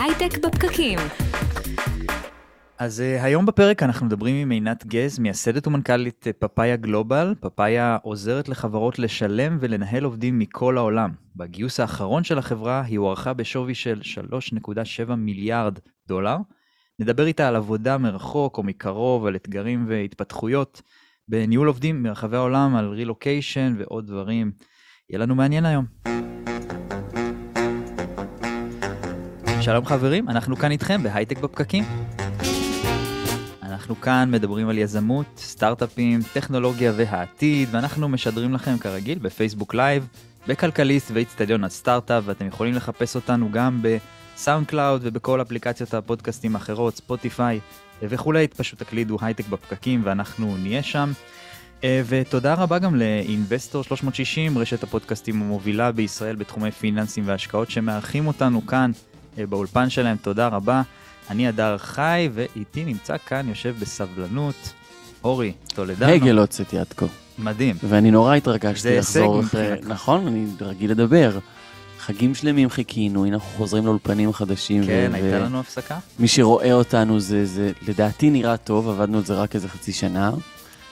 הייטק 0.00 0.38
בפקקים. 0.38 0.98
אז 2.78 3.00
uh, 3.00 3.24
היום 3.24 3.46
בפרק 3.46 3.82
אנחנו 3.82 4.06
מדברים 4.06 4.36
עם 4.36 4.50
עינת 4.50 4.86
גז, 4.86 5.18
מייסדת 5.18 5.66
ומנכ"לית 5.66 6.26
פאפאיה 6.38 6.76
גלובל. 6.76 7.34
פאפאיה 7.40 7.98
עוזרת 8.02 8.48
לחברות 8.48 8.98
לשלם 8.98 9.58
ולנהל 9.60 10.04
עובדים 10.04 10.38
מכל 10.38 10.78
העולם. 10.78 11.10
בגיוס 11.36 11.80
האחרון 11.80 12.24
של 12.24 12.38
החברה 12.38 12.82
היא 12.82 12.98
הוערכה 12.98 13.34
בשווי 13.34 13.74
של 13.74 14.00
3.7 15.08 15.14
מיליארד 15.14 15.78
דולר. 16.08 16.36
נדבר 16.98 17.26
איתה 17.26 17.48
על 17.48 17.56
עבודה 17.56 17.98
מרחוק 17.98 18.58
או 18.58 18.62
מקרוב, 18.62 19.26
על 19.26 19.36
אתגרים 19.36 19.84
והתפתחויות 19.88 20.82
בניהול 21.28 21.66
עובדים 21.66 22.02
מרחבי 22.02 22.36
העולם, 22.36 22.76
על 22.76 22.88
רילוקיישן 22.88 23.74
ועוד 23.78 24.06
דברים. 24.06 24.52
יהיה 25.10 25.18
לנו 25.18 25.34
מעניין 25.34 25.64
היום. 25.64 25.84
שלום 29.66 29.86
חברים, 29.86 30.28
אנחנו 30.28 30.56
כאן 30.56 30.70
איתכם 30.70 31.02
בהייטק 31.02 31.38
בפקקים. 31.38 31.84
אנחנו 33.62 34.00
כאן 34.00 34.28
מדברים 34.30 34.68
על 34.68 34.78
יזמות, 34.78 35.26
סטארט-אפים, 35.36 36.20
טכנולוגיה 36.32 36.92
והעתיד, 36.96 37.68
ואנחנו 37.72 38.08
משדרים 38.08 38.54
לכם 38.54 38.78
כרגיל 38.78 39.18
בפייסבוק 39.18 39.74
live, 39.74 40.08
בכלכליסט 40.48 41.10
ואיצטדיון 41.14 41.64
הסטארט-אפ, 41.64 42.22
ואתם 42.26 42.46
יכולים 42.46 42.74
לחפש 42.74 43.16
אותנו 43.16 43.50
גם 43.52 43.82
ב 43.82 44.66
SoundCloud 44.66 45.00
ובכל 45.04 45.42
אפליקציות 45.42 45.94
הפודקאסטים 45.94 46.56
האחרות, 46.56 46.96
Spotify 46.96 47.60
וכולי, 48.02 48.48
פשוט 48.48 48.78
תקלידו 48.78 49.18
הייטק 49.20 49.48
בפקקים 49.48 50.00
ואנחנו 50.04 50.56
נהיה 50.56 50.82
שם. 50.82 51.12
אה, 51.84 52.02
ותודה 52.06 52.54
רבה 52.54 52.78
גם 52.78 52.94
לאינבסטור 52.94 53.84
360, 53.84 54.58
רשת 54.58 54.82
הפודקאסטים 54.82 55.42
המובילה 55.42 55.92
בישראל 55.92 56.36
בתחומי 56.36 56.70
פיננסים 56.70 57.24
והשקעות 57.26 57.70
שמארחים 57.70 58.26
אותנו 58.26 58.66
כאן 58.66 58.90
באולפן 59.48 59.90
שלהם, 59.90 60.16
תודה 60.16 60.48
רבה. 60.48 60.82
אני 61.30 61.48
הדר 61.48 61.78
חי, 61.78 62.28
ואיתי 62.32 62.84
נמצא 62.84 63.16
כאן, 63.26 63.48
יושב 63.48 63.74
בסבלנות, 63.80 64.72
אורי 65.24 65.52
טולדנו. 65.74 66.12
הגל 66.12 66.38
הוצאתי 66.38 66.78
עד 66.78 66.92
כה. 66.96 67.06
מדהים. 67.38 67.76
ואני 67.82 68.10
נורא 68.10 68.34
התרגשתי 68.34 68.98
לחזור 68.98 69.40
אחרי... 69.40 69.74
נכון, 69.86 70.26
אני 70.26 70.46
רגיל 70.60 70.90
לדבר. 70.90 71.38
חגים 71.98 72.34
שלמים 72.34 72.70
חיכינו, 72.70 73.24
הנה 73.24 73.34
אנחנו 73.36 73.50
חוזרים 73.56 73.86
לאולפנים 73.86 74.32
חדשים. 74.32 74.86
כן, 74.86 75.10
ו... 75.12 75.14
הייתה 75.14 75.38
לנו 75.38 75.60
הפסקה. 75.60 75.98
מי 76.18 76.28
שרואה 76.28 76.72
אותנו 76.72 77.20
זה, 77.20 77.46
זה 77.46 77.72
לדעתי 77.88 78.30
נראה 78.30 78.56
טוב, 78.56 78.88
עבדנו 78.88 79.18
על 79.18 79.24
זה 79.24 79.34
רק 79.34 79.54
איזה 79.54 79.68
חצי 79.68 79.92
שנה. 79.92 80.30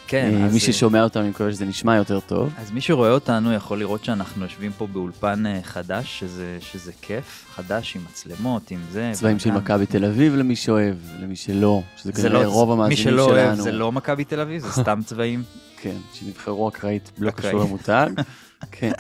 כן, 0.07 0.43
אז... 0.45 0.55
מי 0.55 0.61
ששומע 0.61 1.03
אותנו, 1.03 1.23
אני 1.23 1.31
מקווה 1.31 1.53
שזה 1.53 1.65
נשמע 1.65 1.97
יותר 1.97 2.21
טוב. 2.21 2.53
אז 2.59 2.71
מי 2.71 2.81
שרואה 2.81 3.11
אותנו 3.11 3.53
יכול 3.53 3.79
לראות 3.79 4.05
שאנחנו 4.05 4.43
יושבים 4.45 4.73
פה 4.79 4.87
באולפן 4.87 5.47
אה, 5.47 5.61
חדש, 5.63 6.21
שזה, 6.21 6.59
שזה 6.61 6.93
כיף, 7.03 7.45
חדש 7.55 7.97
עם 7.97 8.03
מצלמות, 8.11 8.71
עם 8.71 8.81
זה. 8.91 9.11
צבעים 9.15 9.39
של 9.39 9.51
מכבי 9.51 9.87
תל 9.87 10.05
אביב 10.05 10.35
למי 10.35 10.57
שאוהב, 10.57 10.97
למי 11.21 11.37
שלא, 11.37 11.83
שזה 11.97 12.13
כנראה 12.13 12.43
לא, 12.43 12.49
רוב 12.49 12.73
המאזינים 12.73 12.97
שלנו. 12.97 13.17
מי 13.17 13.23
שלא 13.23 13.33
אוהב 13.33 13.55
זה 13.55 13.73
לא 13.73 13.93
מכבי 13.93 14.25
תל 14.25 14.41
אביב, 14.41 14.63
זה 14.63 14.73
סתם 14.73 15.01
צבעים. 15.07 15.43
כן, 15.77 15.97
שנבחרו 16.13 16.69
אקראית, 16.69 17.11
לא 17.19 17.31
קשור 17.31 17.61
למותג. 17.61 18.11
כן. 18.73 18.93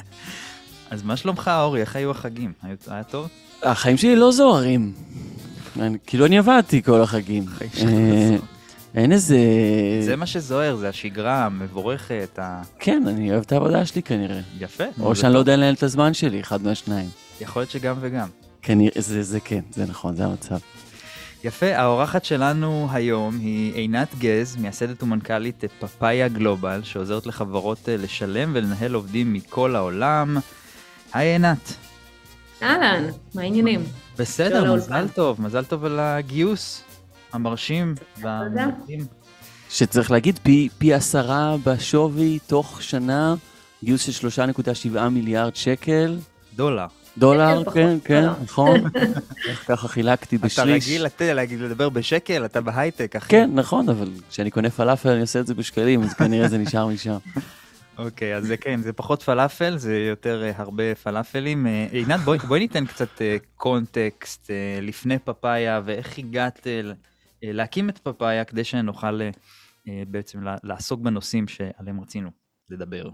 אז 0.90 1.02
מה 1.02 1.16
שלומך, 1.16 1.50
אורי? 1.60 1.80
איך 1.80 1.96
היו 1.96 2.10
החגים? 2.10 2.52
היה 2.88 3.02
טוב? 3.02 3.28
החיים 3.62 3.96
שלי 3.96 4.16
לא 4.16 4.32
זוהרים. 4.32 4.92
כאילו 6.06 6.26
אני 6.26 6.38
עבדתי 6.38 6.82
כל 6.82 7.02
החגים. 7.02 7.44
אין 8.94 9.12
איזה... 9.12 9.38
זה 10.00 10.16
מה 10.16 10.26
שזוהר, 10.26 10.76
זה 10.76 10.88
השגרה 10.88 11.44
המבורכת. 11.46 12.38
ה... 12.42 12.62
כן, 12.78 13.02
אני 13.08 13.30
אוהב 13.30 13.42
את 13.42 13.52
העבודה 13.52 13.86
שלי 13.86 14.02
כנראה. 14.02 14.40
יפה. 14.60 14.84
או 15.00 15.16
שאני 15.16 15.34
לא 15.34 15.38
יודע 15.38 15.56
לנהל 15.56 15.74
את 15.74 15.82
הזמן 15.82 16.14
שלי, 16.14 16.40
אחד 16.40 16.62
מהשניים. 16.62 17.08
יכול 17.40 17.62
להיות 17.62 17.70
שגם 17.70 17.96
וגם. 18.00 18.28
כנראה, 18.62 19.00
זה, 19.00 19.22
זה 19.22 19.40
כן, 19.40 19.60
זה 19.72 19.86
נכון, 19.86 20.16
זה 20.16 20.24
המצב. 20.24 20.56
יפה, 21.44 21.76
האורחת 21.76 22.24
שלנו 22.24 22.88
היום 22.92 23.38
היא 23.38 23.74
עינת 23.74 24.08
גז, 24.18 24.56
מייסדת 24.56 25.02
ומנכ"לית 25.02 25.64
פאפאיה 25.78 26.28
גלובל, 26.28 26.80
שעוזרת 26.82 27.26
לחברות 27.26 27.88
אה, 27.88 27.96
לשלם 27.96 28.50
ולנהל 28.54 28.94
עובדים 28.94 29.32
מכל 29.32 29.76
העולם. 29.76 30.36
היי 31.12 31.28
עינת. 31.28 31.74
אהלן, 32.62 33.04
מה 33.34 33.42
העניינים? 33.42 33.84
בסדר, 34.18 34.74
מזל 34.74 35.08
טוב, 35.08 35.40
מזל 35.40 35.64
טוב 35.64 35.84
על 35.84 36.00
הגיוס. 36.00 36.83
המרשים 37.34 37.94
והמדהים. 38.20 39.06
שצריך 39.70 40.10
להגיד, 40.10 40.38
פי, 40.42 40.68
פי 40.78 40.94
עשרה 40.94 41.56
בשווי 41.64 42.38
תוך 42.46 42.82
שנה, 42.82 43.34
גיוס 43.84 44.10
של 44.10 44.28
3.7 44.28 45.08
מיליארד 45.08 45.56
שקל. 45.56 46.18
דולר. 46.56 46.86
דולר, 47.18 47.62
כן, 47.74 47.96
כן, 48.04 48.28
נכון. 48.42 48.80
ככה 49.68 49.88
חילקתי 49.88 50.38
בשליש. 50.38 51.00
אתה 51.06 51.24
רגיל 51.24 51.64
לדבר 51.64 51.88
בשקל, 51.88 52.44
אתה 52.44 52.60
בהייטק, 52.60 53.16
אחי. 53.16 53.28
כן, 53.28 53.50
נכון, 53.54 53.88
אבל 53.88 54.10
כשאני 54.30 54.50
קונה 54.50 54.70
פלאפל 54.70 55.08
אני 55.08 55.20
עושה 55.20 55.40
את 55.40 55.46
זה 55.46 55.54
בשקלים, 55.54 56.02
אז 56.02 56.14
כנראה 56.14 56.48
זה 56.48 56.58
נשאר 56.58 56.86
משם. 56.86 57.16
אוקיי, 57.98 58.36
אז 58.36 58.46
זה 58.46 58.56
כן, 58.56 58.80
זה 58.82 58.92
פחות 58.92 59.22
פלאפל, 59.22 59.76
זה 59.76 59.98
יותר 59.98 60.42
uh, 60.50 60.60
הרבה 60.60 60.94
פלאפלים. 60.94 61.66
Uh, 61.66 61.94
עינת, 61.94 62.20
בואי 62.20 62.38
בוא 62.38 62.58
ניתן 62.58 62.86
קצת 62.86 63.22
קונטקסט 63.56 64.46
uh, 64.46 64.50
לפני 64.82 65.18
פאפאיה, 65.18 65.80
ואיך 65.84 66.18
הגעת 66.18 66.66
אה, 66.66 66.80
להקים 67.52 67.88
את 67.88 67.98
פאפאיה 67.98 68.44
כדי 68.44 68.64
שנוכל 68.64 69.20
אה, 69.22 69.30
אה, 69.88 70.02
בעצם 70.08 70.38
לעסוק 70.64 71.00
בנושאים 71.00 71.48
שעליהם 71.48 72.00
רצינו 72.00 72.30
לדבר. 72.70 73.04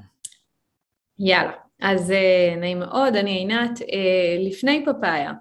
יאללה, 1.18 1.52
אז 1.80 2.12
נעים 2.56 2.78
מאוד, 2.78 3.16
אני 3.16 3.30
עינת. 3.30 3.80
לפני 4.46 4.84
פאפאיה 4.84 5.32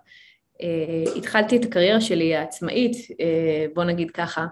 התחלתי 1.16 1.58
את 1.58 1.66
הקריירה 1.66 2.02
שלי 2.02 2.36
העצמאית, 2.36 2.92
בוא 3.74 3.84
נגיד 3.84 4.12
ככה, 4.12 4.46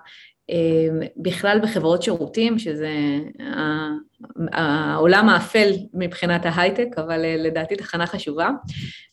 בכלל 1.18 1.60
בחברות 1.64 2.04
שירותים, 2.04 2.60
שזה 2.60 2.90
העולם 4.52 5.30
האפל 5.30 5.72
מבחינת 5.94 6.46
ההייטק, 6.46 6.88
אבל 6.98 7.22
לדעתי 7.38 7.76
תחנה 7.76 8.08
חשובה. 8.08 8.50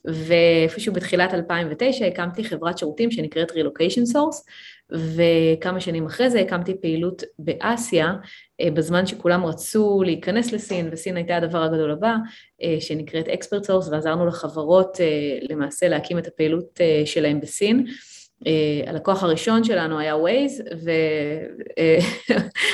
ואיפשהו 0.04 0.92
בתחילת 0.92 1.34
2009 1.34 2.06
הקמתי 2.06 2.44
חברת 2.44 2.78
שירותים 2.78 3.10
שנקראת 3.10 3.50
Relocation 3.50 4.14
Source, 4.14 4.50
וכמה 4.91 5.81
שנים 5.81 6.06
אחרי 6.06 6.31
זה 6.31 6.41
הקמתי 6.41 6.75
פעילות 6.81 7.22
באסיה, 7.39 8.12
אה, 8.61 8.71
בזמן 8.71 9.06
שכולם 9.06 9.45
רצו 9.45 10.03
להיכנס 10.05 10.53
לסין, 10.53 10.89
וסין 10.93 11.17
הייתה 11.17 11.37
הדבר 11.37 11.62
הגדול 11.62 11.91
הבא, 11.91 12.17
אה, 12.62 12.77
שנקראת 12.81 13.28
Expert 13.28 13.67
Source, 13.67 13.91
ועזרנו 13.91 14.27
לחברות 14.27 15.00
אה, 15.00 15.39
למעשה 15.50 15.89
להקים 15.89 16.19
את 16.19 16.27
הפעילות 16.27 16.81
שלהם 17.05 17.41
בסין. 17.41 17.87
הלקוח 18.87 19.22
הראשון 19.22 19.65
שלנו 19.65 19.99
היה 19.99 20.15
Waze, 20.15 20.62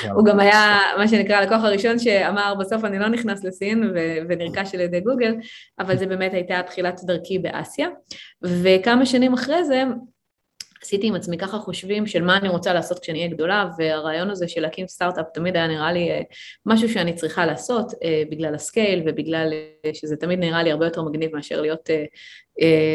והוא 0.09 0.25
גם 0.25 0.39
היה 0.39 0.79
מה 0.97 1.07
שנקרא 1.07 1.35
הלקוח 1.35 1.63
הראשון 1.63 1.99
שאמר 1.99 2.53
בסוף 2.59 2.85
אני 2.85 2.99
לא 2.99 3.07
נכנס 3.07 3.43
לסין 3.43 3.93
ונרכש 4.29 4.75
על 4.75 4.81
ידי 4.81 4.99
גוגל, 4.99 5.35
אבל 5.79 5.97
זה 5.97 6.05
באמת 6.05 6.33
הייתה 6.33 6.61
תחילת 6.65 7.01
דרכי 7.03 7.39
באסיה. 7.39 7.87
וכמה 8.43 9.05
שנים 9.05 9.33
אחרי 9.33 9.65
זה 9.65 9.83
עשיתי 10.81 11.07
עם 11.07 11.15
עצמי 11.15 11.37
ככה 11.37 11.57
חושבים 11.57 12.07
של 12.07 12.23
מה 12.23 12.37
אני 12.37 12.49
רוצה 12.49 12.73
לעשות 12.73 12.99
כשאני 12.99 13.19
אהיה 13.19 13.31
גדולה, 13.31 13.69
והרעיון 13.77 14.29
הזה 14.29 14.47
של 14.47 14.61
להקים 14.61 14.87
סטארט-אפ 14.87 15.25
תמיד 15.33 15.55
היה 15.55 15.67
נראה 15.67 15.93
לי 15.93 16.11
אה, 16.11 16.21
משהו 16.65 16.89
שאני 16.89 17.13
צריכה 17.13 17.45
לעשות 17.45 17.93
אה, 18.03 18.23
בגלל 18.31 18.55
ה 18.55 18.63
scale 18.63 19.03
ובגלל 19.05 19.53
אה, 19.85 19.93
שזה 19.93 20.15
תמיד 20.15 20.39
נראה 20.39 20.63
לי 20.63 20.71
הרבה 20.71 20.85
יותר 20.85 21.01
מגניב 21.01 21.35
מאשר 21.35 21.61
להיות 21.61 21.89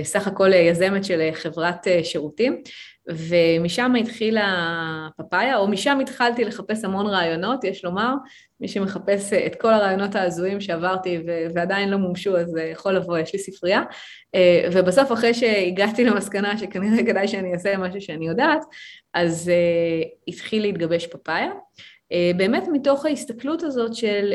סך 0.02 0.26
הכל 0.26 0.52
יזמת 0.52 1.04
של 1.04 1.28
חברת 1.32 1.86
שירותים. 2.02 2.62
ומשם 3.08 3.94
התחילה 4.00 5.08
פאפאיה, 5.16 5.56
או 5.56 5.68
משם 5.68 5.98
התחלתי 6.00 6.44
לחפש 6.44 6.84
המון 6.84 7.06
רעיונות, 7.06 7.64
יש 7.64 7.84
לומר, 7.84 8.14
מי 8.60 8.68
שמחפש 8.68 9.32
את 9.32 9.54
כל 9.54 9.72
הרעיונות 9.72 10.14
ההזויים 10.14 10.60
שעברתי 10.60 11.18
ועדיין 11.54 11.88
לא 11.88 11.96
מומשו, 11.96 12.36
אז 12.36 12.56
יכול 12.72 12.96
לבוא, 12.96 13.18
יש 13.18 13.32
לי 13.32 13.38
ספרייה. 13.38 13.82
ובסוף, 14.72 15.12
אחרי 15.12 15.34
שהגעתי 15.34 16.04
למסקנה 16.04 16.58
שכנראה 16.58 17.06
כדאי 17.06 17.28
שאני 17.28 17.52
אעשה 17.54 17.76
משהו 17.76 18.00
שאני 18.00 18.26
יודעת, 18.28 18.64
אז 19.14 19.52
התחיל 20.28 20.62
להתגבש 20.62 21.06
פאפאיה. 21.06 21.50
באמת 22.36 22.68
מתוך 22.72 23.06
ההסתכלות 23.06 23.62
הזאת 23.62 23.94
של 23.94 24.32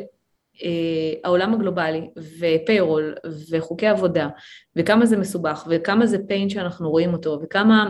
העולם 1.24 1.54
הגלובלי 1.54 2.10
ופיירול 2.40 3.16
וחוקי 3.52 3.88
עבודה 3.88 4.28
וכמה 4.76 5.06
זה 5.06 5.18
מסובך 5.18 5.68
וכמה 5.70 6.06
זה 6.06 6.18
פיין 6.28 6.50
שאנחנו 6.50 6.90
רואים 6.90 7.14
אותו 7.14 7.40
וכמה 7.44 7.90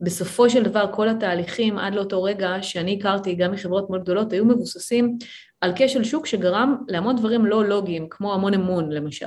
בסופו 0.00 0.50
של 0.50 0.62
דבר 0.62 0.86
כל 0.92 1.08
התהליכים 1.08 1.78
עד 1.78 1.94
לאותו 1.94 2.22
רגע 2.22 2.56
שאני 2.62 2.96
הכרתי 2.98 3.34
גם 3.34 3.52
מחברות 3.52 3.90
מאוד 3.90 4.02
גדולות 4.02 4.32
היו 4.32 4.44
מבוססים 4.44 5.18
על 5.60 5.72
כשל 5.76 6.04
שוק 6.04 6.26
שגרם 6.26 6.76
להמון 6.88 7.16
דברים 7.16 7.46
לא 7.46 7.64
לוגיים 7.64 8.06
כמו 8.10 8.34
המון 8.34 8.54
אמון 8.54 8.92
למשל, 8.92 9.26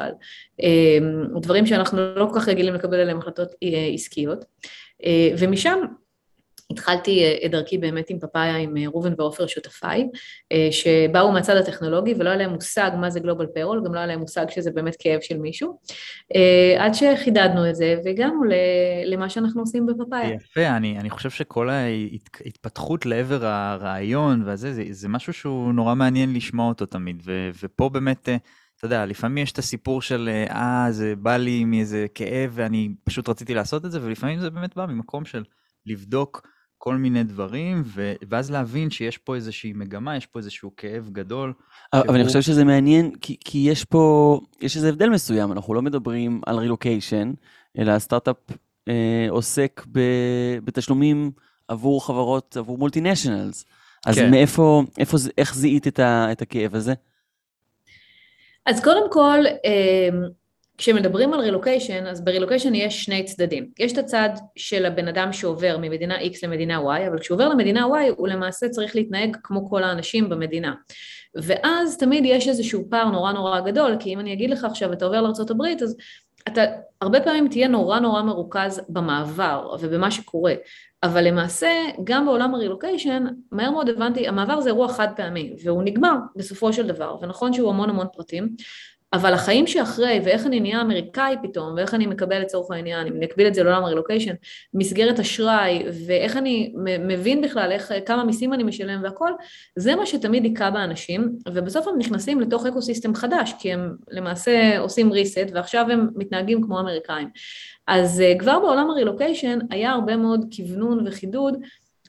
אמ, 0.59 1.39
דברים 1.41 1.65
שאנחנו 1.65 1.97
לא 2.15 2.25
כל 2.33 2.39
כך 2.39 2.47
רגילים 2.47 2.73
לקבל 2.73 2.99
עליהם 2.99 3.17
החלטות 3.17 3.49
אה, 3.63 3.89
עסקיות. 3.93 4.45
אה, 5.05 5.29
ומשם 5.39 5.79
התחלתי 6.71 7.23
את 7.45 7.51
דרכי 7.51 7.77
באמת 7.77 8.09
עם 8.09 8.19
פאפאיה, 8.19 8.57
עם 8.57 8.77
ראובן 8.77 9.13
ועופר 9.17 9.47
שותפיי, 9.47 10.07
שבאו 10.71 11.31
מהצד 11.31 11.55
הטכנולוגי 11.55 12.13
ולא 12.13 12.29
היה 12.29 12.37
להם 12.37 12.49
מושג 12.49 12.91
מה 12.99 13.09
זה 13.09 13.19
גלובל 13.19 13.45
פיירול, 13.53 13.81
גם 13.85 13.93
לא 13.93 13.99
היה 13.99 14.07
להם 14.07 14.19
מושג 14.19 14.45
שזה 14.49 14.71
באמת 14.71 14.95
כאב 14.99 15.21
של 15.21 15.37
מישהו, 15.37 15.79
עד 16.79 16.93
שחידדנו 16.93 17.69
את 17.69 17.75
זה 17.75 17.95
והגענו 18.05 18.41
למה 19.05 19.29
שאנחנו 19.29 19.61
עושים 19.61 19.85
בפאפאיה. 19.85 20.33
יפה, 20.33 20.67
אני, 20.67 20.99
אני 20.99 21.09
חושב 21.09 21.29
שכל 21.29 21.69
ההתפתחות 21.69 23.05
לעבר 23.05 23.45
הרעיון 23.45 24.43
וזה, 24.47 24.73
זה, 24.73 24.83
זה 24.89 25.07
משהו 25.07 25.33
שהוא 25.33 25.73
נורא 25.73 25.95
מעניין 25.95 26.33
לשמוע 26.33 26.67
אותו 26.67 26.85
תמיד, 26.85 27.23
ו, 27.25 27.49
ופה 27.63 27.89
באמת... 27.89 28.29
אתה 28.77 28.85
יודע, 28.85 29.05
לפעמים 29.05 29.37
יש 29.37 29.51
את 29.51 29.57
הסיפור 29.57 30.01
של, 30.01 30.29
אה, 30.49 30.87
זה 30.89 31.13
בא 31.15 31.37
לי 31.37 31.65
מאיזה 31.65 32.05
כאב 32.15 32.51
ואני 32.53 32.89
פשוט 33.03 33.29
רציתי 33.29 33.53
לעשות 33.53 33.85
את 33.85 33.91
זה, 33.91 33.99
ולפעמים 34.01 34.39
זה 34.39 34.49
באמת 34.49 34.75
בא 34.75 34.85
ממקום 34.85 35.25
של 35.25 35.43
לבדוק 35.85 36.47
כל 36.87 36.95
מיני 36.95 37.23
דברים, 37.23 37.83
ו... 37.85 38.13
ואז 38.29 38.51
להבין 38.51 38.89
שיש 38.89 39.17
פה 39.17 39.35
איזושהי 39.35 39.73
מגמה, 39.73 40.17
יש 40.17 40.25
פה 40.25 40.39
איזשהו 40.39 40.71
כאב 40.77 41.09
גדול. 41.11 41.53
אבל 41.93 42.03
שהוא... 42.03 42.15
אני 42.15 42.25
חושב 42.25 42.41
שזה 42.41 42.63
מעניין, 42.63 43.15
כי, 43.21 43.37
כי 43.45 43.57
יש 43.57 43.85
פה, 43.85 44.39
יש 44.61 44.75
איזה 44.75 44.89
הבדל 44.89 45.09
מסוים, 45.09 45.51
אנחנו 45.51 45.73
לא 45.73 45.81
מדברים 45.81 46.41
על 46.45 46.57
רילוקיישן, 46.57 47.33
אלא 47.77 47.91
הסטארט-אפ 47.91 48.35
אה, 48.87 49.27
עוסק 49.29 49.85
ב, 49.91 49.99
בתשלומים 50.63 51.31
עבור 51.67 52.05
חברות, 52.05 52.57
עבור 52.57 52.77
מולטינשיונלס. 52.77 53.65
אז 54.05 54.15
כן. 54.15 54.31
מאיפה, 54.31 54.83
איפה, 54.97 55.17
איך 55.37 55.55
זיהית 55.55 55.87
את, 55.87 55.99
ה, 55.99 56.31
את 56.31 56.41
הכאב 56.41 56.75
הזה? 56.75 56.93
אז 58.65 58.83
קודם 58.83 59.11
כל, 59.11 59.39
אה, 59.65 60.09
כשמדברים 60.77 61.33
על 61.33 61.39
רילוקיישן, 61.39 62.07
אז 62.07 62.23
ברילוקיישן 62.23 62.75
יש 62.75 63.03
שני 63.03 63.23
צדדים. 63.23 63.69
יש 63.79 63.93
את 63.93 63.97
הצד 63.97 64.29
של 64.55 64.85
הבן 64.85 65.07
אדם 65.07 65.33
שעובר 65.33 65.77
ממדינה 65.77 66.17
X 66.17 66.33
למדינה 66.43 66.79
Y, 66.79 67.07
אבל 67.07 67.19
כשהוא 67.19 67.35
עובר 67.35 67.49
למדינה 67.49 67.85
Y 67.85 68.13
הוא 68.17 68.27
למעשה 68.27 68.69
צריך 68.69 68.95
להתנהג 68.95 69.37
כמו 69.43 69.69
כל 69.69 69.83
האנשים 69.83 70.29
במדינה. 70.29 70.73
ואז 71.35 71.97
תמיד 71.97 72.23
יש 72.25 72.47
איזשהו 72.47 72.83
פער 72.89 73.09
נורא 73.09 73.31
נורא 73.31 73.59
גדול, 73.59 73.97
כי 73.99 74.13
אם 74.13 74.19
אני 74.19 74.33
אגיד 74.33 74.49
לך 74.49 74.63
עכשיו, 74.63 74.93
אתה 74.93 75.05
עובר 75.05 75.21
לארה"ב, 75.21 75.61
אז 75.83 75.97
אתה 76.47 76.61
הרבה 77.01 77.21
פעמים 77.21 77.47
תהיה 77.47 77.67
נורא 77.67 77.99
נורא 77.99 78.21
מרוכז 78.21 78.81
במעבר 78.89 79.75
ובמה 79.79 80.11
שקורה, 80.11 80.53
אבל 81.03 81.27
למעשה 81.27 81.69
גם 82.03 82.25
בעולם 82.25 82.55
הרילוקיישן, 82.55 83.25
מהר 83.51 83.71
מאוד 83.71 83.89
הבנתי, 83.89 84.27
המעבר 84.27 84.61
זה 84.61 84.69
אירוע 84.69 84.87
חד 84.87 85.07
פעמי, 85.15 85.55
והוא 85.63 85.83
נגמר 85.83 86.15
בסופו 86.35 86.73
של 86.73 86.87
דבר, 86.87 87.15
ונכון 87.21 87.53
שהוא 87.53 87.69
המון 87.69 87.89
המון 87.89 88.07
פרטים, 88.13 88.55
אבל 89.15 89.33
החיים 89.33 89.67
שאחרי, 89.67 90.19
ואיך 90.25 90.45
אני 90.45 90.59
נהיה 90.59 90.81
אמריקאי 90.81 91.35
פתאום, 91.43 91.73
ואיך 91.75 91.93
אני 91.93 92.07
מקבל 92.07 92.41
לצורך 92.41 92.71
העניין, 92.71 93.07
אם 93.07 93.19
נקביל 93.19 93.47
את 93.47 93.53
זה 93.53 93.63
לעולם 93.63 93.83
הרילוקיישן, 93.83 94.33
מסגרת 94.73 95.19
אשראי, 95.19 95.83
ואיך 96.07 96.37
אני 96.37 96.73
מבין 96.99 97.41
בכלל 97.41 97.71
איך, 97.71 97.91
כמה 98.05 98.23
מיסים 98.23 98.53
אני 98.53 98.63
משלם 98.63 99.03
והכל, 99.03 99.31
זה 99.75 99.95
מה 99.95 100.05
שתמיד 100.05 100.43
היכה 100.43 100.71
באנשים, 100.71 101.35
ובסוף 101.53 101.87
הם 101.87 101.97
נכנסים 101.97 102.41
לתוך 102.41 102.65
אקו 102.65 102.81
סיסטם 102.81 103.15
חדש, 103.15 103.53
כי 103.59 103.73
הם 103.73 103.95
למעשה 104.11 104.79
עושים 104.79 105.11
reset, 105.11 105.51
ועכשיו 105.53 105.85
הם 105.91 106.07
מתנהגים 106.15 106.61
כמו 106.61 106.79
אמריקאים. 106.79 107.27
אז 107.87 108.21
אה, 108.21 108.33
כבר 108.39 108.59
בעולם 108.59 108.89
הרילוקיישן 108.89 109.59
היה 109.69 109.91
הרבה 109.91 110.15
מאוד 110.15 110.45
כוונון 110.55 111.07
וחידוד, 111.07 111.57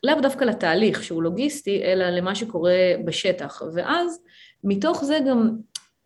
לאו 0.04 0.20
דווקא 0.22 0.44
לתהליך 0.44 1.02
שהוא 1.02 1.22
לוגיסטי, 1.22 1.82
אלא 1.84 2.10
למה 2.10 2.34
שקורה 2.34 2.74
בשטח, 3.04 3.62
ואז 3.74 4.20
מתוך 4.64 5.04
זה 5.04 5.18
גם 5.28 5.50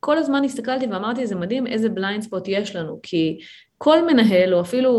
כל 0.00 0.18
הזמן 0.18 0.44
הסתכלתי 0.44 0.86
ואמרתי, 0.86 1.26
זה 1.26 1.34
מדהים 1.34 1.66
איזה 1.66 1.88
blind 1.88 2.22
spot 2.22 2.48
יש 2.48 2.76
לנו, 2.76 3.00
כי 3.02 3.38
כל 3.78 4.06
מנהל, 4.06 4.54
או 4.54 4.60
אפילו 4.60 4.92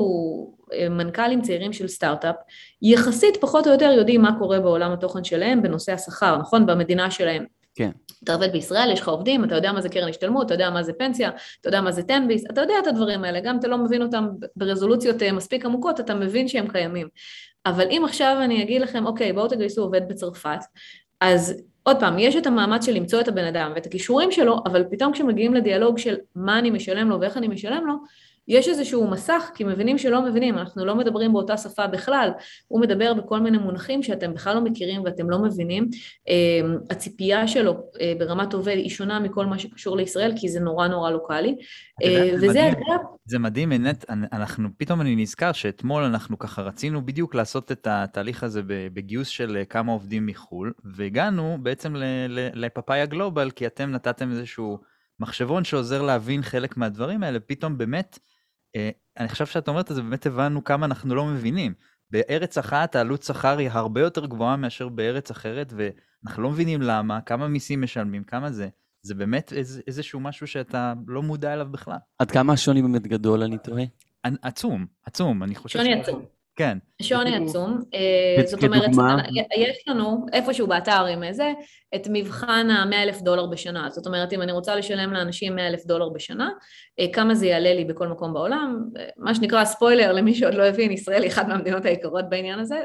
אה, 0.73 0.89
מנכ"לים 0.89 1.41
צעירים 1.41 1.73
של 1.73 1.87
סטארט-אפ, 1.87 2.35
יחסית 2.81 3.37
פחות 3.37 3.67
או 3.67 3.71
יותר 3.71 3.91
יודעים 3.97 4.21
מה 4.21 4.39
קורה 4.39 4.59
בעולם 4.59 4.91
התוכן 4.91 5.23
שלהם 5.23 5.61
בנושא 5.61 5.93
השכר, 5.93 6.37
נכון? 6.37 6.65
במדינה 6.65 7.11
שלהם. 7.11 7.45
כן. 7.75 7.91
אתה 8.23 8.33
עובד 8.33 8.51
בישראל, 8.51 8.91
יש 8.91 9.01
לך 9.01 9.07
עובדים, 9.07 9.43
אתה 9.43 9.55
יודע 9.55 9.71
מה 9.71 9.81
זה 9.81 9.89
קרן 9.89 10.09
השתלמות, 10.09 10.45
אתה 10.45 10.53
יודע 10.53 10.69
מה 10.69 10.83
זה 10.83 10.93
פנסיה, 10.93 11.29
אתה 11.61 11.69
יודע 11.69 11.81
מה 11.81 11.91
זה 11.91 12.03
תן 12.03 12.27
ביס, 12.27 12.43
אתה 12.49 12.61
יודע 12.61 12.73
את 12.81 12.87
הדברים 12.87 13.23
האלה, 13.23 13.39
גם 13.39 13.59
אתה 13.59 13.67
לא 13.67 13.77
מבין 13.77 14.01
אותם 14.01 14.27
ברזולוציות 14.55 15.21
אה, 15.21 15.31
מספיק 15.31 15.65
עמוקות, 15.65 15.99
אתה 15.99 16.15
מבין 16.15 16.47
שהם 16.47 16.67
קיימים. 16.67 17.07
אבל 17.65 17.87
אם 17.89 18.01
עכשיו 18.05 18.37
אני 18.43 18.63
אגיד 18.63 18.81
לכם, 18.81 19.05
אוקיי, 19.05 19.33
בואו 19.33 19.47
תגייסו 19.47 19.81
עובד 19.81 20.01
בצרפת, 20.07 20.59
אז 21.21 21.63
עוד 21.83 21.99
פעם, 21.99 22.19
יש 22.19 22.35
את 22.35 22.47
המאמץ 22.47 22.85
של 22.85 22.91
למצוא 22.91 23.21
את 23.21 23.27
הבן 23.27 23.45
אדם 23.45 23.71
ואת 23.75 23.85
הכישורים 23.85 24.31
שלו, 24.31 24.57
אבל 24.65 24.83
פתאום 24.91 25.13
כשמגיעים 25.13 25.53
לדיאלוג 25.53 25.97
של 25.97 26.15
מה 26.35 26.59
אני 26.59 26.69
משלם 26.69 27.09
לו 27.09 27.19
ואיך 27.19 27.37
אני 27.37 27.47
משלם 27.47 27.87
לו, 27.87 27.93
יש 28.47 28.67
איזשהו 28.67 29.07
מסך, 29.07 29.51
כי 29.55 29.63
מבינים 29.63 29.97
שלא 29.97 30.21
מבינים, 30.21 30.57
אנחנו 30.57 30.85
לא 30.85 30.95
מדברים 30.95 31.33
באותה 31.33 31.57
שפה 31.57 31.87
בכלל, 31.87 32.29
הוא 32.67 32.81
מדבר 32.81 33.13
בכל 33.13 33.39
מיני 33.39 33.57
מונחים 33.57 34.03
שאתם 34.03 34.33
בכלל 34.33 34.55
לא 34.55 34.61
מכירים 34.61 35.03
ואתם 35.03 35.29
לא 35.29 35.39
מבינים. 35.39 35.89
אמ, 36.27 36.77
הציפייה 36.89 37.47
שלו 37.47 37.77
אה, 38.01 38.13
ברמת 38.19 38.53
עובד 38.53 38.75
היא 38.75 38.89
שונה 38.89 39.19
מכל 39.19 39.45
מה 39.45 39.59
שקשור 39.59 39.97
לישראל, 39.97 40.33
כי 40.35 40.49
זה 40.49 40.59
נורא 40.59 40.87
נורא 40.87 41.11
לוקאלי. 41.11 41.55
אה, 42.03 42.31
וזה 42.41 42.67
אגב... 42.67 42.99
זה 43.25 43.39
מדהים, 43.39 43.69
באמת, 43.69 44.05
אנחנו, 44.09 44.69
פתאום 44.77 45.01
אני 45.01 45.15
נזכר 45.15 45.51
שאתמול 45.51 46.03
אנחנו 46.03 46.39
ככה 46.39 46.61
רצינו 46.61 47.05
בדיוק 47.05 47.35
לעשות 47.35 47.71
את 47.71 47.87
התהליך 47.87 48.43
הזה 48.43 48.61
בגיוס 48.67 49.27
של 49.27 49.57
אה, 49.57 49.65
כמה 49.65 49.91
עובדים 49.91 50.25
מחו"ל, 50.25 50.71
והגענו 50.83 51.57
בעצם 51.61 51.95
לפאפאיה 52.53 53.05
גלובל, 53.05 53.51
כי 53.51 53.67
אתם 53.67 53.91
נתתם 53.91 54.31
איזשהו 54.31 54.90
מחשבון 55.21 55.63
שעוזר 55.63 56.01
להבין 56.01 56.41
חלק 56.41 56.77
מהדברים 56.77 57.23
האלה, 57.23 57.39
פתאום 57.39 57.77
באמת, 57.77 58.19
אה, 58.75 58.89
אני 59.17 59.29
חושב 59.29 59.45
שאת 59.45 59.67
אומרת 59.67 59.91
את 59.91 59.95
זה, 59.95 60.01
באמת 60.01 60.25
הבנו 60.25 60.63
כמה 60.63 60.85
אנחנו 60.85 61.15
לא 61.15 61.25
מבינים. 61.25 61.73
בארץ 62.11 62.57
אחת 62.57 62.95
העלות 62.95 63.23
שכר 63.23 63.57
היא 63.57 63.69
הרבה 63.71 64.01
יותר 64.01 64.25
גבוהה 64.25 64.55
מאשר 64.55 64.89
בארץ 64.89 65.31
אחרת, 65.31 65.73
ואנחנו 65.75 66.43
לא 66.43 66.49
מבינים 66.49 66.81
למה, 66.81 67.21
כמה 67.21 67.47
מיסים 67.47 67.81
משלמים, 67.81 68.23
כמה 68.23 68.51
זה. 68.51 68.69
זה 69.01 69.15
באמת 69.15 69.53
איז, 69.53 69.81
איזשהו 69.87 70.19
משהו 70.19 70.47
שאתה 70.47 70.93
לא 71.07 71.23
מודע 71.23 71.53
אליו 71.53 71.67
בכלל. 71.71 71.97
עד 72.19 72.31
כמה 72.31 72.53
השוני 72.53 72.81
באמת 72.81 73.07
גדול, 73.07 73.43
אני 73.43 73.57
תוהה? 73.57 73.83
עצום, 74.41 74.85
עצום, 75.05 75.43
אני 75.43 75.55
חושב 75.55 75.79
שוני 75.79 76.01
עצום. 76.01 76.25
כן. 76.55 76.77
שוני 77.01 77.35
עצום. 77.35 77.79
אה, 77.93 78.43
זאת 78.45 78.63
אומרת, 78.63 78.89
יש 79.57 79.83
לנו 79.87 80.25
איפשהו 80.33 80.67
באתר 80.67 81.05
עם 81.05 81.23
זה, 81.31 81.51
את 81.95 82.07
מבחן 82.11 82.69
ה-100 82.69 82.95
אלף 82.95 83.21
דולר 83.21 83.45
בשנה. 83.45 83.89
זאת 83.89 84.07
אומרת, 84.07 84.33
אם 84.33 84.41
אני 84.41 84.51
רוצה 84.51 84.75
לשלם 84.75 85.13
לאנשים 85.13 85.55
100 85.55 85.67
אלף 85.67 85.85
דולר 85.85 86.09
בשנה, 86.09 86.49
אה, 86.99 87.05
כמה 87.13 87.35
זה 87.35 87.47
יעלה 87.47 87.73
לי 87.73 87.85
בכל 87.85 88.07
מקום 88.07 88.33
בעולם? 88.33 88.83
אה, 88.99 89.05
מה 89.17 89.35
שנקרא 89.35 89.65
ספוילר 89.65 90.11
למי 90.11 90.33
שעוד 90.33 90.53
לא 90.53 90.63
הבין, 90.63 90.91
ישראל 90.91 91.23
היא 91.23 91.31
אחת 91.31 91.47
מהמדינות 91.47 91.85
היקרות 91.85 92.29
בעניין 92.29 92.59
הזה. 92.59 92.79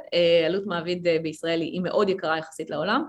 עלות 0.46 0.66
מעביד 0.66 1.08
בישראל 1.22 1.60
היא 1.60 1.80
מאוד 1.80 2.08
יקרה 2.08 2.38
יחסית 2.38 2.70
לעולם. 2.70 3.04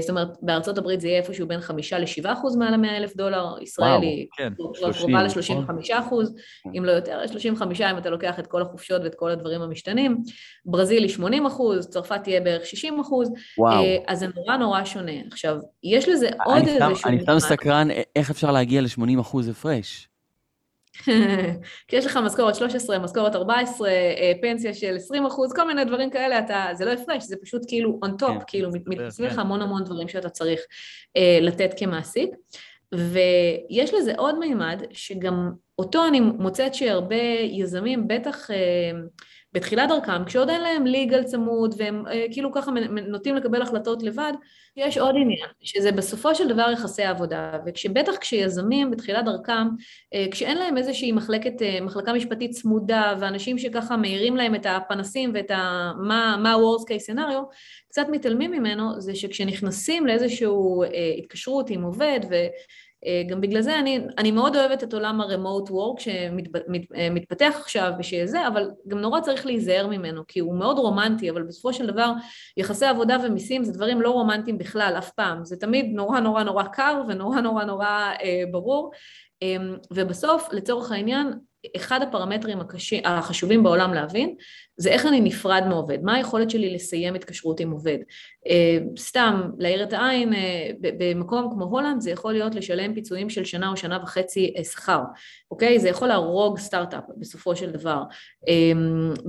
זאת 0.00 0.10
אומרת, 0.10 0.28
בארצות 0.42 0.78
הברית 0.78 1.00
זה 1.00 1.08
יהיה 1.08 1.18
איפשהו 1.18 1.48
בין 1.48 1.60
5 1.60 1.92
ל-7 1.92 2.32
אחוז 2.32 2.56
מעל 2.56 2.74
ה-100 2.74 2.96
אלף 2.96 3.16
דולר, 3.16 3.54
ישראל 3.62 4.02
היא 4.02 4.26
כן, 4.36 4.52
קרובה 4.92 5.22
ל-35 5.22 5.98
אחוז, 5.98 6.34
אם 6.78 6.84
לא 6.84 6.92
יותר, 6.92 7.26
35 7.26 7.80
אם 7.80 7.98
אתה 7.98 8.10
לוקח 8.10 8.38
את 8.38 8.46
כל 8.46 8.62
החופשות 8.62 9.02
ואת 9.04 9.14
כל 9.14 9.30
הדברים 9.30 9.62
המשתנים. 9.62 10.16
ברזיל 10.64 11.02
היא 11.02 11.10
80 11.10 11.46
אחוז, 11.46 11.88
צרפת 11.88 12.22
תהיה 12.22 12.40
בערך 12.40 12.66
60 12.66 13.00
אחוז, 13.00 13.30
וואו. 13.58 13.84
אז 14.06 14.18
זה 14.18 14.26
נורא 14.36 14.56
נורא 14.56 14.84
שונה. 14.84 15.12
עכשיו, 15.32 15.56
יש 15.84 16.08
לזה 16.08 16.28
עוד 16.44 16.62
איזשהו... 16.68 17.08
אני 17.08 17.20
סתם 17.20 17.38
סקרן, 17.38 17.88
איך 18.16 18.30
אפשר 18.30 18.52
להגיע 18.52 18.80
ל-80 18.80 19.20
אחוז 19.20 19.48
הפרש? 19.48 20.08
כי 21.88 21.96
יש 21.96 22.06
לך 22.06 22.16
משכורת 22.16 22.54
13, 22.54 22.98
משכורת 22.98 23.34
14, 23.34 23.88
אה, 23.88 24.32
פנסיה 24.42 24.74
של 24.74 24.96
20 24.96 25.26
אחוז, 25.26 25.52
כל 25.52 25.66
מיני 25.66 25.84
דברים 25.84 26.10
כאלה, 26.10 26.38
אתה, 26.38 26.66
זה 26.72 26.84
לא 26.84 26.92
הפרש, 26.92 27.24
זה 27.24 27.36
פשוט 27.42 27.62
כאילו 27.68 28.00
on 28.04 28.22
top, 28.22 28.26
כן, 28.26 28.38
כאילו 28.46 28.70
לך 29.18 29.32
כן. 29.32 29.38
המון 29.38 29.62
המון 29.62 29.84
דברים 29.84 30.08
שאתה 30.08 30.28
צריך 30.28 30.60
uh, 30.60 31.20
לתת 31.40 31.74
כמעסיק. 31.76 32.30
ויש 32.94 33.94
לזה 33.94 34.12
עוד 34.16 34.38
מימד, 34.38 34.82
שגם 34.92 35.50
אותו 35.78 36.06
אני 36.06 36.20
מוצאת 36.20 36.74
שהרבה 36.74 37.22
יזמים, 37.42 38.08
בטח 38.08 38.50
uh, 38.50 38.54
בתחילת 39.56 39.88
דרכם, 39.88 40.24
כשעוד 40.24 40.50
אין 40.50 40.60
להם 40.60 40.86
ליגל 40.86 41.22
צמוד 41.22 41.74
והם 41.78 42.06
אה, 42.06 42.26
כאילו 42.32 42.52
ככה 42.52 42.70
נוטים 43.08 43.36
לקבל 43.36 43.62
החלטות 43.62 44.02
לבד, 44.02 44.32
יש 44.76 44.98
עוד 44.98 45.14
עניין, 45.18 45.48
שזה 45.60 45.92
בסופו 45.92 46.34
של 46.34 46.48
דבר 46.48 46.70
יחסי 46.72 47.02
עבודה, 47.02 47.58
וכשבטח 47.66 48.16
כשיזמים 48.20 48.90
בתחילת 48.90 49.24
דרכם, 49.24 49.68
אה, 50.14 50.26
כשאין 50.30 50.58
להם 50.58 50.76
איזושהי 50.76 51.12
מחלקת, 51.12 51.62
אה, 51.62 51.80
מחלקה 51.80 52.12
משפטית 52.12 52.50
צמודה, 52.50 53.14
ואנשים 53.20 53.58
שככה 53.58 53.96
מאירים 53.96 54.36
להם 54.36 54.54
את 54.54 54.66
הפנסים 54.68 55.30
ואת 55.34 55.50
ה... 55.50 55.92
מה, 55.98 56.34
ה-Worst 56.34 56.84
case 56.84 57.12
scenario, 57.12 57.54
קצת 57.88 58.06
מתעלמים 58.10 58.50
ממנו, 58.50 59.00
זה 59.00 59.14
שכשנכנסים 59.14 60.06
לאיזושהי 60.06 60.46
התקשרות 61.18 61.70
עם 61.70 61.82
עובד, 61.82 62.20
ו... 62.30 62.34
אה, 63.06 63.22
גם 63.28 63.40
בגלל 63.40 63.60
זה 63.60 63.78
אני, 63.78 64.00
אני 64.18 64.30
מאוד 64.30 64.56
אוהבת 64.56 64.82
את 64.82 64.94
עולם 64.94 65.20
ה-remote 65.20 65.70
work 65.70 66.00
שמתפתח 66.00 67.52
אה, 67.54 67.60
עכשיו 67.60 67.92
ושזה, 67.98 68.48
אבל 68.48 68.70
גם 68.88 68.98
נורא 68.98 69.20
צריך 69.20 69.46
להיזהר 69.46 69.86
ממנו, 69.86 70.22
כי 70.28 70.40
הוא 70.40 70.58
מאוד 70.58 70.78
רומנטי, 70.78 71.30
אבל 71.30 71.42
בסופו 71.42 71.72
של 71.72 71.86
דבר 71.86 72.12
יחסי 72.56 72.86
עבודה 72.86 73.16
ומיסים 73.24 73.64
זה 73.64 73.72
דברים 73.72 74.00
לא 74.00 74.10
רומנטיים 74.10 74.58
בכלל, 74.58 74.94
אף 74.98 75.10
פעם. 75.10 75.44
זה 75.44 75.56
תמיד 75.56 75.86
נורא 75.94 76.20
נורא 76.20 76.42
נורא 76.42 76.62
קר 76.62 77.02
ונורא 77.08 77.40
נורא 77.40 77.64
נורא 77.64 78.12
אה, 78.22 78.42
ברור, 78.50 78.90
אה, 79.42 79.56
ובסוף, 79.92 80.48
לצורך 80.52 80.92
העניין, 80.92 81.32
אחד 81.76 82.02
הפרמטרים 82.02 82.60
הקשים, 82.60 83.02
החשובים 83.04 83.62
בעולם 83.62 83.94
להבין, 83.94 84.34
זה 84.76 84.90
איך 84.90 85.06
אני 85.06 85.20
נפרד 85.20 85.62
מעובד, 85.68 85.98
מה 86.02 86.14
היכולת 86.14 86.50
שלי 86.50 86.74
לסיים 86.74 87.14
התקשרות 87.14 87.60
עם 87.60 87.70
עובד. 87.70 87.98
אה, 88.48 88.78
סתם, 88.98 89.50
להאיר 89.58 89.82
את 89.82 89.92
העין, 89.92 90.34
אה, 90.34 90.70
במקום 90.80 91.50
כמו 91.50 91.64
הולנד 91.64 92.00
זה 92.00 92.10
יכול 92.10 92.32
להיות 92.32 92.54
לשלם 92.54 92.94
פיצויים 92.94 93.30
של 93.30 93.44
שנה 93.44 93.68
או 93.68 93.76
שנה 93.76 93.98
וחצי 94.02 94.54
אה, 94.58 94.64
שכר, 94.64 95.00
אוקיי? 95.50 95.80
זה 95.80 95.88
יכול 95.88 96.08
להרוג 96.08 96.58
סטארט-אפ 96.58 97.04
בסופו 97.16 97.56
של 97.56 97.70
דבר. 97.70 98.02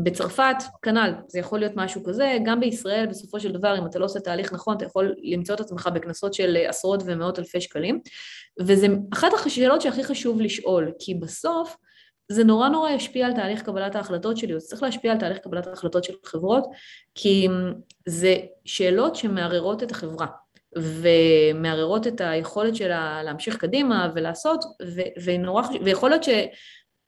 בצרפת, 0.03 0.55
כנ"ל, 0.81 1.13
זה 1.27 1.39
יכול 1.39 1.59
להיות 1.59 1.71
משהו 1.75 2.03
כזה, 2.03 2.37
גם 2.45 2.59
בישראל 2.59 3.05
בסופו 3.05 3.39
של 3.39 3.51
דבר, 3.51 3.79
אם 3.79 3.85
אתה 3.85 3.99
לא 3.99 4.05
עושה 4.05 4.19
תהליך 4.19 4.53
נכון, 4.53 4.77
אתה 4.77 4.85
יכול 4.85 5.15
למצוא 5.23 5.55
את 5.55 5.59
עצמך 5.59 5.89
בקנסות 5.93 6.33
של 6.33 6.57
עשרות 6.67 7.03
ומאות 7.05 7.39
אלפי 7.39 7.61
שקלים, 7.61 7.99
וזה 8.61 8.87
אחת 9.13 9.27
השאלות 9.45 9.81
שהכי 9.81 10.03
חשוב 10.03 10.41
לשאול, 10.41 10.91
כי 10.99 11.13
בסוף, 11.13 11.75
זה 12.29 12.43
נורא 12.43 12.69
נורא 12.69 12.89
ישפיע 12.89 13.25
על 13.25 13.33
תהליך 13.33 13.61
קבלת 13.61 13.95
ההחלטות 13.95 14.37
שלי, 14.37 14.59
זה 14.59 14.67
צריך 14.67 14.83
להשפיע 14.83 15.11
על 15.11 15.17
תהליך 15.17 15.37
קבלת 15.37 15.67
ההחלטות 15.67 16.03
של 16.03 16.13
חברות, 16.25 16.63
כי 17.15 17.47
זה 18.05 18.37
שאלות 18.65 19.15
שמערערות 19.15 19.83
את 19.83 19.91
החברה, 19.91 20.27
ומערערות 20.75 22.07
את 22.07 22.21
היכולת 22.21 22.75
שלה 22.75 23.23
להמשיך 23.23 23.57
קדימה 23.57 24.11
ולעשות, 24.15 24.63
ו- 24.95 25.23
ונורא, 25.23 25.63
ויכול 25.83 26.09
להיות 26.09 26.23
ש... 26.23 26.29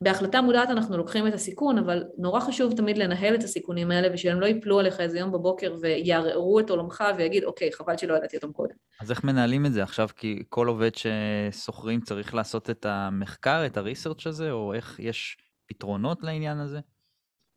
בהחלטה 0.01 0.41
מודעת 0.41 0.69
אנחנו 0.69 0.97
לוקחים 0.97 1.27
את 1.27 1.33
הסיכון, 1.33 1.77
אבל 1.77 2.03
נורא 2.17 2.39
חשוב 2.39 2.75
תמיד 2.77 2.97
לנהל 2.97 3.35
את 3.35 3.43
הסיכונים 3.43 3.91
האלה 3.91 4.07
ושהם 4.13 4.39
לא 4.39 4.45
ייפלו 4.45 4.79
עליך 4.79 4.99
איזה 4.99 5.19
יום 5.19 5.31
בבוקר 5.31 5.75
ויערערו 5.81 6.59
את 6.59 6.69
עולמך 6.69 7.03
ויגיד, 7.17 7.43
אוקיי, 7.43 7.71
חבל 7.71 7.97
שלא 7.97 8.13
ידעתי 8.13 8.37
אותם 8.37 8.51
קודם. 8.51 8.75
אז 9.01 9.11
איך 9.11 9.23
מנהלים 9.23 9.65
את 9.65 9.73
זה 9.73 9.83
עכשיו? 9.83 10.07
כי 10.15 10.43
כל 10.49 10.67
עובד 10.67 10.91
ששוכרים 10.95 12.01
צריך 12.01 12.35
לעשות 12.35 12.69
את 12.69 12.85
המחקר, 12.85 13.65
את 13.65 13.77
הריסרצ' 13.77 14.27
הזה, 14.27 14.51
או 14.51 14.73
איך 14.73 14.99
יש 14.99 15.37
פתרונות 15.65 16.23
לעניין 16.23 16.57
הזה? 16.57 16.79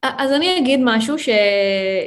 אז 0.03 0.33
אני 0.33 0.59
אגיד 0.59 0.81
משהו 0.85 1.19
ש... 1.19 1.29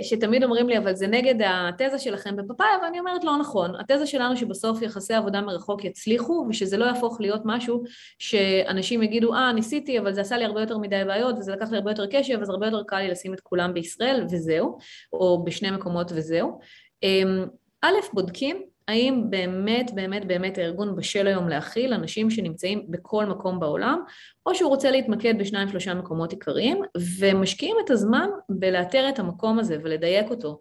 שתמיד 0.02 0.44
אומרים 0.44 0.70
לי, 0.70 0.78
אבל 0.78 0.96
זה 0.96 1.08
נגד 1.08 1.36
התזה 1.46 2.00
שלכם 2.00 2.36
בפאפאיה, 2.36 2.78
ואני 2.84 3.00
אומרת 3.00 3.24
לא 3.24 3.38
נכון. 3.38 3.72
התזה 3.80 4.08
שלנו 4.08 4.38
שבסוף 4.38 4.82
יחסי 4.82 5.14
עבודה 5.14 5.42
מרחוק 5.42 5.84
יצליחו, 5.84 6.46
ושזה 6.50 6.78
לא 6.78 6.86
יהפוך 6.86 7.22
להיות 7.22 7.42
משהו 7.46 7.84
שאנשים 8.20 9.04
יגידו, 9.04 9.34
אה, 9.34 9.54
ניסיתי, 9.54 10.00
אבל 10.00 10.14
זה 10.14 10.22
עשה 10.22 10.38
לי 10.38 10.46
הרבה 10.46 10.62
יותר 10.62 10.78
מדי 10.78 11.02
בעיות, 11.06 11.36
וזה 11.38 11.52
לקח 11.52 11.72
לי 11.72 11.78
הרבה 11.78 11.92
יותר 11.92 12.06
קשב, 12.12 12.40
אז 12.42 12.50
הרבה 12.50 12.66
יותר 12.66 12.84
קל 12.88 13.00
לי 13.00 13.08
לשים 13.08 13.34
את 13.34 13.40
כולם 13.40 13.74
בישראל, 13.74 14.26
וזהו, 14.32 14.78
או 15.14 15.44
בשני 15.44 15.72
מקומות 15.72 16.12
וזהו. 16.16 16.60
אמ, 17.04 17.46
א', 17.82 17.94
בודקים 18.14 18.75
האם 18.88 19.24
באמת 19.30 19.92
באמת 19.94 20.26
באמת 20.26 20.58
הארגון 20.58 20.96
בשל 20.96 21.28
היום 21.28 21.50
להכיל 21.50 21.94
אנשים 21.94 22.30
שנמצאים 22.30 22.86
בכל 22.90 23.26
מקום 23.26 23.60
בעולם, 23.60 24.00
או 24.46 24.56
שהוא 24.56 24.70
רוצה 24.70 24.92
להתמקד 24.92 25.40
בשניים 25.40 25.70
שלושה 25.70 25.94
מקומות 25.94 26.32
עיקריים, 26.32 26.82
ומשקיעים 27.20 27.76
את 27.86 27.90
הזמן 27.90 28.30
בלאתר 28.50 29.10
את 29.10 29.20
המקום 29.20 29.60
הזה 29.60 29.78
ולדייק 29.84 30.30
אותו, 30.30 30.60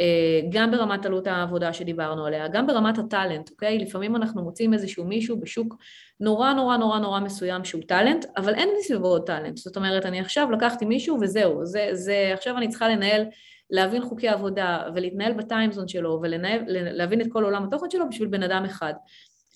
אה, 0.00 0.40
גם 0.50 0.70
ברמת 0.70 1.06
עלות 1.06 1.26
העבודה 1.26 1.72
שדיברנו 1.72 2.26
עליה, 2.26 2.48
גם 2.48 2.66
ברמת 2.66 2.98
הטאלנט, 2.98 3.50
אוקיי? 3.50 3.78
לפעמים 3.78 4.16
אנחנו 4.16 4.42
מוצאים 4.42 4.74
איזשהו 4.74 5.04
מישהו 5.04 5.40
בשוק 5.40 5.76
נורא 6.20 6.52
נורא 6.52 6.76
נורא 6.76 6.98
נורא 6.98 7.20
מסוים 7.20 7.64
שהוא 7.64 7.82
טאלנט, 7.88 8.24
אבל 8.36 8.54
אין 8.54 8.68
מסביבו 8.78 9.08
עוד 9.08 9.26
טאלנט, 9.26 9.56
זאת 9.56 9.76
אומרת, 9.76 10.06
אני 10.06 10.20
עכשיו 10.20 10.50
לקחתי 10.50 10.84
מישהו 10.84 11.18
וזהו, 11.20 11.66
זה, 11.66 11.88
זה, 11.92 12.30
עכשיו 12.32 12.56
אני 12.56 12.68
צריכה 12.68 12.88
לנהל 12.88 13.24
להבין 13.70 14.02
חוקי 14.02 14.28
עבודה 14.28 14.82
ולהתנהל 14.94 15.32
בטיימזון 15.32 15.88
שלו 15.88 16.20
ולהבין 16.22 17.20
את 17.20 17.26
כל 17.32 17.44
עולם 17.44 17.64
התוכן 17.64 17.90
שלו 17.90 18.08
בשביל 18.08 18.28
בן 18.28 18.42
אדם 18.42 18.64
אחד. 18.64 18.94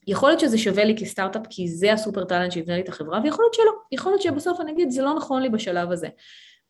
יכול 0.06 0.28
להיות 0.28 0.40
שזה 0.40 0.58
שווה 0.58 0.84
לי 0.84 0.96
כסטארט-אפ 0.96 1.42
כי 1.50 1.68
זה 1.68 1.92
ה 1.92 1.98
super 1.98 2.24
talent 2.24 2.52
שיבנה 2.52 2.76
לי 2.76 2.82
את 2.82 2.88
החברה 2.88 3.20
ויכול 3.24 3.44
להיות 3.44 3.54
שלא, 3.54 3.72
יכול 3.92 4.12
להיות 4.12 4.22
שבסוף 4.22 4.60
אני 4.60 4.72
אגיד 4.72 4.90
זה 4.90 5.02
לא 5.02 5.14
נכון 5.14 5.42
לי 5.42 5.48
בשלב 5.48 5.92
הזה. 5.92 6.08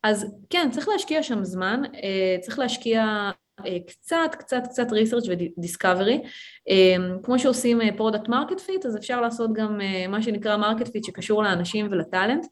אז 0.03 0.35
כן, 0.51 0.69
צריך 0.71 0.89
להשקיע 0.89 1.23
שם 1.23 1.45
זמן, 1.45 1.83
אה, 1.95 2.37
צריך 2.41 2.59
להשקיע 2.59 3.31
אה, 3.67 3.77
קצת, 3.87 4.31
קצת, 4.39 4.63
קצת 4.65 4.93
research 4.93 5.29
ו 5.29 5.37
discovery. 5.37 6.23
כמו 7.23 7.39
שעושים 7.39 7.81
product 7.97 8.29
market 8.29 8.61
fit, 8.61 8.87
אז 8.87 8.97
אפשר 8.97 9.21
לעשות 9.21 9.53
גם 9.53 9.81
אה, 9.81 10.07
מה 10.09 10.23
שנקרא 10.23 10.57
market 10.57 10.89
fit 10.89 11.05
שקשור 11.05 11.43
לאנשים 11.43 11.89
ול 11.91 12.03
talent. 12.03 12.47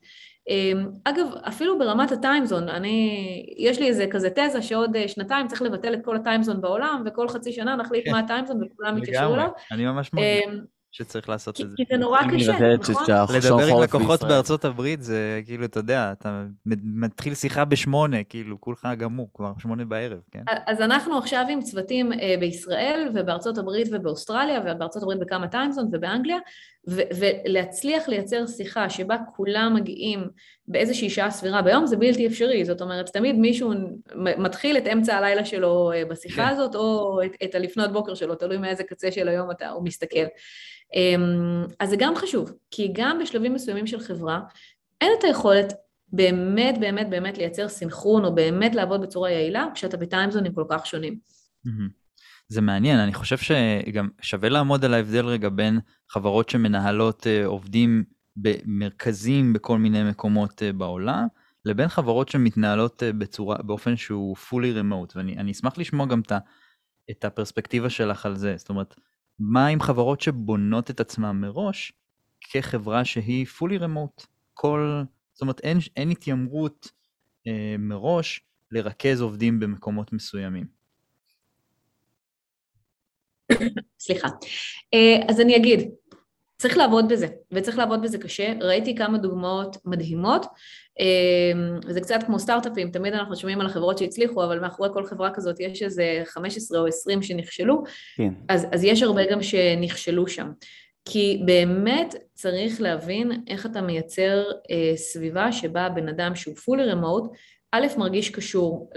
אמ, 0.49 0.89
אגב, 1.05 1.27
אפילו 1.49 1.79
ברמת 1.79 2.13
ה 2.13 2.18
time 2.18 2.41
zone, 2.41 2.69
אני, 2.69 3.47
יש 3.59 3.79
לי 3.79 3.89
איזה 3.89 4.07
כזה 4.11 4.29
תזה 4.31 4.63
שעוד 4.63 4.97
אה, 4.97 5.09
שנתיים 5.09 5.49
צריך 5.49 5.63
לבטל 5.63 5.95
את 5.95 6.05
כל 6.05 6.17
ה 6.17 6.22
time 6.22 6.41
zone 6.41 6.61
בעולם, 6.61 7.03
וכל 7.07 7.29
חצי 7.29 7.53
שנה 7.53 7.77
נחליט 7.77 8.05
כן. 8.05 8.11
מה 8.11 8.19
ה 8.19 8.24
time 8.24 8.43
zone 8.43 8.63
וכולם 8.63 8.99
יתקשרו 8.99 9.35
אליו. 9.35 9.49
אני 9.73 9.87
ממש 9.87 10.13
מרגיש. 10.13 10.45
אמ, 10.49 10.59
שצריך 10.91 11.29
לעשות 11.29 11.61
את 11.61 11.71
זה. 11.71 11.77
כי 11.77 11.83
זה 11.91 11.97
נורא 11.97 12.21
קשה, 12.23 12.53
נכון? 12.53 13.37
לדבר 13.37 13.77
עם 13.77 13.83
לקוחות 13.83 14.23
בארצות 14.23 14.65
הברית 14.65 15.03
זה 15.03 15.41
כאילו, 15.47 15.65
אתה 15.65 15.79
יודע, 15.81 16.13
אתה 16.13 16.45
מתחיל 16.85 17.35
שיחה 17.35 17.65
בשמונה, 17.65 18.25
כאילו, 18.25 18.61
כולך 18.61 18.89
גמור, 18.99 19.31
כבר 19.35 19.53
שמונה 19.59 19.85
בערב, 19.85 20.19
כן? 20.31 20.43
אז 20.67 20.81
אנחנו 20.81 21.19
עכשיו 21.19 21.45
עם 21.51 21.63
צוותים 21.63 22.13
אה, 22.13 22.35
בישראל 22.41 23.09
ובארצות 23.15 23.59
הברית 23.59 23.89
ובאוסטרליה, 23.93 24.61
ובארצות 24.61 25.03
הברית 25.03 25.19
בכמה 25.19 25.49
טיימזון 25.49 25.89
ובאנגליה, 25.93 26.39
ולהצליח 26.87 28.09
לייצר 28.09 28.47
שיחה 28.47 28.91
שבה 28.91 29.17
כולם 29.37 29.73
מגיעים 29.75 30.29
באיזושהי 30.69 31.11
שעה 31.11 31.31
סבירה 31.31 31.63
ביום 31.63 31.87
זה 31.87 31.97
בלתי 31.97 32.27
אפשרי, 32.27 32.65
זאת 32.65 32.81
אומרת 32.81 33.07
תמיד 33.07 33.37
מישהו 33.37 33.73
מתחיל 34.15 34.79
את 34.79 34.87
אמצע 34.93 35.17
הלילה 35.17 35.45
שלו 35.45 35.93
אה, 35.93 36.05
בשיחה 36.05 36.43
כן. 36.43 36.49
הזאת 36.49 36.75
או 36.75 37.21
את, 37.25 37.31
את 37.45 37.55
הלפנות 37.55 37.93
בוקר 37.93 38.15
שלו, 38.15 38.35
תלוי 38.35 38.57
מאיזה 38.57 38.85
קצה 38.85 39.13
של 39.13 39.29
היום 39.29 39.51
אתה, 39.51 39.69
הוא 39.69 39.85
מסתכל. 39.85 40.25
אמ, 40.95 41.67
אז 41.81 41.91
זה 41.91 41.97
גם 41.99 42.17
חשוב, 42.17 42.53
כי 42.71 42.91
גם 42.93 43.19
בשלבים 43.19 43.55
מסוימים 43.55 43.87
של 43.87 44.01
חברה 44.01 44.41
אין 45.01 45.13
את 45.19 45.25
היכולת 45.25 45.73
באמת 46.13 46.81
באמת 46.81 47.11
באמת 47.11 47.39
לייצר 47.39 47.69
סינכרון 47.69 48.25
או 48.25 48.35
באמת 48.35 48.75
לעבוד 48.75 49.03
בצורה 49.03 49.31
יעילה 49.31 49.67
כשאתה 49.75 49.97
בטיימזונים 49.97 50.55
כל 50.55 50.65
כך 50.69 50.87
שונים. 50.87 51.19
זה 52.49 52.61
מעניין, 52.61 52.99
אני 52.99 53.15
חושב 53.15 53.39
שגם 53.39 54.09
שווה 54.21 54.49
לעמוד 54.49 54.85
על 54.85 54.95
ההבדל 54.95 55.27
רגע 55.27 55.49
בין 55.49 55.81
חברות 56.09 56.49
שמנהלות 56.49 57.27
אה, 57.27 57.47
עובדים 57.47 58.05
במרכזים 58.37 59.53
בכל 59.53 59.79
מיני 59.79 60.11
מקומות 60.11 60.63
אה, 60.63 60.73
בעולם, 60.73 61.27
לבין 61.65 61.89
חברות 61.89 62.29
שמתנהלות 62.29 63.03
אה, 63.03 63.13
בצורה, 63.13 63.57
באופן 63.63 63.97
שהוא 63.97 64.37
fully 64.37 64.81
remote, 64.83 65.13
ואני 65.15 65.53
אשמח 65.53 65.79
לשמוע 65.79 66.07
גם 66.07 66.21
את, 66.21 66.33
את 67.11 67.25
הפרספקטיבה 67.25 67.91
שלך 67.91 68.27
על 68.27 68.37
זה, 68.37 68.55
זאת 68.57 68.69
אומרת, 68.69 68.95
מה 69.39 69.67
עם 69.67 69.81
חברות 69.81 70.21
שבונות 70.21 70.91
את 70.91 71.01
עצמן 71.01 71.37
מראש 71.37 71.93
כחברה 72.41 73.05
שהיא 73.05 73.47
fully 73.47 73.81
remote, 73.83 74.27
כל, 74.55 75.03
זאת 75.33 75.43
אומרת 75.43 75.61
אין, 75.61 75.79
אין 75.97 76.11
התיימרות 76.11 76.91
אה, 77.47 77.77
מראש 77.79 78.41
לרכז 78.71 79.21
עובדים 79.21 79.61
במקומות 79.61 80.13
מסוימים. 80.13 80.78
סליחה. 84.01 84.29
אה, 84.95 85.17
אז 85.29 85.41
אני 85.41 85.57
אגיד, 85.57 85.91
צריך 86.59 86.77
לעבוד 86.77 87.09
בזה, 87.09 87.27
וצריך 87.53 87.79
לעבוד 87.79 88.03
בזה 88.03 88.19
קשה. 88.19 88.53
ראיתי 88.61 88.97
כמה 88.97 89.19
דוגמאות 89.19 89.77
מדהימות, 89.85 90.47
אה, 91.01 91.93
זה 91.93 92.01
קצת 92.01 92.19
כמו 92.27 92.39
סטארט-אפים, 92.39 92.91
תמיד 92.91 93.15
אנחנו 93.15 93.37
שומעים 93.37 93.61
על 93.61 93.67
החברות 93.67 93.99
שהצליחו, 93.99 94.45
אבל 94.45 94.61
מאחורי 94.61 94.89
כל 94.93 95.07
חברה 95.07 95.31
כזאת 95.35 95.61
יש 95.61 95.83
איזה 95.83 96.23
15 96.25 96.81
או 96.81 96.87
20 96.87 97.23
שנכשלו, 97.23 97.83
כן. 98.17 98.33
אז, 98.49 98.67
אז 98.73 98.85
יש 98.85 99.03
הרבה 99.03 99.23
גם 99.31 99.43
שנכשלו 99.43 100.29
שם. 100.29 100.51
כי 101.05 101.43
באמת 101.45 102.15
צריך 102.35 102.81
להבין 102.81 103.33
איך 103.47 103.67
אתה 103.67 103.81
מייצר 103.81 104.45
אה, 104.71 104.97
סביבה 104.97 105.53
שבה 105.53 105.89
בן 105.89 106.09
אדם 106.09 106.35
שהוא 106.35 106.55
fully 106.55 106.95
remote, 106.95 107.29
א', 107.73 107.87
מרגיש 107.99 108.31
קשור 108.31 108.91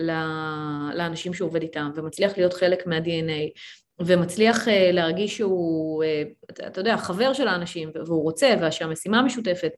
לאנשים 0.93 1.33
שהוא 1.33 1.47
עובד 1.47 1.61
איתם 1.61 1.91
ומצליח 1.95 2.37
להיות 2.37 2.53
חלק 2.53 2.87
מה-DNA 2.87 3.59
ומצליח 4.05 4.67
אה, 4.67 4.91
להרגיש 4.91 5.37
שהוא, 5.37 6.03
אה, 6.03 6.23
אתה 6.67 6.81
יודע, 6.81 6.97
חבר 6.97 7.33
של 7.33 7.47
האנשים, 7.47 7.91
והוא 8.05 8.23
רוצה, 8.23 8.53
ושהמשימה 8.61 9.21
משותפת, 9.21 9.71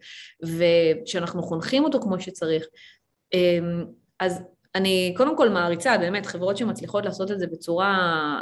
ושאנחנו 0.44 1.44
חונכים 1.44 1.84
אותו 1.84 2.02
כמו 2.02 2.20
שצריך. 2.20 2.66
אמ, 3.34 3.86
אז 4.20 4.42
אני 4.76 5.14
קודם 5.18 5.38
כל 5.38 5.50
מעריצה, 5.50 5.98
באמת, 5.98 6.26
חברות 6.26 6.58
שמצליחות 6.58 7.06
לעשות 7.06 7.32
את 7.32 7.40
זה 7.40 7.48
בצורה 7.48 8.42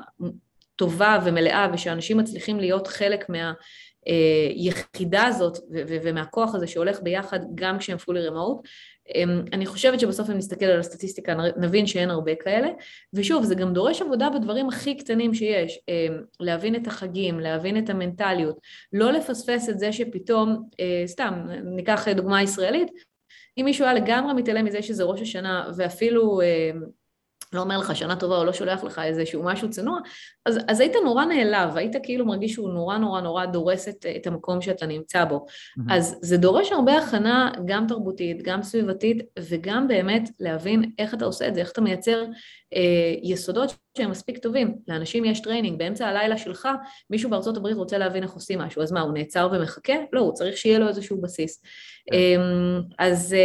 טובה 0.75 1.19
ומלאה, 1.25 1.67
ושאנשים 1.73 2.17
מצליחים 2.17 2.59
להיות 2.59 2.87
חלק 2.87 3.25
מהיחידה 3.29 5.21
אה, 5.21 5.27
הזאת 5.27 5.57
ומהכוח 5.71 6.55
הזה 6.55 6.67
שהולך 6.67 7.01
ביחד 7.01 7.39
גם 7.55 7.77
כשהם 7.77 7.97
פולי 7.97 8.27
רמאות, 8.27 8.61
אני 9.53 9.65
חושבת 9.65 9.99
שבסוף 9.99 10.29
אם 10.29 10.37
נסתכל 10.37 10.65
על 10.65 10.79
הסטטיסטיקה 10.79 11.35
נבין 11.57 11.87
שאין 11.87 12.09
הרבה 12.09 12.35
כאלה, 12.35 12.67
ושוב 13.13 13.43
זה 13.43 13.55
גם 13.55 13.73
דורש 13.73 14.01
עבודה 14.01 14.29
בדברים 14.29 14.67
הכי 14.67 14.95
קטנים 14.97 15.33
שיש, 15.33 15.79
אמ, 15.87 16.23
להבין 16.39 16.75
את 16.75 16.87
החגים, 16.87 17.39
להבין 17.39 17.77
את 17.77 17.89
המנטליות, 17.89 18.59
לא 18.93 19.11
לפספס 19.11 19.69
את 19.69 19.79
זה 19.79 19.93
שפתאום, 19.93 20.63
אה, 20.79 21.03
סתם 21.05 21.33
ניקח 21.63 22.07
דוגמה 22.07 22.43
ישראלית, 22.43 22.91
אם 23.57 23.65
מישהו 23.65 23.85
היה 23.85 23.93
לגמרי 23.93 24.33
מתעלם 24.33 24.65
מזה 24.65 24.81
שזה 24.81 25.03
ראש 25.03 25.21
השנה 25.21 25.71
ואפילו 25.75 26.41
אמ, 26.41 27.00
לא 27.53 27.61
אומר 27.61 27.77
לך 27.77 27.95
שנה 27.95 28.15
טובה 28.15 28.37
או 28.37 28.45
לא 28.45 28.53
שולח 28.53 28.83
לך 28.83 28.99
איזשהו 28.99 29.43
משהו 29.43 29.69
צנוע, 29.69 29.99
אז, 30.45 30.59
אז 30.67 30.79
היית 30.79 30.93
נורא 31.03 31.25
נעלב, 31.25 31.77
היית 31.77 31.95
כאילו 32.03 32.25
מרגיש 32.25 32.53
שהוא 32.53 32.73
נורא 32.73 32.97
נורא 32.97 33.21
נורא 33.21 33.45
דורס 33.45 33.87
את, 33.87 34.05
את 34.15 34.27
המקום 34.27 34.61
שאתה 34.61 34.85
נמצא 34.85 35.25
בו. 35.25 35.45
Mm-hmm. 35.45 35.93
אז 35.93 36.19
זה 36.21 36.37
דורש 36.37 36.71
הרבה 36.71 36.97
הכנה, 36.97 37.51
גם 37.65 37.87
תרבותית, 37.87 38.41
גם 38.41 38.63
סביבתית, 38.63 39.17
וגם 39.39 39.87
באמת 39.87 40.29
להבין 40.39 40.91
איך 40.99 41.13
אתה 41.13 41.25
עושה 41.25 41.47
את 41.47 41.55
זה, 41.55 41.61
איך 41.61 41.71
אתה 41.71 41.81
מייצר 41.81 42.23
אה, 42.73 43.13
יסודות 43.23 43.75
שהם 43.97 44.11
מספיק 44.11 44.37
טובים. 44.37 44.75
לאנשים 44.87 45.25
יש 45.25 45.39
training, 45.39 45.79
באמצע 45.79 46.07
הלילה 46.07 46.37
שלך, 46.37 46.69
מישהו 47.09 47.29
בארצות 47.29 47.57
הברית 47.57 47.77
רוצה 47.77 47.97
להבין 47.97 48.23
איך 48.23 48.31
עושים 48.31 48.59
משהו, 48.59 48.81
אז 48.81 48.91
מה, 48.91 49.01
הוא 49.01 49.13
נעצר 49.13 49.49
ומחכה? 49.51 49.93
לא, 50.13 50.19
הוא 50.19 50.33
צריך 50.33 50.57
שיהיה 50.57 50.79
לו 50.79 50.87
איזשהו 50.87 51.21
בסיס. 51.21 51.61
כן. 52.11 52.17
אמ, 52.17 52.81
אז, 52.99 53.35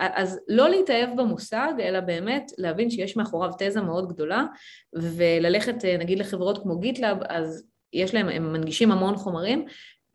אה, 0.00 0.08
אז 0.14 0.40
לא 0.48 0.68
להתאהב 0.68 1.08
במושג, 1.16 1.72
אלא 1.80 2.00
באמת 2.00 2.52
להבין 2.58 2.90
שיש 2.90 3.16
מאחוריו 3.16 3.50
תזה 3.58 3.80
מאוד 3.80 4.08
גדולה, 4.08 4.44
וללכת 4.92 5.84
אה, 5.84 5.96
נגיד 5.96 6.18
לחברות 6.18 6.62
כמו 6.62 6.78
גיטלאב, 6.78 7.16
אז 7.28 7.64
יש 7.92 8.14
להם, 8.14 8.28
הם 8.28 8.52
מנגישים 8.52 8.92
המון 8.92 9.16
חומרים, 9.16 9.66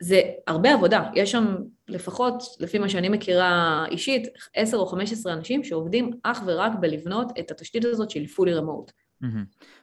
זה 0.02 0.22
הרבה 0.46 0.74
עבודה, 0.74 1.10
יש 1.14 1.32
שם 1.32 1.56
לפחות, 1.88 2.42
לפי 2.60 2.78
מה 2.78 2.88
שאני 2.88 3.08
מכירה 3.08 3.84
אישית, 3.90 4.28
10 4.54 4.76
או 4.76 4.86
15 4.86 5.32
אנשים 5.32 5.64
שעובדים 5.64 6.10
אך 6.22 6.42
ורק 6.46 6.72
בלבנות 6.80 7.38
את 7.38 7.50
התשתית 7.50 7.84
הזאת 7.84 8.10
של 8.10 8.24
fully 8.24 8.60
remote. 8.60 9.03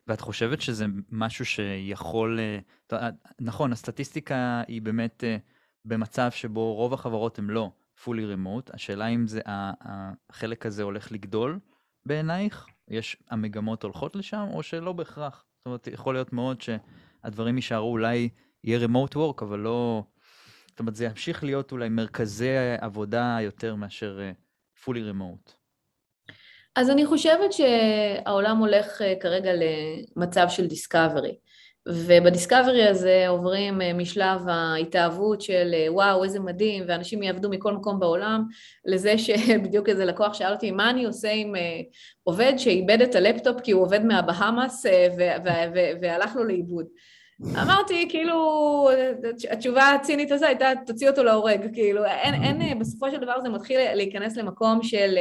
ואת 0.08 0.22
חושבת 0.22 0.62
שזה 0.62 0.86
משהו 1.12 1.46
שיכול, 1.46 2.40
אה, 2.94 3.10
נכון, 3.40 3.72
הסטטיסטיקה 3.72 4.64
היא 4.68 4.82
באמת 4.82 5.24
במצב 5.86 6.32
שבו 6.32 6.74
רוב 6.74 6.94
החברות 6.94 7.40
הן 7.40 7.48
לא 7.48 7.72
fully 8.04 8.36
remote, 8.36 8.74
השאלה 8.74 9.08
אם 9.08 9.28
זה, 9.28 9.42
החלק 9.46 10.66
הזה 10.66 10.84
הולך 10.84 11.12
לגדול 11.12 11.60
בעינייך? 12.06 12.68
יש, 12.88 13.18
המגמות 13.30 13.84
הולכות 13.84 14.16
לשם, 14.16 14.48
או 14.52 14.64
שלא 14.64 14.94
בהכרח? 14.94 15.46
זאת 15.58 15.66
אומרת, 15.66 15.88
יכול 15.88 16.16
להיות 16.16 16.34
מאוד 16.34 16.62
שהדברים 16.62 17.56
יישארו, 17.56 17.92
אולי 17.92 18.30
יהיה 18.64 18.88
remote 18.88 19.16
work, 19.16 19.42
אבל 19.42 19.60
לא... 19.60 20.04
זאת 20.68 20.80
אומרת, 20.80 20.96
זה 20.96 21.06
ימשיך 21.06 21.44
להיות 21.44 21.72
אולי 21.72 21.90
מרכזי 21.90 22.58
עבודה 22.82 23.38
יותר 23.42 23.76
מאשר 23.76 24.20
אה, 24.22 24.32
fully 24.84 25.14
remote. 25.14 25.61
אז 26.76 26.90
אני 26.90 27.06
חושבת 27.06 27.54
שהעולם 27.54 28.58
הולך 28.58 29.02
אה, 29.02 29.14
כרגע 29.20 29.52
למצב 29.54 30.46
של 30.50 30.68
דיסקאברי. 30.68 31.36
ובדיסקאברי 31.88 32.88
הזה 32.88 33.26
עוברים 33.28 33.82
אה, 33.82 33.94
משלב 33.94 34.48
ההתאהבות 34.48 35.42
של 35.42 35.72
אה, 35.74 35.94
וואו 35.94 36.24
איזה 36.24 36.40
מדהים 36.40 36.84
ואנשים 36.88 37.24
יעבדו 37.24 37.50
מכל 37.50 37.74
מקום 37.74 38.00
בעולם 38.00 38.44
לזה 38.86 39.18
שבדיוק 39.18 39.90
איזה 39.90 40.06
לקוח 40.06 40.34
שאל 40.34 40.54
אותי 40.54 40.72
מה 40.72 40.90
אני 40.90 41.06
עושה 41.06 41.32
עם 41.32 41.54
עובד 42.24 42.54
שאיבד 42.58 43.02
את 43.02 43.16
הלפטופ 43.16 43.62
כי 43.62 43.72
הוא 43.72 43.82
עובד 43.82 44.06
מהבהאמאס 44.06 44.86
והלך 46.02 46.36
לו 46.36 46.44
לאיבוד. 46.44 46.86
אמרתי 47.62 48.08
כאילו 48.10 48.90
התשובה 49.52 49.92
הצינית 49.92 50.32
הזו 50.32 50.46
הייתה 50.46 50.72
תוציא 50.86 51.10
אותו 51.10 51.24
להורג 51.24 51.74
כאילו 51.74 52.06
אין, 52.06 52.34
אין 52.34 52.80
בסופו 52.80 53.12
של 53.12 53.18
דבר 53.18 53.42
זה 53.42 53.50
מתחיל 53.50 53.94
להיכנס 53.94 54.38
למקום 54.38 54.84
של 54.84 55.18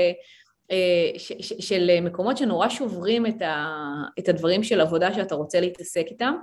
של 1.60 2.00
מקומות 2.02 2.36
שנורא 2.36 2.68
שוברים 2.68 3.26
את, 3.26 3.42
ה, 3.42 3.66
את 4.18 4.28
הדברים 4.28 4.62
של 4.62 4.80
עבודה 4.80 5.14
שאתה 5.14 5.34
רוצה 5.34 5.60
להתעסק 5.60 6.06
איתם, 6.10 6.34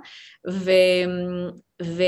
ו, 0.50 0.70
ו, 1.82 2.02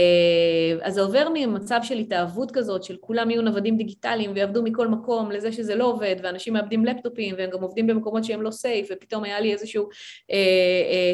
אז 0.82 0.94
זה 0.94 1.00
עובר 1.00 1.28
ממצב 1.34 1.80
של 1.82 1.98
התאהבות 1.98 2.50
כזאת, 2.50 2.84
של 2.84 2.96
כולם 3.00 3.30
יהיו 3.30 3.42
נוודים 3.42 3.76
דיגיטליים 3.76 4.32
ויעבדו 4.34 4.62
מכל 4.62 4.88
מקום, 4.88 5.30
לזה 5.30 5.52
שזה 5.52 5.74
לא 5.74 5.84
עובד, 5.84 6.16
ואנשים 6.22 6.52
מאבדים 6.52 6.84
לפטופים, 6.84 7.34
והם 7.38 7.50
גם 7.50 7.62
עובדים 7.62 7.86
במקומות 7.86 8.24
שהם 8.24 8.42
לא 8.42 8.50
safe, 8.50 8.88
ופתאום 8.90 9.24
היה 9.24 9.40
לי 9.40 9.52
איזשהו 9.52 9.88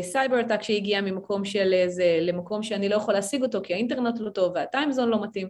סייבר 0.02 0.36
אה, 0.36 0.40
attack 0.40 0.60
אה, 0.60 0.64
שהגיע 0.64 1.00
ממקום 1.00 1.44
של 1.44 1.72
איזה, 1.72 2.18
למקום 2.20 2.62
שאני 2.62 2.88
לא 2.88 2.96
יכול 2.96 3.14
להשיג 3.14 3.42
אותו, 3.42 3.60
כי 3.62 3.74
האינטרנט 3.74 4.20
לא 4.20 4.30
טוב 4.30 4.52
וה 4.54 4.65
time 4.65 4.87
zone 4.87 5.08
לא 5.08 5.22
מתאים. 5.22 5.48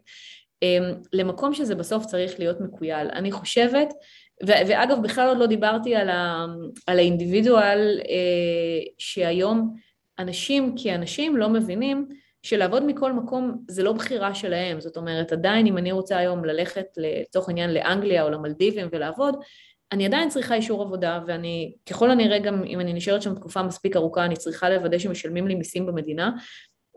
אה, 0.62 0.78
למקום 1.12 1.54
שזה 1.54 1.74
בסוף 1.74 2.06
צריך 2.06 2.38
להיות 2.38 2.60
scale. 2.60 3.08
אני 3.12 3.32
חושבת 3.32 3.88
ו- 4.42 4.68
ואגב, 4.68 5.02
בכלל 5.02 5.28
עוד 5.28 5.38
לא 5.38 5.46
דיברתי 5.46 5.96
על, 5.96 6.08
ה- 6.08 6.46
על 6.86 6.98
האינדיבידואל 6.98 8.00
אה, 8.08 8.84
שהיום 8.98 9.74
אנשים 10.18 10.74
כאנשים 10.82 11.36
לא 11.36 11.48
מבינים 11.48 12.08
שלעבוד 12.42 12.84
מכל 12.84 13.12
מקום 13.12 13.64
זה 13.68 13.82
לא 13.82 13.92
בחירה 13.92 14.34
שלהם, 14.34 14.80
זאת 14.80 14.96
אומרת 14.96 15.32
עדיין 15.32 15.66
אם 15.66 15.78
אני 15.78 15.92
רוצה 15.92 16.18
היום 16.18 16.44
ללכת 16.44 16.86
לצורך 16.96 17.48
העניין 17.48 17.74
לאנגליה 17.74 18.22
או 18.22 18.30
למלדיבים 18.30 18.88
ולעבוד, 18.92 19.36
אני 19.92 20.06
עדיין 20.06 20.28
צריכה 20.28 20.54
אישור 20.54 20.82
עבודה 20.82 21.20
ואני 21.26 21.74
ככל 21.90 22.10
הנראה 22.10 22.38
גם 22.38 22.64
אם 22.64 22.80
אני 22.80 22.92
נשארת 22.92 23.22
שם 23.22 23.34
תקופה 23.34 23.62
מספיק 23.62 23.96
ארוכה 23.96 24.24
אני 24.24 24.36
צריכה 24.36 24.70
לוודא 24.70 24.98
שמשלמים 24.98 25.48
לי 25.48 25.54
מיסים 25.54 25.86
במדינה 25.86 26.30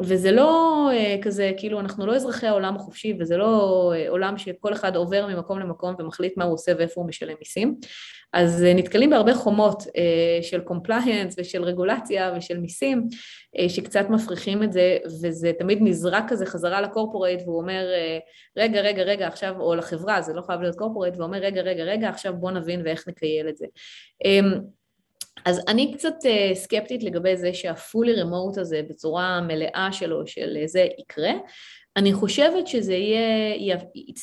וזה 0.02 0.32
לא 0.32 0.90
uh, 0.92 1.24
כזה, 1.24 1.52
כאילו 1.58 1.80
אנחנו 1.80 2.06
לא 2.06 2.16
אזרחי 2.16 2.48
העולם 2.48 2.76
החופשי 2.76 3.18
וזה 3.20 3.38
לא 3.38 3.92
uh, 3.94 4.10
עולם 4.10 4.38
שכל 4.38 4.74
אחד 4.74 4.96
עובר 4.96 5.28
ממקום 5.28 5.60
למקום 5.60 5.96
ומחליט 6.00 6.38
מה 6.38 6.44
הוא 6.44 6.54
עושה 6.54 6.72
ואיפה 6.78 7.02
הוא 7.02 7.08
משלם 7.08 7.36
מיסים. 7.40 7.76
אז 8.34 8.64
אה, 8.64 8.78
נתקלים 8.78 9.10
בהרבה 9.10 9.34
חומות 9.34 9.82
אה, 9.82 9.90
של 10.42 10.62
compliance 10.62 11.36
ושל 11.38 11.64
רגולציה 11.64 12.34
ושל 12.38 12.58
מיסים 12.58 13.08
אה, 13.58 13.70
שקצת 13.70 14.06
מפריחים 14.10 14.64
את 14.64 14.74
זה 14.74 14.98
וזה 15.22 15.52
תמיד 15.60 15.80
נזרק 15.82 16.24
כזה 16.28 16.46
חזרה 16.46 16.82
ל 16.82 16.88
corporate 16.88 17.42
והוא 17.46 17.62
אומר 17.62 17.86
רגע 18.58 18.82
רגע 18.82 19.04
רגע 19.04 19.28
עכשיו 19.28 19.56
או 19.60 19.76
לחברה 19.76 20.22
זה 20.22 20.34
לא 20.34 20.42
חייב 20.42 20.62
להיות 20.62 20.76
corporate 20.76 21.18
ואומר 21.18 21.38
רגע 21.38 21.62
רגע 21.62 21.84
רגע 21.84 22.10
עכשיו 22.10 22.34
בוא 22.38 22.52
נבין 22.52 22.82
ואיך 22.86 23.08
נסקייל 23.08 23.50
את 23.50 23.58
זה. 23.58 23.66
אז 25.46 25.62
אני 25.68 25.94
קצת 25.94 26.14
אה, 26.24 26.56
סקפטית 26.56 27.04
לגבי 27.04 27.38
זה 27.38 27.54
שה 27.54 27.79
fully 27.79 28.22
remote 28.22 28.58
הזה 28.58 28.82
בצורה 28.90 29.42
מלאה 29.42 29.90
שלו, 29.92 30.28
של 30.28 30.58
זה 30.66 30.88
יקרה. 31.00 31.32
אני 31.98 32.14
חושבת 32.14 32.68
שזה 32.68 32.94
יהיה, 32.94 33.78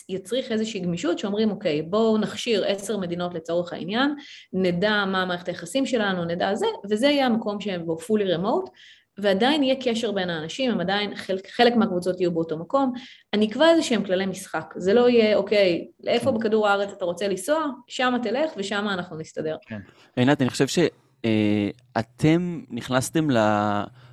יצריך 0.08 0.52
איזושהי 0.52 0.80
גמישות 0.80 1.18
שאומרים 1.18 1.50
אוקיי 1.50 1.82
בואו 1.82 2.18
נכשיר 2.18 2.64
עשר 2.66 2.96
מדינות 2.96 3.34
לצורך 3.34 3.72
העניין, 3.72 4.14
נדע 4.52 5.04
מה 5.06 5.24
מערכת 5.24 5.48
היחסים 5.48 5.86
שלנו, 5.86 6.24
נדע 6.24 6.54
זה, 6.54 6.66
וזה 6.90 7.06
יהיה 7.06 7.26
המקום 7.26 7.60
שהם 7.60 7.86
בו 7.86 7.98
פולי 7.98 8.32
רמוט, 8.32 8.70
ועדיין 9.18 9.62
יהיה 9.62 9.74
קשר 9.82 10.12
בין 10.12 10.30
האנשים, 10.30 10.70
הם 10.70 10.80
עדיין, 10.80 11.14
חלק, 11.14 11.50
חלק 11.50 11.76
מהקבוצות 11.76 12.20
יהיו 12.20 12.32
באותו 12.32 12.58
מקום. 12.58 12.92
אני 13.34 13.46
אקבע 13.46 13.70
איזה 13.70 13.82
שהם 13.82 14.04
כללי 14.04 14.26
משחק, 14.26 14.74
זה 14.76 14.94
לא 14.94 15.08
יהיה, 15.08 15.36
אוקיי, 15.36 15.88
לאיפה 16.00 16.30
בכדור 16.30 16.68
הארץ 16.68 16.92
אתה 16.92 17.04
רוצה 17.04 17.28
לנסוע, 17.28 17.66
שם 17.88 18.14
תלך 18.22 18.52
ושם 18.56 18.88
אנחנו 18.88 19.16
נסתדר. 19.18 19.56
כן. 19.66 19.80
עינת, 20.16 20.42
אני 20.42 20.50
חושב 20.50 20.66
ש... 20.66 20.78
אה, 21.26 22.00
אתם 22.00 22.60
נכנסתם 22.70 23.30
ל... 23.30 23.36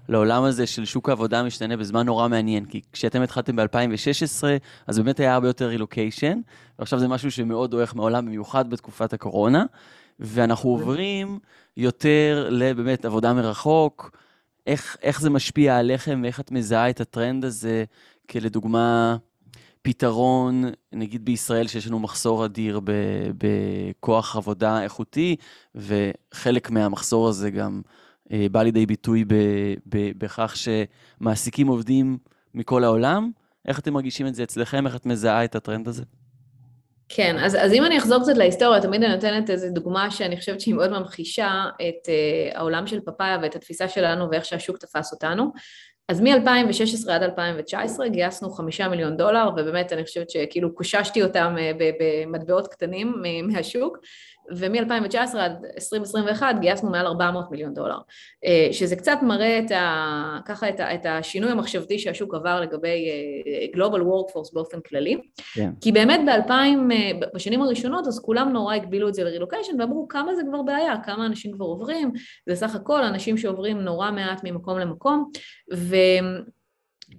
לעולם 0.10 0.44
הזה 0.44 0.68
של 0.68 0.86
שוק 0.86 1.10
העבודה 1.10 1.40
המשתנה 1.40 1.78
בזמן 1.78 2.06
נורא 2.06 2.28
מעניין, 2.28 2.66
כי 2.66 2.82
כשאתם 2.92 3.22
התחלתם 3.22 3.56
ב-2016, 3.56 4.44
אז 4.88 5.00
באמת 5.00 5.20
היה 5.20 5.34
הרבה 5.34 5.48
יותר 5.48 5.68
רילוקיישן, 5.68 6.40
ועכשיו 6.80 7.00
זה 7.00 7.08
משהו 7.08 7.32
שמאוד 7.32 7.72
דועך 7.72 7.96
מעולם, 7.96 8.26
במיוחד 8.26 8.70
בתקופת 8.70 9.14
הקורונה, 9.14 9.66
ואנחנו 10.20 10.70
עוברים 10.70 11.40
יותר 11.78 12.48
לבאמת 12.52 13.06
עבודה 13.06 13.34
מרחוק, 13.34 14.18
איך, 14.68 14.98
איך 15.02 15.22
זה 15.22 15.30
משפיע 15.30 15.78
עליכם 15.78 16.20
ואיך 16.24 16.40
את 16.40 16.52
מזהה 16.52 16.90
את 16.90 17.02
הטרנד 17.02 17.46
הזה, 17.46 17.84
כלדוגמה, 18.30 19.18
פתרון, 19.84 20.64
נגיד 20.92 21.26
בישראל 21.26 21.68
שיש 21.68 21.88
לנו 21.88 22.00
מחסור 22.00 22.46
אדיר 22.46 22.80
בכוח 23.38 24.36
עבודה 24.36 24.84
איכותי, 24.84 25.36
וחלק 25.76 26.70
מהמחסור 26.70 27.28
הזה 27.30 27.50
גם 27.50 27.82
אה, 28.32 28.46
בא 28.52 28.64
לידי 28.64 28.86
ביטוי 28.86 29.26
בכך 29.88 30.56
שמעסיקים 30.56 31.68
עובדים 31.68 32.18
מכל 32.54 32.84
העולם. 32.84 33.32
איך 33.68 33.80
אתם 33.80 33.94
מרגישים 33.94 34.28
את 34.28 34.36
זה 34.36 34.44
אצלכם? 34.44 34.88
איך 34.88 34.96
את 34.96 35.06
מזהה 35.06 35.44
את 35.44 35.56
הטרנד 35.56 35.88
הזה? 35.88 36.04
כן, 37.10 37.38
אז, 37.40 37.56
אז 37.56 37.74
אם 37.74 37.86
אני 37.86 37.98
אחזור 37.98 38.24
קצת 38.24 38.38
להיסטוריה, 38.38 38.82
תמיד 38.82 39.04
אני 39.04 39.16
נותנת 39.16 39.50
איזו 39.50 39.68
דוגמה 39.70 40.12
שאני 40.12 40.38
חושבת 40.38 40.62
שהיא 40.62 40.76
מאוד 40.76 40.92
ממחישה 40.92 41.66
את 41.76 42.08
uh, 42.08 42.58
העולם 42.58 42.88
של 42.88 43.00
פאפאיה 43.00 43.38
ואת 43.42 43.56
התפיסה 43.56 43.88
שלנו 43.88 44.30
ואיך 44.32 44.46
שהשוק 44.46 44.78
תפס 44.78 45.12
אותנו. 45.12 45.52
אז 46.10 46.22
מ-2016 46.22 47.12
עד 47.12 47.24
2019 47.24 48.08
גייסנו 48.08 48.50
חמישה 48.50 48.88
מיליון 48.88 49.18
דולר, 49.18 49.50
ובאמת 49.58 49.94
אני 49.94 50.04
חושבת 50.04 50.30
שכאילו 50.30 50.76
קוששתי 50.76 51.24
אותם 51.24 51.56
אה, 51.60 51.72
במטבעות 52.00 52.68
קטנים 52.68 53.24
מהשוק, 53.48 53.98
ומ-2019 54.52 55.38
עד 55.38 55.66
2021 55.76 56.56
גייסנו 56.60 56.90
מעל 56.90 57.06
400 57.06 57.52
מיליון 57.52 57.74
דולר, 57.74 57.98
אה, 58.46 58.68
שזה 58.72 58.96
קצת 58.96 59.18
מראה 59.22 59.60
את 59.60 59.72
ה, 59.72 60.40
ככה 60.46 60.70
את, 60.70 60.80
ה, 60.80 60.96
את 60.96 61.06
השינוי 61.06 61.52
המחשבתי 61.52 62.00
שהשוק 62.00 62.34
עבר 62.34 62.62
לגבי 62.62 63.10
אה, 63.10 63.66
Global 63.76 64.02
Workforce 64.02 64.54
באופן 64.54 64.80
כללי, 64.82 65.22
כן. 65.54 65.72
כי 65.82 65.92
באמת 65.92 66.22
ב-2000, 66.26 66.52
אה, 66.52 67.28
בשנים 67.36 67.62
הראשונות 67.62 68.08
אז 68.08 68.20
כולם 68.20 68.50
נורא 68.54 68.76
הגבילו 68.76 69.10
את 69.10 69.14
זה 69.14 69.24
לרילוקיישן 69.24 69.82
ואמרו 69.82 70.08
כמה 70.08 70.36
זה 70.36 70.42
כבר 70.50 70.62
בעיה, 70.62 70.94
כמה 71.06 71.26
אנשים 71.26 71.52
כבר 71.52 71.66
עוברים, 71.66 72.12
זה 72.50 72.56
סך 72.56 72.76
הכל 72.76 73.04
אנשים 73.04 73.38
שעוברים 73.38 73.82
נורא 73.82 74.12
מעט 74.12 74.42
ממקום 74.44 74.80
למקום, 74.80 75.30
ו... 75.74 75.96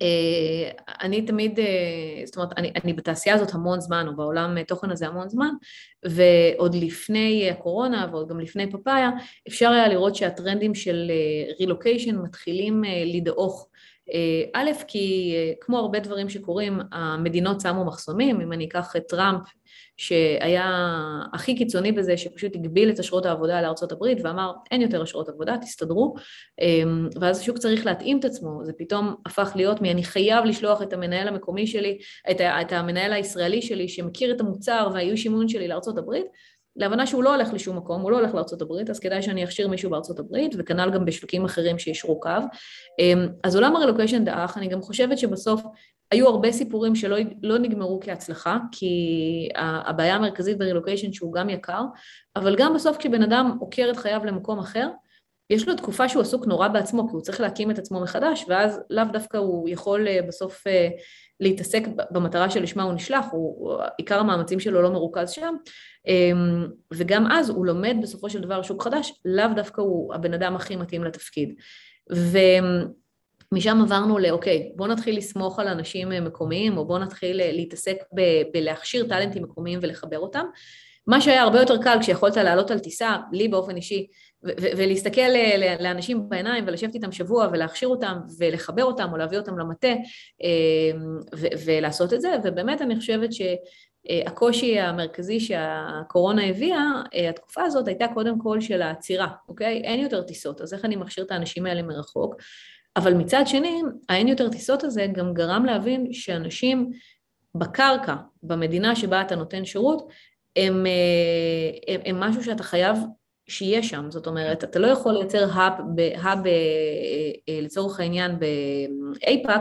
אה, 0.02 0.70
אני 1.02 1.22
תמיד, 1.22 1.58
אה, 1.58 2.22
זאת 2.24 2.36
אומרת, 2.36 2.58
אני, 2.58 2.72
אני 2.84 2.92
בתעשייה 2.92 3.34
הזאת 3.34 3.54
המון 3.54 3.80
זמן, 3.80 4.06
או 4.08 4.16
בעולם 4.16 4.62
תוכן 4.62 4.90
הזה 4.90 5.06
המון 5.06 5.28
זמן, 5.28 5.50
ועוד 6.04 6.74
לפני 6.74 7.50
הקורונה 7.50 8.06
ועוד 8.10 8.28
גם 8.28 8.40
לפני 8.40 8.70
פאפאיה, 8.70 9.10
אפשר 9.48 9.70
היה 9.70 9.88
לראות 9.88 10.14
שהטרנדים 10.14 10.74
של 10.74 11.10
רילוקיישן 11.60 12.16
מתחילים 12.16 12.82
לדעוך. 13.14 13.68
א', 14.54 14.70
כי 14.88 15.34
כמו 15.60 15.78
הרבה 15.78 15.98
דברים 15.98 16.28
שקורים, 16.28 16.80
המדינות 16.92 17.60
שמו 17.60 17.84
מחסומים, 17.84 18.40
אם 18.40 18.52
אני 18.52 18.64
אקח 18.64 18.96
את 18.96 19.02
טראמפ 19.08 19.42
שהיה 19.96 20.70
הכי 21.32 21.54
קיצוני 21.56 21.92
בזה, 21.92 22.16
שפשוט 22.16 22.54
הגביל 22.54 22.90
את 22.90 22.98
אשרות 22.98 23.26
העבודה 23.26 23.62
לארצות 23.62 23.92
הברית 23.92 24.18
ואמר 24.22 24.52
אין 24.70 24.82
יותר 24.82 25.02
אשרות 25.02 25.28
עבודה, 25.28 25.56
תסתדרו, 25.60 26.14
אמ, 26.60 27.08
ואז 27.20 27.40
השוק 27.40 27.58
צריך 27.58 27.86
להתאים 27.86 28.18
את 28.18 28.24
עצמו, 28.24 28.60
זה 28.64 28.72
פתאום 28.78 29.14
הפך 29.26 29.52
להיות 29.56 29.82
מי 29.82 29.90
אני 29.90 30.04
חייב 30.04 30.44
לשלוח 30.44 30.82
את 30.82 30.92
המנהל 30.92 31.28
המקומי 31.28 31.66
שלי, 31.66 31.98
את, 32.30 32.40
את 32.40 32.72
המנהל 32.72 33.12
הישראלי 33.12 33.62
שלי 33.62 33.88
שמכיר 33.88 34.34
את 34.34 34.40
המוצר 34.40 34.88
והאיוש 34.94 35.24
אימון 35.24 35.48
שלי 35.48 35.68
לארצות 35.68 35.98
הברית, 35.98 36.26
להבנה 36.76 37.06
שהוא 37.06 37.24
לא 37.24 37.34
הולך 37.34 37.52
לשום 37.52 37.76
מקום, 37.76 38.02
הוא 38.02 38.10
לא 38.10 38.18
הולך 38.18 38.34
לארצות 38.34 38.62
הברית, 38.62 38.90
אז 38.90 39.00
כדאי 39.00 39.22
שאני 39.22 39.44
אכשיר 39.44 39.68
מישהו 39.68 39.90
בארצות 39.90 40.18
הברית, 40.18 40.54
וכנ"ל 40.58 40.90
גם 40.90 41.04
בשווקים 41.04 41.44
אחרים 41.44 41.78
שישרו 41.78 42.20
קו. 42.20 42.30
אמ, 42.98 43.26
אז 43.44 43.54
עולם 43.54 43.76
הרלוקיישן 43.76 44.24
דעך, 44.24 44.58
אני 44.58 44.68
גם 44.68 44.82
חושבת 44.82 45.18
שבסוף 45.18 45.62
היו 46.10 46.28
הרבה 46.28 46.52
סיפורים 46.52 46.94
שלא 46.94 47.16
לא 47.42 47.58
נגמרו 47.58 48.00
כהצלחה, 48.02 48.58
כי 48.72 48.88
הבעיה 49.56 50.14
המרכזית 50.14 50.58
ברילוקיישן 50.58 51.12
שהוא 51.12 51.32
גם 51.32 51.50
יקר, 51.50 51.82
אבל 52.36 52.56
גם 52.56 52.74
בסוף 52.74 52.96
כשבן 52.96 53.22
אדם 53.22 53.56
עוקר 53.60 53.88
את 53.90 53.96
חייו 53.96 54.24
למקום 54.24 54.58
אחר, 54.58 54.88
יש 55.50 55.68
לו 55.68 55.74
תקופה 55.74 56.08
שהוא 56.08 56.22
עסוק 56.22 56.46
נורא 56.46 56.68
בעצמו, 56.68 57.08
כי 57.08 57.12
הוא 57.12 57.20
צריך 57.20 57.40
להקים 57.40 57.70
את 57.70 57.78
עצמו 57.78 58.00
מחדש, 58.00 58.44
ואז 58.48 58.80
לאו 58.90 59.04
דווקא 59.12 59.36
הוא 59.36 59.68
יכול 59.68 60.08
אה, 60.08 60.22
בסוף 60.28 60.66
אה, 60.66 60.88
להתעסק 61.40 61.82
במטרה 62.10 62.50
שלשמה 62.50 62.82
הוא 62.82 62.92
נשלח, 62.92 63.26
הוא, 63.32 63.78
עיקר 63.98 64.20
המאמצים 64.20 64.60
שלו 64.60 64.82
לא 64.82 64.90
מרוכז 64.90 65.30
שם, 65.30 65.54
אמ, 66.06 66.66
וגם 66.94 67.26
אז 67.32 67.50
הוא 67.50 67.66
לומד 67.66 67.96
בסופו 68.02 68.30
של 68.30 68.40
דבר 68.40 68.62
שוק 68.62 68.82
חדש, 68.82 69.12
לאו 69.24 69.48
דווקא 69.56 69.80
הוא 69.80 70.14
הבן 70.14 70.34
אדם 70.34 70.56
הכי 70.56 70.76
מתאים 70.76 71.04
לתפקיד. 71.04 71.54
ומשם 73.54 73.80
עברנו 73.82 74.18
לאוקיי, 74.18 74.72
בואו 74.76 74.88
נתחיל 74.88 75.16
לסמוך 75.16 75.58
על 75.58 75.68
אנשים 75.68 76.08
מקומיים, 76.08 76.76
או 76.76 76.86
בואו 76.86 76.98
נתחיל 76.98 77.52
להתעסק 77.52 77.96
ב- 78.14 78.42
בלהכשיר 78.52 79.08
טאלנטים 79.08 79.42
מקומיים 79.42 79.78
ולחבר 79.82 80.18
אותם. 80.18 80.44
מה 81.06 81.20
שהיה 81.20 81.42
הרבה 81.42 81.60
יותר 81.60 81.82
קל 81.82 81.98
כשיכולת 82.00 82.36
לעלות 82.36 82.70
על 82.70 82.78
טיסה, 82.78 83.16
לי 83.32 83.48
באופן 83.48 83.76
אישי, 83.76 84.06
ולהסתכל 84.42 85.20
לאנשים 85.80 86.28
בעיניים 86.28 86.64
ולשבת 86.66 86.94
איתם 86.94 87.12
שבוע 87.12 87.48
ולהכשיר 87.52 87.88
אותם 87.88 88.18
ולחבר 88.38 88.84
אותם 88.84 89.08
או 89.12 89.16
להביא 89.16 89.38
אותם 89.38 89.58
למטה 89.58 89.88
אמ, 90.42 91.18
ולעשות 91.64 92.12
את 92.12 92.20
זה, 92.20 92.36
ובאמת 92.44 92.82
אני 92.82 92.96
חושבת 92.96 93.30
שהקושי 93.32 94.80
המרכזי 94.80 95.40
שהקורונה 95.40 96.46
הביאה, 96.46 96.90
אה, 97.14 97.28
התקופה 97.28 97.62
הזאת 97.62 97.88
הייתה 97.88 98.06
קודם 98.14 98.38
כל 98.38 98.60
של 98.60 98.82
העצירה, 98.82 99.28
אוקיי? 99.48 99.82
אין 99.84 100.00
יותר 100.00 100.22
טיסות, 100.22 100.60
אז 100.60 100.74
איך 100.74 100.84
אני 100.84 100.96
מכשיר 100.96 101.24
את 101.24 101.30
האנשים 101.30 101.66
האלה 101.66 101.82
מרחוק? 101.82 102.34
אבל 102.96 103.14
מצד 103.14 103.42
שני, 103.46 103.82
האין 104.08 104.28
יותר 104.28 104.48
טיסות 104.48 104.84
הזה 104.84 105.06
גם 105.12 105.34
גרם 105.34 105.64
להבין 105.64 106.12
שאנשים 106.12 106.90
בקרקע, 107.54 108.14
במדינה 108.42 108.96
שבה 108.96 109.20
אתה 109.20 109.36
נותן 109.36 109.64
שירות, 109.64 110.08
הם, 110.56 110.86
אה, 110.86 111.94
הם, 111.94 112.00
הם 112.04 112.20
משהו 112.20 112.44
שאתה 112.44 112.62
חייב 112.62 112.98
שיהיה 113.48 113.82
שם, 113.82 114.06
זאת 114.10 114.26
אומרת, 114.26 114.64
אתה 114.64 114.78
לא 114.78 114.86
יכול 114.86 115.12
לייצר 115.12 115.48
האב, 115.52 115.72
אה, 116.46 116.52
אה, 117.48 117.60
לצורך 117.62 118.00
העניין 118.00 118.38
ב 118.38 118.63
APAC 118.63 119.60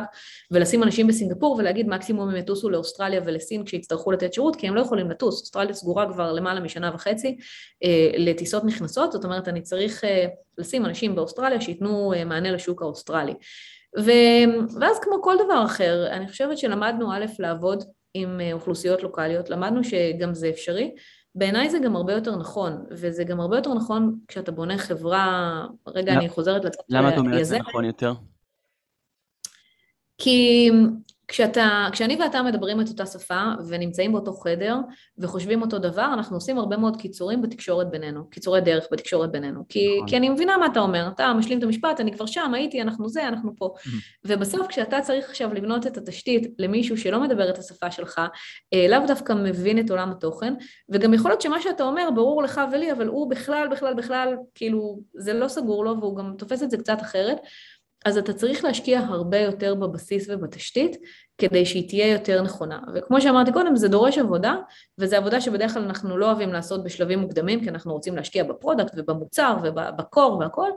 ולשים 0.52 0.84
אנשים 0.84 1.08
בסינגפור 1.08 1.56
ולהגיד 1.56 1.88
מקסימום 1.88 2.30
הם 2.30 2.36
יטוסו 2.36 2.70
לאוסטרליה 2.70 3.22
ולסין 3.26 3.66
כשיצטרכו 3.66 4.12
לתת 4.12 4.34
שירות, 4.34 4.56
כי 4.56 4.68
הם 4.68 4.76
לא 4.76 4.82
יכולים 4.82 5.10
לטוס, 5.10 5.42
אוסטרליה 5.42 5.74
סגורה 5.74 6.14
כבר 6.14 6.34
למעלה 6.34 6.60
משנה 6.60 6.92
וחצי 6.94 7.38
לטיסות 8.18 8.64
נכנסות, 8.66 9.12
זאת 9.12 9.26
אומרת, 9.26 9.48
אני 9.48 9.62
צריך 9.62 10.04
לשים 10.58 10.86
אנשים 10.86 11.16
באוסטרליה 11.16 11.62
שייתנו 11.62 12.14
מענה 12.26 12.52
לשוק 12.52 12.82
האוסטרלי. 12.82 13.34
ו... 14.00 14.12
ואז 14.80 15.00
כמו 15.00 15.22
כל 15.22 15.36
דבר 15.46 15.66
אחר, 15.66 16.08
אני 16.12 16.28
חושבת 16.28 16.58
שלמדנו 16.58 17.14
א', 17.14 17.26
לעבוד 17.40 17.84
עם 18.14 18.42
אוכלוסיות 18.54 19.04
לוקאליות, 19.04 19.50
למדנו 19.50 19.84
שגם 19.84 20.34
זה 20.34 20.50
אפשרי, 20.50 20.92
בעיניי 21.36 21.70
זה 21.70 21.80
גם 21.80 21.96
הרבה 21.96 22.14
יותר 22.14 22.36
נכון, 22.36 22.86
וזה 22.92 23.24
גם 23.24 23.40
הרבה 23.40 23.56
יותר 23.56 23.74
נכון 23.74 24.20
כשאתה 24.28 24.52
בונה 24.52 24.78
חברה, 24.78 25.66
רגע, 25.88 26.14
אני 26.14 26.30
חוזרת 26.30 26.66
לצד 26.66 26.84
למה 26.90 27.14
את 27.14 27.18
אומרת 27.18 27.40
שזה 27.40 27.58
נכון 27.58 27.86
יותר? 27.86 28.14
כי 30.18 30.70
כשאתה, 31.28 31.88
כשאני 31.92 32.18
ואתה 32.22 32.42
מדברים 32.42 32.82
את 32.82 32.90
אותה 32.90 33.06
שפה 33.06 33.44
ונמצאים 33.68 34.12
באותו 34.12 34.34
חדר 34.34 34.76
וחושבים 35.18 35.62
אותו 35.62 35.80
דבר, 35.80 36.10
אנחנו 36.14 36.38
עושים 36.38 36.58
הרבה 36.58 36.78
מאוד 36.78 36.98
קיצורים 36.98 37.42
בתקשורת 37.42 37.90
בינינו, 37.90 38.30
קיצורי 38.30 38.62
דרך 38.62 38.88
בתקשורת 38.92 39.32
בינינו. 39.32 39.64
כי, 39.70 39.96
נכון. 39.96 40.08
כי 40.08 40.18
אני 40.18 40.30
מבינה 40.30 40.58
מה 40.58 40.66
אתה 40.66 40.80
אומר, 40.80 41.10
אתה 41.16 41.34
משלים 41.34 41.58
את 41.58 41.64
המשפט, 41.64 42.00
אני 42.00 42.14
כבר 42.14 42.26
שם, 42.26 42.54
הייתי, 42.54 42.82
אנחנו 42.82 43.10
זה, 43.10 43.28
אנחנו 43.28 43.52
פה. 43.58 43.74
ובסוף 44.26 44.68
כשאתה 44.68 45.02
צריך 45.02 45.30
עכשיו 45.30 45.54
לבנות 45.54 45.88
את 45.88 45.98
התשתית 45.98 46.48
למישהו 46.60 46.98
שלא 46.98 47.22
מדבר 47.22 47.50
את 47.50 47.58
השפה 47.58 47.92
שלך, 47.92 48.22
אה, 48.74 48.88
לאו 48.90 49.08
דווקא 49.08 49.34
מבין 49.34 49.80
את 49.80 49.90
עולם 49.90 50.12
התוכן, 50.12 50.54
וגם 50.90 51.14
יכול 51.14 51.32
להיות 51.32 51.42
שמה 51.42 51.62
שאתה 51.62 51.84
אומר 51.84 52.10
ברור 52.16 52.44
לך 52.44 52.62
ולי, 52.72 52.92
אבל 52.92 53.08
הוא 53.08 53.30
בכלל, 53.30 53.68
בכלל, 53.72 53.94
בכלל, 53.94 54.36
כאילו, 54.56 55.00
זה 55.14 55.34
לא 55.34 55.48
סגור 55.48 55.86
לו 55.86 56.00
והוא 56.00 56.18
גם 56.18 56.34
תופס 56.38 56.64
את 56.64 56.72
זה 56.72 56.78
קצת 56.78 57.02
אחרת. 57.02 57.38
אז 58.06 58.18
אתה 58.18 58.34
צריך 58.34 58.64
להשקיע 58.66 59.00
הרבה 59.00 59.40
יותר 59.40 59.76
בבסיס 59.76 60.30
ובתשתית 60.30 60.98
כדי 61.38 61.66
שהיא 61.66 61.90
תהיה 61.90 62.12
יותר 62.12 62.42
נכונה. 62.42 62.80
וכמו 62.96 63.22
שאמרתי 63.22 63.52
קודם, 63.52 63.76
זה 63.76 63.88
דורש 63.88 64.18
עבודה, 64.18 64.56
וזו 64.98 65.16
עבודה 65.16 65.42
שבדרך 65.42 65.74
כלל 65.74 65.84
אנחנו 65.84 66.18
לא 66.18 66.26
אוהבים 66.26 66.54
לעשות 66.54 66.84
בשלבים 66.84 67.20
מוקדמים, 67.20 67.64
כי 67.64 67.70
אנחנו 67.70 67.94
רוצים 67.94 68.16
להשקיע 68.16 68.44
ב 68.44 68.50
product 68.50 68.94
ובמוצר 68.98 69.58
וב 69.64 69.88
core 69.88 70.38
והכל, 70.38 70.70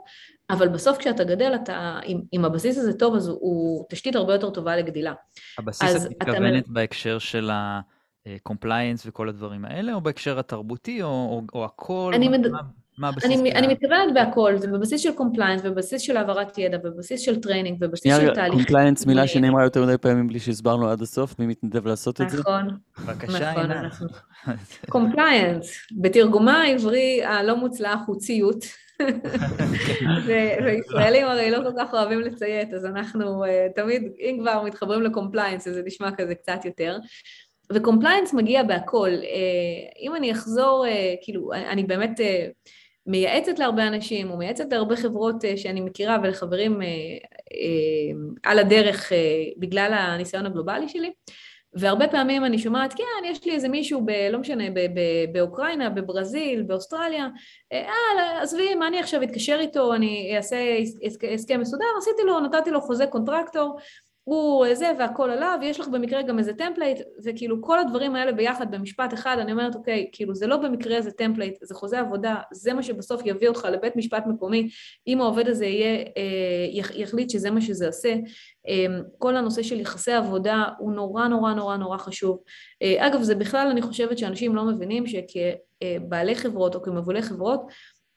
אבל 0.50 0.68
בסוף 0.68 0.98
כשאתה 0.98 1.24
גדל, 1.24 1.54
אתה, 1.54 1.98
אם, 2.06 2.20
אם 2.32 2.44
הבסיס 2.44 2.78
הזה 2.78 2.92
טוב, 2.92 3.14
אז 3.14 3.28
הוא, 3.28 3.38
הוא 3.40 3.84
תשתית 3.88 4.16
הרבה 4.16 4.32
יותר 4.32 4.50
טובה 4.50 4.76
לגדילה. 4.76 5.12
הבסיס 5.58 6.06
את 6.06 6.10
מתכוונת 6.10 6.64
אתה... 6.64 6.72
בהקשר 6.72 7.18
של 7.18 7.50
ה-compliance 7.50 9.02
וכל 9.06 9.28
הדברים 9.28 9.64
האלה, 9.64 9.94
או 9.94 10.00
בהקשר 10.00 10.38
התרבותי, 10.38 11.02
או, 11.02 11.08
או, 11.08 11.42
או 11.54 11.64
הכל? 11.64 12.12
אני 12.14 12.28
מד... 12.28 12.48
מה... 12.48 12.60
מה 12.98 13.08
הבסיס? 13.08 13.40
אני, 13.40 13.52
אני 13.52 13.66
מתכוונת 13.66 14.14
בהכל, 14.14 14.56
זה 14.58 14.68
בבסיס 14.68 15.00
של 15.00 15.12
compliance, 15.12 15.62
בבסיס 15.62 16.02
של 16.02 16.16
העברת 16.16 16.58
ידע, 16.58 16.78
בבסיס 16.78 17.20
של 17.20 17.40
training, 17.40 17.80
בבסיס 17.80 18.16
של 18.16 18.34
תהליך. 18.34 18.54
compliance 18.54 19.06
מילה 19.06 19.26
שנאמרה 19.26 19.64
יותר 19.64 19.84
מדי 19.84 19.98
פעמים 19.98 20.28
בלי 20.28 20.40
שהסברנו 20.40 20.88
עד 20.88 21.02
הסוף, 21.02 21.38
מי 21.38 21.46
מתנדב 21.46 21.86
לעשות 21.86 22.20
את 22.20 22.30
זה? 22.30 22.40
נכון, 22.40 22.68
בבקשה, 22.98 23.50
נכון, 23.50 23.70
אנחנו... 23.70 24.06
compliance, 24.88 25.72
בתרגומה 26.00 26.62
העברי 26.62 27.24
הלא 27.24 27.56
מוצלח 27.56 28.00
הוא 28.06 28.16
ציות. 28.16 28.64
וישראלים 30.64 31.26
הרי 31.26 31.50
לא 31.50 31.58
כל 31.62 31.72
כך 31.78 31.94
אוהבים 31.94 32.20
לציית, 32.20 32.74
אז 32.74 32.84
אנחנו 32.84 33.44
אה, 33.44 33.48
תמיד, 33.74 34.02
אם 34.18 34.36
כבר 34.40 34.62
מתחברים 34.62 35.02
ל 35.02 35.08
compliance, 35.08 35.68
אז 35.68 35.74
זה 35.74 35.82
נשמע 35.84 36.10
כזה 36.16 36.34
קצת 36.34 36.64
יותר. 36.64 36.98
ו 37.72 37.78
compliance 37.78 38.34
מגיע 38.34 38.62
בהכל. 38.62 39.10
אה, 39.10 39.98
אם 40.00 40.16
אני 40.16 40.32
אחזור, 40.32 40.84
אה, 40.86 41.24
כאילו, 41.24 41.52
אני 41.52 41.84
באמת... 41.84 42.20
מייעצת 43.06 43.58
להרבה 43.58 43.88
אנשים, 43.88 44.30
או 44.30 44.36
מייעצת 44.36 44.72
להרבה 44.72 44.96
חברות 44.96 45.44
אה, 45.44 45.56
שאני 45.56 45.80
מכירה 45.80 46.16
ולחברים 46.22 46.82
אה, 46.82 46.86
אה, 46.86 48.50
על 48.50 48.58
הדרך 48.58 49.12
בגלל 49.58 49.92
הניסיון 49.92 50.46
הגלובלי 50.46 50.88
שלי. 50.88 51.12
והרבה 51.78 52.08
פעמים 52.08 52.44
אני 52.44 52.58
שומעת, 52.58 52.94
כן, 52.94 53.24
יש 53.24 53.44
לי 53.44 53.52
איזה 53.52 53.68
מישהו, 53.68 54.00
ב, 54.06 54.10
לא 54.10 54.38
משנה, 54.38 54.70
ב, 54.70 54.78
ב, 54.78 55.00
באוקראינה, 55.32 55.90
בברזיל, 55.90 56.62
באוסטרליה, 56.62 57.28
אה, 57.72 58.42
עזבי, 58.42 58.74
מה 58.74 58.88
אני 58.88 59.00
עכשיו 59.00 59.22
אתקשר 59.22 59.56
איתו, 59.60 59.94
אני 59.94 60.36
אעשה 60.36 60.56
הסכם 61.34 61.60
מסודר, 61.60 61.84
עשיתי 61.98 62.22
לו, 62.26 62.40
נתתי 62.40 62.70
לו 62.70 62.80
חוזה 62.80 63.06
contractor, 63.06 63.78
הוא 64.28 64.74
זה 64.74 64.92
והכל 64.98 65.30
עליו, 65.30 65.58
ויש 65.60 65.80
לך 65.80 65.88
במקרה 65.88 66.22
גם 66.22 66.38
איזה 66.38 66.54
template, 66.54 67.00
וכאילו 67.24 67.62
כל 67.62 67.78
הדברים 67.78 68.14
האלה 68.14 68.32
ביחד 68.32 68.70
במשפט 68.70 69.14
אחד, 69.14 69.36
אני 69.40 69.52
אומרת, 69.52 69.74
אוקיי, 69.74 70.08
כאילו 70.12 70.34
זה 70.34 70.46
לא 70.46 70.56
במקרה 70.56 70.96
איזה 70.96 71.10
template, 71.10 71.58
זה 71.62 71.74
חוזה 71.74 72.00
עבודה, 72.00 72.36
זה 72.52 72.72
מה 72.72 72.82
שבסוף 72.82 73.22
יביא 73.24 73.48
אותך 73.48 73.68
לבית 73.72 73.96
משפט 73.96 74.24
מקומי, 74.26 74.68
אם 75.06 75.20
העובד 75.20 75.48
הזה 75.48 75.66
יהיה, 75.66 75.98
אה, 75.98 76.92
יחליט 76.94 77.30
שזה 77.30 77.50
מה 77.50 77.60
שזה 77.60 77.86
עושה. 77.86 78.14
אה, 78.68 78.86
כל 79.18 79.36
הנושא 79.36 79.62
של 79.62 79.80
יחסי 79.80 80.12
עבודה 80.12 80.64
הוא 80.78 80.92
נורא 80.92 81.28
נורא 81.28 81.54
נורא 81.54 81.76
נורא 81.76 81.98
חשוב. 81.98 82.38
אה, 82.82 83.06
אגב, 83.06 83.22
זה 83.22 83.34
בכלל, 83.34 83.68
אני 83.70 83.82
חושבת 83.82 84.18
שאנשים 84.18 84.56
לא 84.56 84.64
מבינים 84.64 85.04
שכבעלי 85.06 86.34
חברות 86.34 86.74
או 86.74 86.82
כמובילי 86.82 87.22
חברות, 87.22 87.60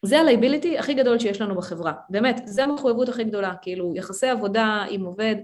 זה 0.06 0.20
ה 0.20 0.25
liability 0.25 0.78
הכי 0.78 0.94
גדול 0.94 1.20
שיש 1.20 1.42
לנו 1.42 1.56
בחברה, 1.56 1.94
באמת, 2.10 2.42
זה 2.46 2.64
המחויבות 2.64 3.10
הכי 3.10 3.24
גדולה, 3.24 3.54
כאילו 3.62 3.94
יחסי 3.96 4.28
עבודה 4.28 4.86
עם 4.90 5.06
עובד, 5.06 5.36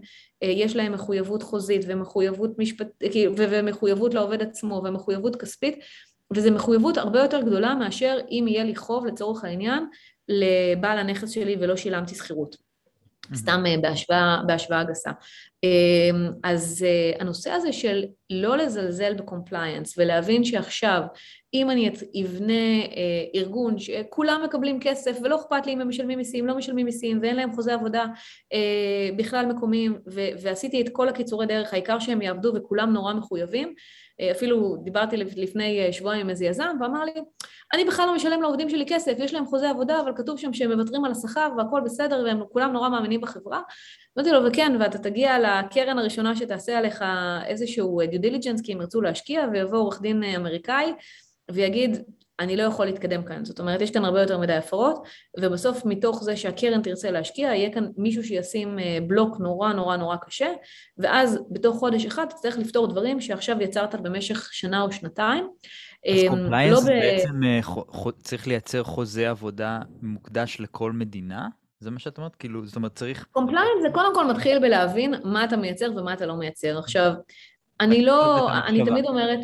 אה, 0.44 0.48
יש 0.48 0.76
להם 0.76 0.92
מחויבות 0.92 1.44
חוזית 1.44 1.82
ומחויבות 1.88 2.60
משפט, 2.60 2.88
ומחויבות 3.38 4.14
לעובד 4.14 4.42
עצמו 4.42 4.82
ומחויבות 4.86 5.36
כספית, 5.36 5.80
וזו 6.34 6.52
מחויבות 6.52 6.98
הרבה 6.98 7.20
יותר 7.20 7.42
גדולה 7.42 7.76
מאשר 7.76 8.18
אם 8.32 8.46
יהיה 8.48 8.64
לי 8.64 8.76
חוב 8.76 9.06
לצורך 9.06 9.44
העניין 9.44 9.86
לבעל 10.30 10.98
הנכס 10.98 11.30
שלי 11.30 11.56
ולא 11.60 11.76
שילמתי 11.76 12.16
שכירות. 12.16 12.65
סתם 13.34 13.64
אה, 13.68 13.76
בהשוואה, 13.82 14.42
בהשוואה 14.48 14.84
גסה. 14.84 15.12
אז 16.44 16.86
הנושא 17.20 17.52
הזה 17.52 17.74
של 17.74 18.04
לא 18.30 18.58
לזלזל 18.58 19.14
ב 19.14 19.21
compliance 19.21 19.98
ולהבין 19.98 20.44
שעכשיו 20.44 21.02
אם 21.54 21.70
אני 21.70 21.90
אבנה 22.24 22.54
ארגון 23.36 23.80
שכולם 23.80 24.42
מקבלים 24.46 24.80
כסף 24.82 25.18
ולא 25.24 25.36
אכפת 25.36 25.66
לי 25.66 25.74
אם 25.74 25.82
הם 25.82 25.90
משלמים 25.90 26.18
מיסים, 26.18 26.48
לא 26.48 26.58
משלמים 26.58 26.86
מיסים 26.86 27.20
ואין 27.22 27.36
להם 27.36 27.52
חוזה 27.52 27.74
עבודה 27.74 28.06
בכלל 29.18 29.46
מקומיים 29.46 30.00
ועשיתי 30.42 30.82
את 30.82 30.90
כל 30.92 31.10
הקיצורי 31.10 31.46
דרך, 31.46 31.74
העיקר 31.74 32.00
שהם 32.00 32.22
יעבדו 32.22 32.54
וכולם 32.56 32.94
נורא 32.94 33.14
מחויבים 33.14 33.68
אה, 33.68 33.74
אפילו 34.32 34.76
דיברתי 34.84 35.18
לפני 35.18 35.86
אה, 35.86 35.94
שבועיים 35.94 36.22
עם 36.22 36.30
איזה 36.30 36.46
יזם 36.46 36.76
ואמר 36.82 37.04
לי, 37.06 37.12
אני 37.74 37.86
בכלל 37.86 38.06
לא 38.06 38.16
משלם 38.16 38.42
לעובדים 38.42 38.70
שלי 38.70 38.86
כסף, 38.88 39.14
יש 39.18 39.34
להם 39.34 39.46
חוזה 39.46 39.70
עבודה, 39.70 40.02
אבל 40.02 40.12
כתוב 40.16 40.40
שם 40.40 40.54
שהם 40.54 40.72
מוותרים 40.72 41.06
על 41.06 41.12
השכר 41.12 41.50
והכל 41.58 41.82
בסדר 41.86 42.24
והם 42.26 42.44
כולם 42.52 42.74
נורא 42.74 42.90
מאמינים 42.90 43.22
בחברה. 43.22 43.62
אמרתי 44.18 44.32
לו, 44.32 44.40
וכן, 44.46 44.76
ואתה 44.80 44.98
תגיע 44.98 45.40
לקרן 45.40 46.00
הראשונה 46.00 46.36
שתעשה 46.36 46.78
עליך 46.78 47.04
איזשהו 47.46 48.02
due 48.02 48.26
diligence 48.26 48.64
כי 48.64 48.74
הם 48.74 48.82
ירצו 48.82 49.02
להשקיע 49.02 49.48
ויבוא 49.52 49.78
עורך 49.78 50.02
דין 50.02 50.24
אה, 50.24 50.36
אמריקאי 50.36 50.94
ויגיד, 51.52 52.04
אני 52.40 52.58
לא 52.58 52.64
יכול 52.64 52.86
להתקדם 52.86 53.24
כאן. 53.24 53.46
זאת 53.46 53.60
אומרת, 53.60 53.82
יש 53.82 53.92
כאן 53.92 54.06
הרבה 54.06 54.22
יותר 54.22 54.38
מדי 54.38 54.54
הפרות, 54.54 55.08
ובסוף 55.40 55.86
מתוך 55.86 56.24
זה 56.24 56.38
שהקרן 56.38 56.82
תרצה 56.82 57.12
להשקיע, 57.12 57.48
יהיה 57.48 57.74
כאן 57.74 57.88
מישהו 57.98 58.24
שישים 58.24 58.80
אה, 58.80 58.98
בלוק 59.08 59.40
נורא 59.40 59.74
נורא 59.74 59.98
נורא 59.98 60.16
קשה, 60.16 60.50
ואז 60.98 61.40
בתוך 61.52 61.78
חודש 61.78 62.06
אחד 62.06 62.26
תצטרך 62.26 62.58
לפתור 62.58 62.88
דברים 62.88 63.22
שעכשיו 63.22 63.62
יצרת 63.62 64.02
במשך 64.02 64.50
שנה 64.52 64.82
או 64.82 64.92
שנתיים. 64.92 65.48
אז 66.10 66.20
compliance 66.30 66.74
לא 66.74 66.80
ב... 66.80 66.86
בעצם 66.86 67.44
אה, 67.44 68.12
צריך 68.24 68.48
לייצר 68.48 68.84
חוזה 68.84 69.30
עבודה 69.30 69.80
מוקדש 70.02 70.60
לכל 70.60 70.92
מדינה? 70.92 71.48
זה 71.80 71.92
מה 71.92 72.00
שאת 72.00 72.18
אומרת? 72.18 72.36
כאילו, 72.36 72.66
זאת 72.66 72.76
אומרת, 72.76 72.96
צריך... 72.96 73.26
compliance 73.32 73.82
זה 73.82 73.88
קודם 73.94 74.16
כל 74.16 74.28
מתחיל 74.28 74.60
בלהבין 74.60 75.14
מה 75.24 75.44
אתה 75.44 75.58
מייצר 75.58 75.92
ומה 75.96 76.14
אתה 76.14 76.26
לא 76.26 76.36
מייצר. 76.36 76.80
עכשיו, 76.80 77.12
אני 77.82 78.06
לא, 78.06 78.52
אני 78.68 78.86
תמיד 78.86 79.06
אומרת, 79.06 79.40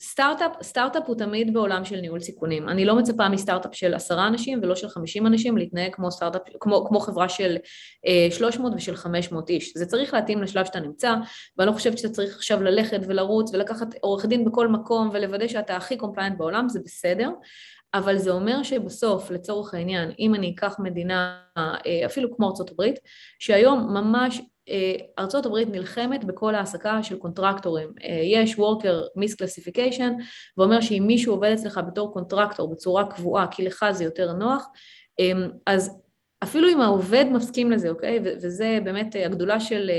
סטארט-אפ, 0.00 0.52
סטארט-אפ 0.62 1.02
הוא 1.06 1.16
תמיד 1.16 1.54
בעולם 1.54 1.84
של 1.84 2.00
ניהול 2.00 2.20
סיכונים. 2.20 2.68
אני 2.68 2.84
לא 2.84 2.96
מצפה 2.96 3.28
מסטארט-אפ 3.28 3.74
של 3.74 3.94
עשרה 3.94 4.26
אנשים 4.26 4.60
ולא 4.62 4.74
של 4.74 4.88
חמישים 4.88 5.26
אנשים 5.26 5.56
להתנהג 5.56 5.94
כמו, 5.94 6.10
סטארט-אפ, 6.10 6.42
כמו, 6.60 6.86
כמו 6.88 7.00
חברה 7.00 7.28
של 7.28 7.56
אה, 8.06 8.28
300 8.30 8.72
ושל 8.76 8.96
500 8.96 9.50
איש. 9.50 9.72
זה 9.76 9.86
צריך 9.86 10.14
להתאים 10.14 10.42
לשלב 10.42 10.66
שאתה 10.66 10.80
נמצא, 10.80 11.14
ואני 11.58 11.68
לא 11.68 11.72
חושבת 11.72 11.98
שאתה 11.98 12.14
צריך 12.14 12.36
עכשיו 12.36 12.62
ללכת 12.62 13.00
ולרוץ 13.06 13.54
ולקחת 13.54 13.94
עורך 14.00 14.26
דין 14.26 14.44
בכל 14.44 14.68
מקום 14.68 15.10
ולוודא 15.12 15.48
שאתה 15.48 15.76
הכי 15.76 15.96
compliant 15.96 16.38
בעולם, 16.38 16.68
זה 16.68 16.80
בסדר, 16.84 17.30
אבל 17.94 18.18
זה 18.18 18.30
אומר 18.30 18.62
שבסוף, 18.62 19.30
לצורך 19.30 19.74
העניין, 19.74 20.10
אם 20.18 20.34
אני 20.34 20.54
אקח 20.54 20.76
מדינה, 20.78 21.38
אה, 21.56 22.06
אפילו 22.06 22.36
כמו 22.36 22.48
ארצות 22.48 22.70
הברית, 22.70 22.98
שהיום 23.38 23.94
ממש 23.94 24.40
ארצות 25.18 25.46
הברית 25.46 25.68
נלחמת 25.68 26.24
בכל 26.24 26.54
העסקה 26.54 27.02
של 27.02 27.18
קונטרקטורים. 27.18 27.92
אה, 28.04 28.20
יש 28.24 28.54
worker 28.54 29.20
misclassification, 29.20 30.22
ואומר 30.56 30.80
שאם 30.80 31.04
מישהו 31.06 31.34
עובד 31.34 31.50
אצלך 31.52 31.80
בתור 31.86 32.12
קונטרקטור 32.12 32.72
בצורה 32.72 33.10
קבועה, 33.10 33.46
כי 33.50 33.64
לך 33.64 33.86
זה 33.92 34.04
יותר 34.04 34.32
נוח, 34.32 34.66
אמ, 35.18 35.48
אז 35.66 36.02
אפילו 36.42 36.68
אם 36.68 36.80
העובד 36.80 37.24
מסכים 37.32 37.70
לזה, 37.70 37.88
אוקיי? 37.88 38.20
וזה 38.24 38.78
באמת 38.84 39.16
הגדולה 39.24 39.60
של 39.60 39.90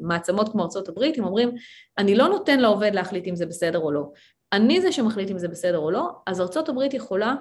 מעצמות 0.00 0.48
כמו 0.52 0.62
ארצות 0.62 0.88
הברית, 0.88 1.18
הם 1.18 1.24
אומרים, 1.24 1.50
אני 1.98 2.14
לא 2.14 2.28
נותן 2.28 2.60
לעובד 2.60 2.90
להחליט 2.94 3.26
אם 3.26 3.36
זה 3.36 3.46
בסדר 3.46 3.78
או 3.78 3.92
לא. 3.92 4.10
אני 4.52 4.80
זה 4.80 4.92
שמחליט 4.92 5.30
אם 5.30 5.38
זה 5.38 5.48
בסדר 5.48 5.78
או 5.78 5.90
לא, 5.90 6.08
אז 6.26 6.40
ארצות 6.40 6.68
הברית 6.68 6.94
יכולה 6.94 7.28
אה, 7.28 7.38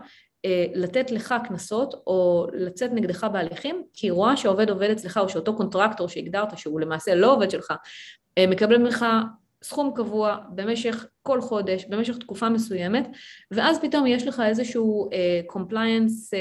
לתת 0.76 1.12
לך 1.12 1.36
קנסות 1.48 1.94
או 2.08 2.48
לצאת 2.54 2.92
נגדך 2.94 3.24
בהליכים, 3.24 3.84
כי 3.94 4.08
היא 4.08 4.12
רואה 4.12 4.38
שהעובד 4.38 4.70
עובד 4.70 4.90
אצלך 4.90 5.18
או 5.18 5.30
שאותו 5.30 5.56
קונטרקטור 5.56 6.08
שהגדרת 6.08 6.58
שהוא 6.58 6.80
למעשה 6.80 7.16
לא 7.16 7.34
עובד 7.34 7.52
שלך, 7.52 7.74
אה, 8.38 8.48
מקבל 8.48 8.78
ממך 8.78 9.06
סכום 9.64 9.92
קבוע 9.96 10.38
במשך 10.50 11.06
כל 11.22 11.42
חודש, 11.42 11.86
במשך 11.90 12.18
תקופה 12.18 12.50
מסוימת, 12.50 13.08
ואז 13.52 13.80
פתאום 13.82 14.08
יש 14.08 14.28
לך 14.28 14.42
איזשהו 14.46 15.10
uh, 15.12 15.54
compliance 15.54 16.34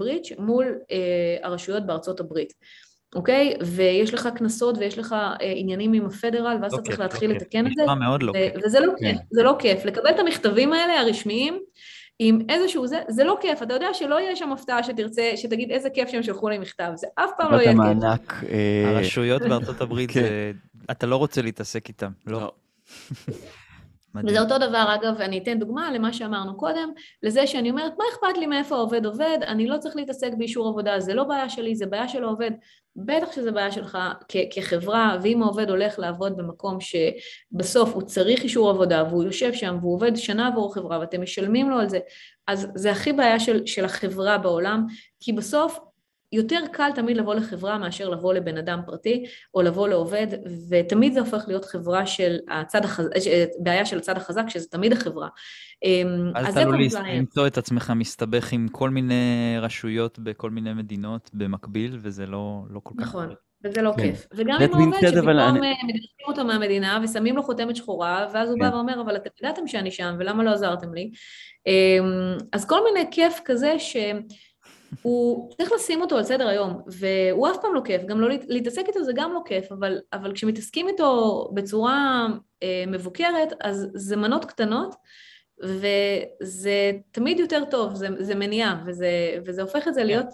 breach 0.00 0.40
מול 0.40 0.78
uh, 0.82 1.46
הרשויות 1.46 1.86
בארצות 1.86 2.20
הברית. 2.20 2.52
אוקיי? 3.14 3.56
ויש 3.64 4.14
לך 4.14 4.28
קנסות 4.36 4.78
ויש 4.78 4.98
לך 4.98 5.12
אה, 5.12 5.36
עניינים 5.56 5.92
עם 5.92 6.06
הפדרל, 6.06 6.58
ואז 6.62 6.74
אתה 6.74 6.82
צריך 6.82 7.00
להתחיל 7.00 7.30
לתקן 7.30 7.66
את 7.66 7.72
זה. 7.76 7.82
נשמע 7.82 7.94
מאוד 7.94 8.22
לא 8.22 8.32
כיף. 8.32 8.64
וזה 8.64 8.80
לא 8.80 8.92
כיף, 8.98 9.18
זה 9.30 9.42
לא 9.42 9.56
כיף. 9.58 9.84
לקבל 9.84 10.10
את 10.10 10.18
המכתבים 10.18 10.72
האלה, 10.72 11.00
הרשמיים, 11.00 11.58
עם 12.18 12.38
איזשהו 12.48 12.86
זה, 12.86 13.00
זה 13.08 13.24
לא 13.24 13.38
כיף, 13.40 13.62
אתה 13.62 13.74
יודע 13.74 13.94
שלא 13.94 14.20
יהיה 14.20 14.36
שם 14.36 14.52
הפתעה 14.52 14.82
שתרצה, 14.82 15.32
שתגיד 15.36 15.70
איזה 15.70 15.90
כיף 15.90 16.08
שהם 16.08 16.22
שלחו 16.22 16.48
לי 16.48 16.58
מכתב, 16.58 16.90
זה 16.94 17.06
אף 17.14 17.30
פעם 17.36 17.52
לא 17.52 17.56
יהיה 17.56 17.72
כיף. 17.72 17.80
המענק... 17.80 18.44
אה, 18.48 18.90
הרשויות 18.90 19.42
בארצות 19.42 19.80
הברית, 19.80 20.10
כן. 20.10 20.52
אתה 20.90 21.06
לא 21.06 21.16
רוצה 21.16 21.42
להתעסק 21.42 21.88
איתם, 21.88 22.10
לא. 22.26 22.52
מדהים. 24.14 24.28
וזה 24.28 24.40
אותו 24.40 24.58
דבר, 24.58 24.94
אגב, 24.94 25.20
אני 25.20 25.38
אתן 25.38 25.58
דוגמה 25.58 25.92
למה 25.92 26.12
שאמרנו 26.12 26.56
קודם, 26.56 26.90
לזה 27.22 27.46
שאני 27.46 27.70
אומרת, 27.70 27.92
מה 27.98 28.04
אכפת 28.12 28.38
לי 28.38 28.46
מאיפה 28.46 28.76
העובד 28.76 29.06
עובד, 29.06 29.38
אני 29.46 29.66
לא 29.66 29.78
צריך 29.78 29.96
להתעסק 29.96 30.30
באישור 30.38 30.68
עבודה, 30.68 31.00
זה 31.00 31.14
לא 31.14 31.24
בעיה 31.24 31.48
שלי, 31.48 31.76
זה 31.76 31.86
בעיה 31.86 32.08
של 32.08 32.24
העובד. 32.24 32.50
בטח 32.96 33.32
שזה 33.32 33.52
בעיה 33.52 33.72
שלך 33.72 33.98
כ- 34.28 34.36
כחברה, 34.50 35.16
ואם 35.22 35.42
העובד 35.42 35.70
הולך 35.70 35.98
לעבוד 35.98 36.36
במקום 36.36 36.78
שבסוף 36.80 37.94
הוא 37.94 38.02
צריך 38.02 38.42
אישור 38.42 38.70
עבודה, 38.70 39.04
והוא 39.08 39.24
יושב 39.24 39.52
שם, 39.52 39.78
והוא 39.80 39.94
עובד 39.94 40.16
שנה 40.16 40.48
עבור 40.48 40.70
החברה, 40.70 40.98
ואתם 41.00 41.22
משלמים 41.22 41.70
לו 41.70 41.78
על 41.78 41.88
זה, 41.88 41.98
אז 42.46 42.68
זה 42.74 42.90
הכי 42.90 43.12
בעיה 43.12 43.40
של, 43.40 43.66
של 43.66 43.84
החברה 43.84 44.38
בעולם, 44.38 44.86
כי 45.20 45.32
בסוף 45.32 45.78
יותר 46.32 46.60
קל 46.72 46.90
תמיד 46.94 47.16
לבוא 47.16 47.34
לחברה 47.34 47.78
מאשר 47.78 48.08
לבוא 48.08 48.34
לבן 48.34 48.56
אדם 48.56 48.80
פרטי 48.86 49.24
או 49.54 49.62
לבוא 49.62 49.88
לעובד, 49.88 50.26
ותמיד 50.70 51.12
זה 51.12 51.20
הופך 51.20 51.44
להיות 51.46 51.64
חברה 51.64 52.06
של 52.06 52.36
הצד 52.50 52.84
החזק, 52.84 53.10
בעיה 53.58 53.86
של 53.86 53.98
הצד 53.98 54.16
החזק, 54.16 54.44
שזה 54.48 54.66
תמיד 54.68 54.92
החברה. 54.92 55.28
אמ, 55.84 56.30
אז 56.34 56.48
אתה 56.48 56.60
עלול 56.60 56.78
למצוא 57.12 57.46
את 57.46 57.58
עצמך 57.58 57.92
מסתבך 57.96 58.52
עם 58.52 58.68
כל 58.68 58.90
מיני 58.90 59.56
רשויות 59.60 60.18
בכל 60.18 60.50
מיני 60.50 60.74
מדינות 60.74 61.30
במקביל, 61.32 61.98
וזה 62.02 62.26
לא, 62.26 62.62
לא 62.70 62.80
כל 62.82 62.94
כך... 62.98 63.02
נכון. 63.02 63.34
וזה 63.64 63.82
לא 63.82 63.92
כן. 63.96 64.02
כיף. 64.02 64.26
וגם 64.34 64.62
עם 64.62 64.72
העובד 64.74 64.98
שפתאום 65.00 65.28
אני... 65.28 65.40
אה, 65.40 65.84
מגרשים 65.84 66.26
אותו 66.28 66.44
מהמדינה 66.44 67.00
ושמים 67.04 67.36
לו 67.36 67.42
חותמת 67.42 67.76
שחורה, 67.76 68.28
ואז 68.34 68.50
הוא 68.50 68.58
כן. 68.58 68.70
בא 68.70 68.74
ואומר, 68.74 69.00
אבל 69.00 69.16
אתם 69.16 69.30
ידעתם 69.42 69.66
שאני 69.66 69.90
שם, 69.90 70.16
ולמה 70.18 70.44
לא 70.44 70.50
עזרתם 70.50 70.94
לי? 70.94 71.10
אמ, 71.66 72.36
אז 72.52 72.66
כל 72.66 72.80
מיני 72.84 73.08
כיף 73.10 73.40
כזה 73.44 73.78
ש... 73.78 73.96
הוא 75.02 75.50
צריך 75.56 75.72
לשים 75.72 76.00
אותו 76.00 76.16
על 76.16 76.24
סדר 76.24 76.48
היום, 76.48 76.82
והוא 76.86 77.48
אף 77.48 77.56
פעם 77.62 77.74
לא 77.74 77.80
כיף, 77.84 78.02
גם 78.04 78.20
לא 78.20 78.28
להתעסק 78.48 78.82
איתו 78.88 79.04
זה 79.04 79.12
גם 79.14 79.32
לא 79.32 79.40
כיף, 79.46 79.72
אבל, 79.72 79.98
אבל 80.12 80.32
כשמתעסקים 80.34 80.88
איתו 80.88 81.50
בצורה 81.54 82.26
אה, 82.62 82.84
מבוקרת, 82.86 83.52
אז 83.60 83.88
זה 83.94 84.16
מנות 84.16 84.44
קטנות, 84.44 84.94
וזה 85.62 86.92
תמיד 87.10 87.40
יותר 87.40 87.64
טוב, 87.70 87.94
זה, 87.94 88.08
זה 88.18 88.34
מניעה, 88.34 88.82
וזה, 88.86 89.08
וזה 89.46 89.62
הופך 89.62 89.88
את 89.88 89.94
זה 89.94 90.04
להיות, 90.04 90.26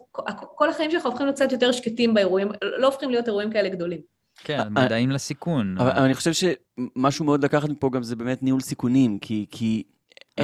כל 0.54 0.70
החיים 0.70 0.90
שלך 0.90 1.06
הופכים 1.06 1.26
להיות 1.26 1.36
קצת 1.36 1.52
יותר 1.52 1.72
שקטים 1.72 2.14
באירועים, 2.14 2.48
לא 2.62 2.86
הופכים 2.86 3.10
להיות 3.10 3.26
אירועים 3.26 3.50
כאלה 3.50 3.68
גדולים. 3.68 4.00
כן, 4.44 4.60
מודעים 4.70 5.10
לסיכון. 5.10 5.78
אבל, 5.78 5.90
אבל 5.90 6.02
אני 6.02 6.14
חושב 6.14 6.32
שמשהו 6.32 7.24
מאוד 7.24 7.44
לקחת 7.44 7.68
מפה 7.68 7.90
גם 7.92 8.02
זה 8.02 8.16
באמת 8.16 8.42
ניהול 8.42 8.60
סיכונים, 8.60 9.18
כי, 9.18 9.46
כי 9.50 9.82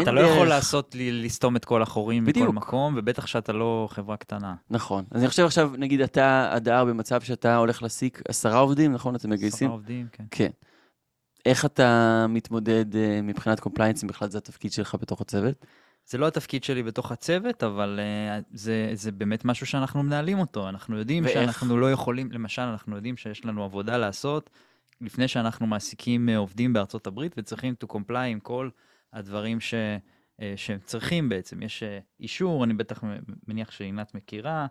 אתה 0.02 0.12
לא 0.12 0.20
יכול 0.20 0.48
לעשות, 0.48 0.96
לסתום 0.98 1.56
את 1.56 1.64
כל 1.64 1.82
החורים 1.82 2.24
בכל 2.24 2.48
מקום, 2.48 2.94
ובטח 2.96 3.26
שאתה 3.26 3.52
לא 3.52 3.88
חברה 3.90 4.16
קטנה. 4.16 4.54
נכון. 4.70 5.04
אז 5.10 5.20
אני 5.20 5.28
חושב 5.28 5.44
עכשיו, 5.44 5.72
נגיד 5.78 6.00
אתה, 6.00 6.50
הדר, 6.52 6.84
במצב 6.84 7.20
שאתה 7.20 7.56
הולך 7.56 7.82
להעסיק 7.82 8.22
עשרה 8.28 8.58
עובדים, 8.58 8.92
נכון? 8.92 9.14
אתם 9.14 9.30
מגייסים? 9.30 9.68
עשרה 9.68 9.76
עובדים, 9.76 10.06
כן. 10.12 10.24
כן. 10.30 10.50
איך 11.46 11.64
אתה 11.64 12.26
מתמודד 12.28 12.96
אה, 12.96 13.22
מבחינת 13.22 13.60
compliance, 13.60 14.02
אם 14.02 14.08
בכלל 14.08 14.28
זה 14.28 14.38
התפקיד 14.38 14.72
שלך 14.72 14.96
בתוך 15.00 15.20
הצוות? 15.20 15.66
זה 16.06 16.18
לא 16.18 16.26
התפקיד 16.26 16.64
שלי 16.64 16.82
בתוך 16.82 17.12
הצוות, 17.12 17.64
אבל 17.64 18.00
uh, 18.00 18.44
זה, 18.52 18.90
זה 18.92 19.12
באמת 19.12 19.44
משהו 19.44 19.66
שאנחנו 19.66 20.02
מנהלים 20.02 20.38
אותו. 20.38 20.68
אנחנו 20.68 20.98
יודעים 20.98 21.24
ואיך? 21.24 21.34
שאנחנו 21.34 21.76
לא 21.76 21.92
יכולים, 21.92 22.32
למשל, 22.32 22.62
אנחנו 22.62 22.96
יודעים 22.96 23.16
שיש 23.16 23.44
לנו 23.44 23.64
עבודה 23.64 23.96
לעשות 23.96 24.50
לפני 25.00 25.28
שאנחנו 25.28 25.66
מעסיקים 25.66 26.28
uh, 26.28 26.38
עובדים 26.38 26.72
בארצות 26.72 27.06
הברית, 27.06 27.34
וצריכים 27.38 27.74
to 27.84 27.86
comply 27.96 28.16
עם 28.16 28.40
כל 28.40 28.68
הדברים 29.12 29.60
ש, 29.60 29.74
אה, 30.40 30.52
שהם 30.56 30.78
צריכים 30.84 31.28
בעצם. 31.28 31.62
יש 31.62 31.82
אה, 31.82 31.98
אישור, 32.20 32.64
אני 32.64 32.74
בטח 32.74 33.04
מניח 33.48 33.70
שעינת 33.70 34.14
מכירה, 34.14 34.66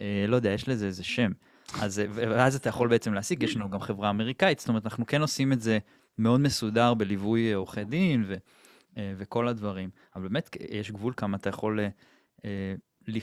אה, 0.00 0.24
לא 0.28 0.36
יודע, 0.36 0.50
יש 0.50 0.68
לזה 0.68 0.86
איזה 0.86 1.04
שם. 1.04 1.32
אז, 1.80 2.02
ואז 2.10 2.56
אתה 2.56 2.68
יכול 2.68 2.88
בעצם 2.88 3.14
להשיג, 3.14 3.42
יש 3.42 3.56
לנו 3.56 3.70
גם 3.70 3.80
חברה 3.80 4.10
אמריקאית, 4.10 4.58
זאת 4.58 4.68
אומרת, 4.68 4.84
אנחנו 4.84 5.06
כן 5.06 5.20
עושים 5.20 5.52
את 5.52 5.60
זה 5.60 5.78
מאוד 6.18 6.40
מסודר 6.40 6.94
בליווי 6.94 7.52
עורכי 7.52 7.84
דין 7.84 8.24
ו, 8.26 8.34
וכל 8.96 9.48
הדברים. 9.48 9.90
אבל 10.16 10.28
באמת, 10.28 10.56
יש 10.70 10.90
גבול 10.90 11.12
כמה 11.16 11.36
אתה 11.36 11.48
יכול 11.48 11.80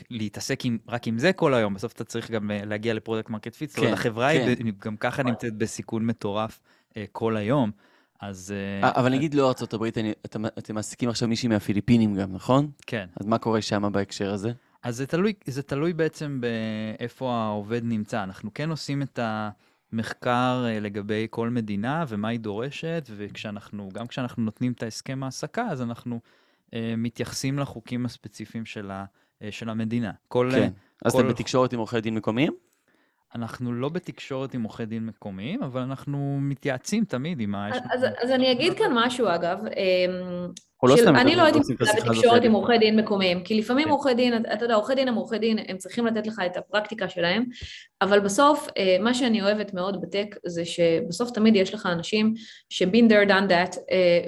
להתעסק 0.09 0.65
עם, 0.65 0.77
רק 0.87 1.07
עם 1.07 1.17
זה 1.17 1.33
כל 1.33 1.53
היום, 1.53 1.73
בסוף 1.73 1.93
אתה 1.93 2.03
צריך 2.03 2.31
גם 2.31 2.51
להגיע 2.65 2.93
ל 2.93 2.98
product 2.98 3.29
market 3.29 3.55
fit, 3.55 3.79
כן, 3.79 3.93
החברה 3.93 4.33
כן. 4.33 4.47
היא 4.65 4.73
גם 4.79 4.97
ככה 4.97 5.23
נמצאת 5.23 5.53
בסיכון 5.53 6.05
מטורף 6.05 6.61
כל 7.11 7.37
היום. 7.37 7.71
אז... 8.21 8.53
אה, 8.83 8.91
אבל 8.99 9.11
נגיד 9.11 9.33
לא 9.33 9.47
ארצות 9.47 9.73
הברית, 9.73 9.97
אתם, 10.25 10.43
מעסיקים 10.73 11.09
עכשיו 11.09 11.27
מישהי 11.27 11.49
מהפיליפינים 11.49 12.15
גם, 12.15 12.33
נכון? 12.33 12.71
כן. 12.87 13.05
אז 13.19 13.25
מה 13.25 13.37
קורה 13.37 13.61
שם 13.61 13.89
בהקשר 13.91 14.33
הזה? 14.33 14.51
אז 14.83 14.95
זה 14.95 15.07
תלוי, 15.07 15.33
זה 15.45 15.63
תלוי 15.63 15.93
בעצם 15.93 16.41
באיפה 16.41 17.33
העובד 17.33 17.81
נמצא. 17.83 18.23
אנחנו 18.23 18.53
כן 18.53 18.69
עושים 18.69 19.01
את, 19.01 19.19
ה, 19.19 19.49
מחקר 19.93 20.65
אה, 20.67 20.79
לגבי 20.79 21.27
כל 21.29 21.49
מדינה 21.49 22.05
ומה 22.07 22.27
היא 22.27 22.39
דורשת, 22.39 23.09
וכשאנחנו, 23.15 23.89
גם 23.93 24.07
כשאנחנו 24.07 24.43
נותנים 24.43 24.71
את 24.71 24.83
ההסכם 24.83 25.23
העסקה, 25.23 25.67
אז 25.71 25.81
אנחנו 25.81 26.19
אה, 26.73 26.93
מתייחסים 26.97 27.59
לחוקים 27.59 28.05
הספציפיים 28.05 28.65
של, 28.65 28.91
ה, 28.91 29.05
אה, 29.41 29.51
של 29.51 29.69
המדינה. 29.69 30.11
כל, 30.27 30.49
כן. 30.51 30.71
אז 31.05 31.11
כל- 31.11 31.19
אתם 31.19 31.29
בתקשורת 31.29 31.73
עם 31.73 31.79
עורכי 31.79 32.01
דין 32.01 32.15
מקומיים? 32.15 32.53
אנחנו 33.37 33.73
לא 33.73 33.89
בתקשורת 33.89 34.53
עם 34.53 34.63
עורכי 34.63 34.85
דין 34.85 35.05
מקומיים, 35.05 35.63
אבל 35.63 35.81
אנחנו 35.81 36.37
מתייעצים 36.41 37.05
תמיד 37.05 37.39
עם 37.39 37.55
ה... 37.55 37.69
אז, 37.69 38.03
לנו- 38.03 38.13
אז 38.23 38.31
אני 38.31 38.51
אגיד 38.51 38.73
כאן 38.77 38.91
משהו, 38.93 39.27
אגב. 39.27 39.57
לא 40.83 40.97
של- 40.97 41.01
סתם 41.01 41.15
אני 41.15 41.35
לא 41.35 41.41
הייתי 41.43 41.59
הזאת 41.59 41.95
בתקשורת 42.05 42.43
עם. 42.43 42.51
עורכי 42.51 42.77
דין 42.77 42.99
מקומיים, 42.99 43.43
כי 43.43 43.55
לפעמים 43.59 43.85
כן. 43.85 43.91
עורכי 43.91 44.13
דין, 44.13 44.33
אתה 44.53 44.65
יודע, 44.65 44.75
עורכי 44.75 44.95
דין 44.95 45.07
הם 45.07 45.15
עורכי 45.15 45.37
דין, 45.37 45.59
הם 45.67 45.77
צריכים 45.77 46.05
לתת 46.05 46.27
לך 46.27 46.41
את 46.45 46.57
הפרקטיקה 46.57 47.09
שלהם, 47.09 47.45
אבל 48.01 48.19
בסוף, 48.19 48.67
אה, 48.77 48.97
מה 48.99 49.13
שאני 49.13 49.41
אוהבת 49.41 49.73
מאוד 49.73 50.01
בטק, 50.01 50.35
זה 50.45 50.65
שבסוף 50.65 51.31
תמיד 51.31 51.55
יש 51.55 51.73
לך 51.73 51.85
אנשים 51.85 52.33
ש-been 52.69 53.09
there 53.09 53.29
done 53.29 53.49
that, 53.49 53.77
אה, 53.91 54.21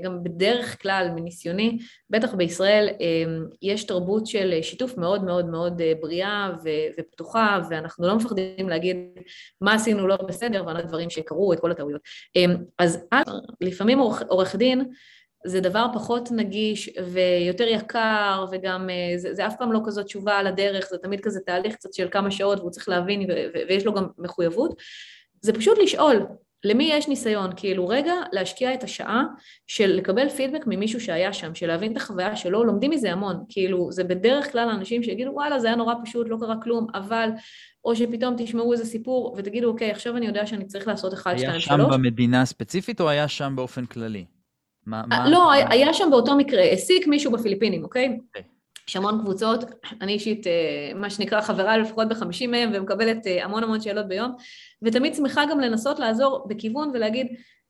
וגם 0.00 0.22
בדרך 0.22 0.82
כלל, 0.82 1.08
מניסיוני, 1.14 1.78
בטח 2.10 2.34
בישראל, 2.34 2.88
אה, 2.88 3.24
יש 3.62 3.84
תרבות 3.84 4.26
של 4.26 4.54
שיתוף 4.62 4.96
מאוד 4.96 5.24
מאוד 5.24 5.46
מאוד 5.46 5.80
אה, 5.80 5.92
בריאה 6.00 6.50
ופתוחה, 6.98 7.60
ואנחנו 7.70 8.06
לא 8.06 8.16
מפחדים 8.16 8.68
להגיד 8.68 8.96
מה 9.60 9.74
עשינו 9.74 10.06
לא 10.06 10.16
בסדר, 10.16 10.62
ועל 10.66 10.76
הדברים 10.76 11.10
שקרו, 11.10 11.52
את 11.52 11.60
כל 11.60 11.70
הטעויות. 11.70 12.00
אז 12.78 12.98
לפעמים 13.60 13.98
עורך 14.28 14.56
דין, 14.56 14.84
זה 15.46 15.60
דבר 15.60 15.86
פחות 15.94 16.28
נגיש 16.32 16.90
ויותר 17.12 17.68
יקר, 17.68 18.44
וגם 18.50 18.90
אה, 18.90 19.18
זה, 19.18 19.34
זה 19.34 19.46
אף 19.46 19.54
פעם 19.58 19.72
לא 19.72 19.80
כזאת 19.86 20.06
תשובה 20.06 20.36
על 20.36 20.46
הדרך, 20.46 20.88
זה 20.90 20.98
תמיד 20.98 21.20
כזה 21.20 21.40
תהליך 21.46 21.74
קצת 21.74 21.92
של 21.92 22.08
כמה 22.10 22.30
שעות 22.30 22.58
והוא 22.58 22.70
צריך 22.70 22.88
להבין 22.88 23.22
ו- 23.30 23.58
ויש 23.68 23.86
לו 23.86 23.94
גם 23.94 24.06
מחויבות. 24.18 24.74
זה 25.42 25.52
פשוט 25.52 25.78
לשאול, 25.78 26.26
למי 26.64 26.90
יש 26.92 27.08
ניסיון? 27.08 27.50
כאילו 27.56 27.88
רגע 27.88 28.12
להשקיע 28.32 28.74
את 28.74 28.82
השעה 28.82 29.24
של 29.66 29.86
לקבל 29.86 30.28
פידבק 30.28 30.64
ממישהו 30.66 31.00
שהיה 31.00 31.32
שם, 31.32 31.54
של 31.54 31.66
להבין 31.66 31.92
את 31.92 31.96
החוויה 31.96 32.36
שלו, 32.36 32.64
לומדים 32.64 32.90
מזה 32.90 33.12
המון. 33.12 33.44
כאילו 33.48 33.92
זה 33.92 34.04
בדרך 34.04 34.52
כלל 34.52 34.68
האנשים 34.68 35.02
שיגידו 35.02 35.30
וואלה 35.30 35.58
זה 35.58 35.66
היה 35.66 35.76
נורא 35.76 35.94
פשוט, 36.04 36.26
לא 36.28 36.36
קרה 36.40 36.54
כלום, 36.62 36.86
אבל, 36.94 37.28
או 37.84 37.96
שפתאום 37.96 38.34
תשמעו 38.38 38.72
איזה 38.72 38.84
סיפור 38.84 39.34
ותגידו 39.38 39.68
אוקיי 39.68 39.90
עכשיו 39.90 40.16
אני 40.16 40.26
יודע 40.26 40.46
שאני 40.46 40.64
צריך 40.66 40.88
לעשות 40.88 41.14
1, 41.14 41.38
2, 41.38 41.50
היה 41.50 41.60
3. 41.60 41.82
שם 41.82 41.90
במדינה 41.90 42.42
הספציפית 42.42 43.00
או 43.00 43.08
היה 43.08 43.28
שם 43.28 43.52
באופן 43.56 43.86
כללי? 43.86 44.24
מה, 44.88 45.02
מה... 45.08 45.28
לא, 45.28 45.52
היה 45.52 45.94
שם 45.94 46.08
באותו 46.10 46.36
מקרה, 46.36 46.62
העסיק 46.62 47.06
מישהו 47.06 47.32
בפיליפינים, 47.32 47.84
אוקיי? 47.84 48.18
אוקיי. 48.28 48.42
יש 48.88 48.96
המון 48.96 49.20
קבוצות, 49.20 49.64
אני 50.00 50.12
אישית, 50.12 50.46
אה, 50.46 50.92
מה 50.94 51.10
שנקרא 51.10 51.40
חברה 51.40 51.78
לפחות 51.78 52.08
בחמישים 52.08 52.50
מהם, 52.50 52.70
ומקבלת 52.74 53.26
אה, 53.26 53.44
המון 53.44 53.62
המון 53.62 53.80
שאלות 53.80 54.08
ביום, 54.08 54.32
ותמיד 54.82 55.14
שמחה 55.14 55.44
גם 55.50 55.60
לנסות 55.60 55.98
לעזור 55.98 56.46
בכיוון 56.48 56.90
ולהגיד, 56.94 57.26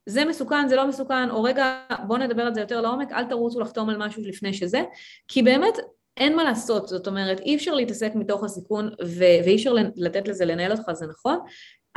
זה 0.06 0.24
מסוכן, 0.24 0.68
זה 0.68 0.76
לא 0.76 0.88
מסוכן, 0.88 1.30
או 1.30 1.42
רגע, 1.42 1.80
בואו 2.06 2.18
נדבר 2.18 2.42
על 2.42 2.54
זה 2.54 2.60
יותר 2.60 2.80
לעומק, 2.80 3.12
אל 3.12 3.24
תרוצו 3.24 3.60
לחתום 3.60 3.90
על 3.90 3.96
משהו 3.98 4.22
לפני 4.22 4.54
שזה, 4.54 4.82
כי 5.28 5.42
באמת 5.42 5.78
אין 6.16 6.36
מה 6.36 6.44
לעשות, 6.44 6.88
זאת 6.88 7.06
אומרת, 7.06 7.40
אי 7.40 7.56
אפשר 7.56 7.74
להתעסק 7.74 8.12
מתוך 8.14 8.44
הסיכון, 8.44 8.90
ו- 9.04 9.38
ואי 9.44 9.56
אפשר 9.56 9.74
לתת 9.96 10.28
לזה 10.28 10.44
לנהל 10.44 10.72
אותך, 10.72 10.92
זה 10.92 11.06
נכון, 11.06 11.38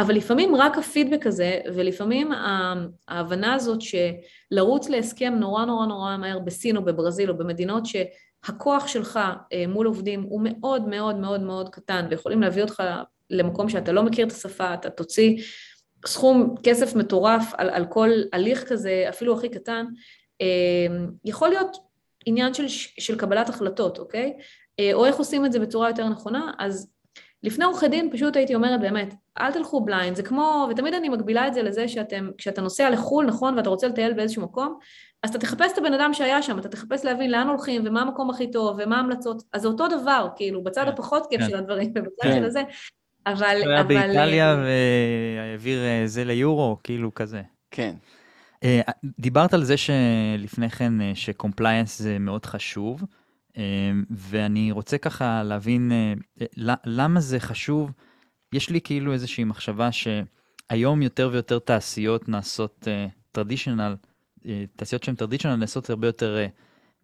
אבל 0.02 0.16
לפעמים 0.16 0.56
רק 0.56 0.78
הפידבק 0.78 1.28
הזה, 1.28 1.60
ולפעמים 1.76 2.32
ההבנה 3.08 3.54
הזאת 3.54 3.80
שלרוץ 3.82 4.90
להסכם 4.90 5.34
נורא 5.40 5.66
נורא 5.66 5.86
נורא 5.86 6.18
מהר 6.18 6.40
בסין 6.40 6.78
או 6.78 6.86
בברזיל 6.86 7.30
או 7.30 7.38
במדינות 7.38 7.84
שהכוח 7.86 8.88
שלך 8.88 9.20
אה, 9.54 9.66
מול 9.68 9.88
עובדים 9.88 10.22
הוא 10.22 10.42
מאוד 10.44 10.88
מאוד 10.88 11.16
מאוד 11.16 11.42
מאוד 11.42 11.70
קטן 11.70 12.08
ויכולים 12.10 12.42
להביא 12.42 12.62
אותך 12.62 12.84
למקום 13.30 13.70
שאתה 13.70 13.92
לא 13.92 14.04
מכיר 14.04 14.28
את 14.28 14.32
השפה, 14.32 14.74
אתה 14.74 14.90
תוציא 14.90 15.38
סכום 16.06 16.56
כסף 16.64 16.96
מטורף 16.96 17.54
על, 17.58 17.70
על 17.70 17.86
כל 17.86 18.10
הליך 18.34 18.70
כזה, 18.70 19.06
אפילו 19.10 19.38
הכי 19.38 19.50
קטן, 19.50 19.86
אה, 20.42 20.98
יכול 21.26 21.50
להיות 21.50 21.78
עניין 22.26 22.54
של, 22.54 22.68
של 23.00 23.18
קבלת 23.18 23.50
החלטות, 23.50 24.00
אוקיי? 24.00 24.34
אה, 24.80 24.94
או 24.94 25.06
איך 25.06 25.16
עושים 25.16 25.46
את 25.46 25.52
זה 25.52 25.60
בצורה 25.60 25.90
יותר 25.90 26.10
נכונה, 26.10 26.52
אז 26.60 26.92
לפני 27.44 27.66
עורכי 27.66 27.88
דין 27.88 28.10
פשוט 28.12 28.36
הייתי 28.36 28.56
אומרת 28.56 28.82
באמת, 28.82 29.14
אל 29.40 29.52
תלכו 29.52 29.82
בליינד, 29.82 30.16
זה 30.16 30.24
כמו, 30.24 30.68
ותמיד 30.70 30.94
אני 30.94 31.10
מגבילה 31.10 31.48
את 31.48 31.54
זה 31.54 31.62
לזה 31.64 31.88
שאתם, 31.88 32.30
כשאתה 32.38 32.62
נוסע 32.62 32.90
לחו"ל, 32.90 33.26
נכון, 33.26 33.58
ואתה 33.58 33.70
רוצה 33.70 33.88
לטייל 33.88 34.14
באיזשהו 34.14 34.42
מקום, 34.42 34.78
אז 35.24 35.30
אתה 35.30 35.40
תחפש 35.40 35.72
את 35.74 35.78
הבן 35.78 35.94
אדם 35.94 36.14
שהיה 36.14 36.42
שם, 36.42 36.60
אתה 36.60 36.70
תחפש 36.70 37.06
להבין 37.06 37.32
לאן 37.32 37.48
הולכים, 37.48 37.82
ומה 37.86 38.02
המקום 38.02 38.30
הכי 38.30 38.52
טוב, 38.52 38.78
ומה 38.80 38.98
ההמלצות, 38.98 39.44
אז 39.54 39.62
זה 39.62 39.68
אותו 39.68 39.88
דבר, 39.88 40.28
כאילו, 40.36 40.64
בצד 40.64 40.84
כן, 40.84 40.88
הפחות 40.88 41.28
כיף 41.30 41.42
כן. 41.42 41.50
של 41.50 41.56
הדברים, 41.56 41.92
ובצד 41.96 42.24
כן. 42.24 42.36
של 42.36 42.46
הזה, 42.46 42.64
אבל... 43.28 43.62
הוא 43.64 43.72
היה 43.72 43.84
באיטליה 43.84 44.56
והעביר 44.56 45.80
אה, 45.80 46.02
זה 46.06 46.24
ליורו, 46.24 46.78
כאילו 46.84 47.14
כזה. 47.14 47.42
כן. 47.72 47.94
אה, 48.64 48.82
דיברת 49.20 49.54
על 49.54 49.64
זה 49.64 49.76
שלפני 49.78 50.70
כן 50.70 51.02
אה, 51.02 51.12
ש 51.16 51.30
compliance 51.30 52.02
זה 52.02 52.20
מאוד 52.20 52.46
חשוב, 52.46 53.02
אה, 53.02 53.08
ואני 54.10 54.72
רוצה 54.72 54.98
ככה 54.98 55.44
להבין 55.44 55.92
אה, 55.92 56.14
אה, 56.42 56.76
למה 56.86 57.20
זה 57.20 57.40
חשוב. 57.40 57.92
יש 58.54 58.70
לי 58.70 58.82
כאילו 58.82 59.14
איזושהי 59.14 59.44
מחשבה 59.44 59.90
שהיום 59.92 61.02
יותר 61.02 61.30
ויותר 61.32 61.60
תעשיות 61.60 62.30
נעשות 62.30 62.88
traditional, 63.32 63.96
תעשיות 64.76 65.04
שהן 65.04 65.16
traditional 65.16 65.56
נעשות 65.56 65.90
הרבה 65.90 66.08
יותר 66.08 66.38
אה, 66.38 66.48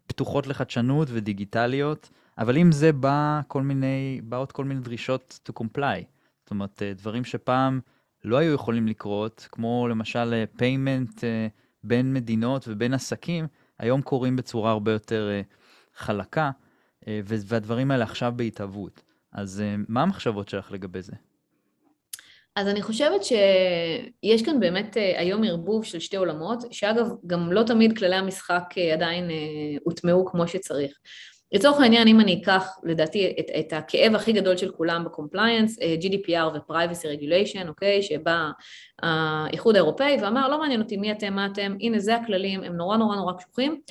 פתוחות 0.07 0.47
לחדשנות 0.47 1.07
ודיגיטליות, 1.11 2.09
אבל 2.37 2.57
עם 2.57 2.71
זה 2.71 2.91
בא 2.93 3.41
כל 3.47 3.61
מיני, 3.61 4.21
באות 4.23 4.51
כל 4.51 4.65
מיני 4.65 4.79
דרישות 4.79 5.39
to 5.49 5.61
comply. 5.61 6.03
זאת 6.43 6.51
אומרת, 6.51 6.83
אה, 6.83 6.93
דברים 6.93 7.25
שפעם 7.25 7.79
לא 8.23 8.37
היו 8.37 8.53
יכולים 8.53 8.87
לקרות, 8.87 9.47
כמו 9.51 9.87
למשל 9.87 10.33
אה, 10.33 10.43
אה, 11.23 11.47
בין 11.83 12.13
מדינות 12.13 12.65
ובין 12.67 12.93
עסקים, 12.93 13.47
היום 13.79 14.01
קורים 14.01 14.35
בצורה 14.35 14.71
הרבה 14.71 14.91
יותר 14.91 15.29
אה, 15.31 15.41
חלקה, 15.97 16.51
אה, 17.07 17.19
והדברים 17.25 17.91
האלה 17.91 18.03
עכשיו 18.03 18.33
בהתהוות. 18.35 19.01
אז 19.31 19.61
אה, 19.61 19.75
מה 19.87 20.01
המחשבות 20.01 20.49
שלך 20.49 20.71
לגבי 20.71 21.01
זה? 21.01 21.13
אז 22.55 22.67
אני 22.67 22.81
חושבת 22.81 23.23
שיש 23.23 24.41
כאן 24.41 24.59
באמת 24.59 24.97
אה, 24.97 25.19
היום 25.19 25.43
ערבוב 25.43 25.83
של 25.83 25.99
שתי 25.99 26.17
עולמות, 26.17 26.63
שאגב, 26.71 27.07
גם 27.27 27.51
לא 27.51 27.63
תמיד 27.63 27.97
כללי 27.97 28.15
המשחק 28.15 28.63
עדיין 28.93 29.29
הוטמעו 29.83 30.25
כמו 30.25 30.47
שצריך. 30.47 30.91
לצורך 31.51 31.79
העניין, 31.79 32.07
אם 32.07 32.19
אני 32.19 32.41
אקח, 32.41 32.79
לדעתי, 32.83 33.35
את, 33.39 33.45
את 33.59 33.73
הכאב 33.73 34.15
הכי 34.15 34.33
גדול 34.33 34.57
של 34.57 34.71
כולם 34.71 35.05
ב 35.05 35.12
compliance, 35.12 35.79
GDPR 35.79 36.47
ו-Privacy 36.53 37.03
Regulation, 37.03 37.67
אוקיי, 37.67 38.01
שבא 38.01 38.49
האיחוד 39.01 39.75
האירופאי 39.75 40.17
ואמר, 40.21 40.49
לא 40.49 40.59
מעניין 40.59 40.81
אותי 40.81 40.97
מי 40.97 41.11
אתם, 41.11 41.33
מה 41.33 41.45
אתם, 41.45 41.75
הנה 41.79 41.99
זה 41.99 42.15
הכללים, 42.15 42.63
הם 42.63 42.73
נורא 42.73 42.97
נורא 42.97 43.15
נורא 43.15 43.33
קשוחים, 43.33 43.81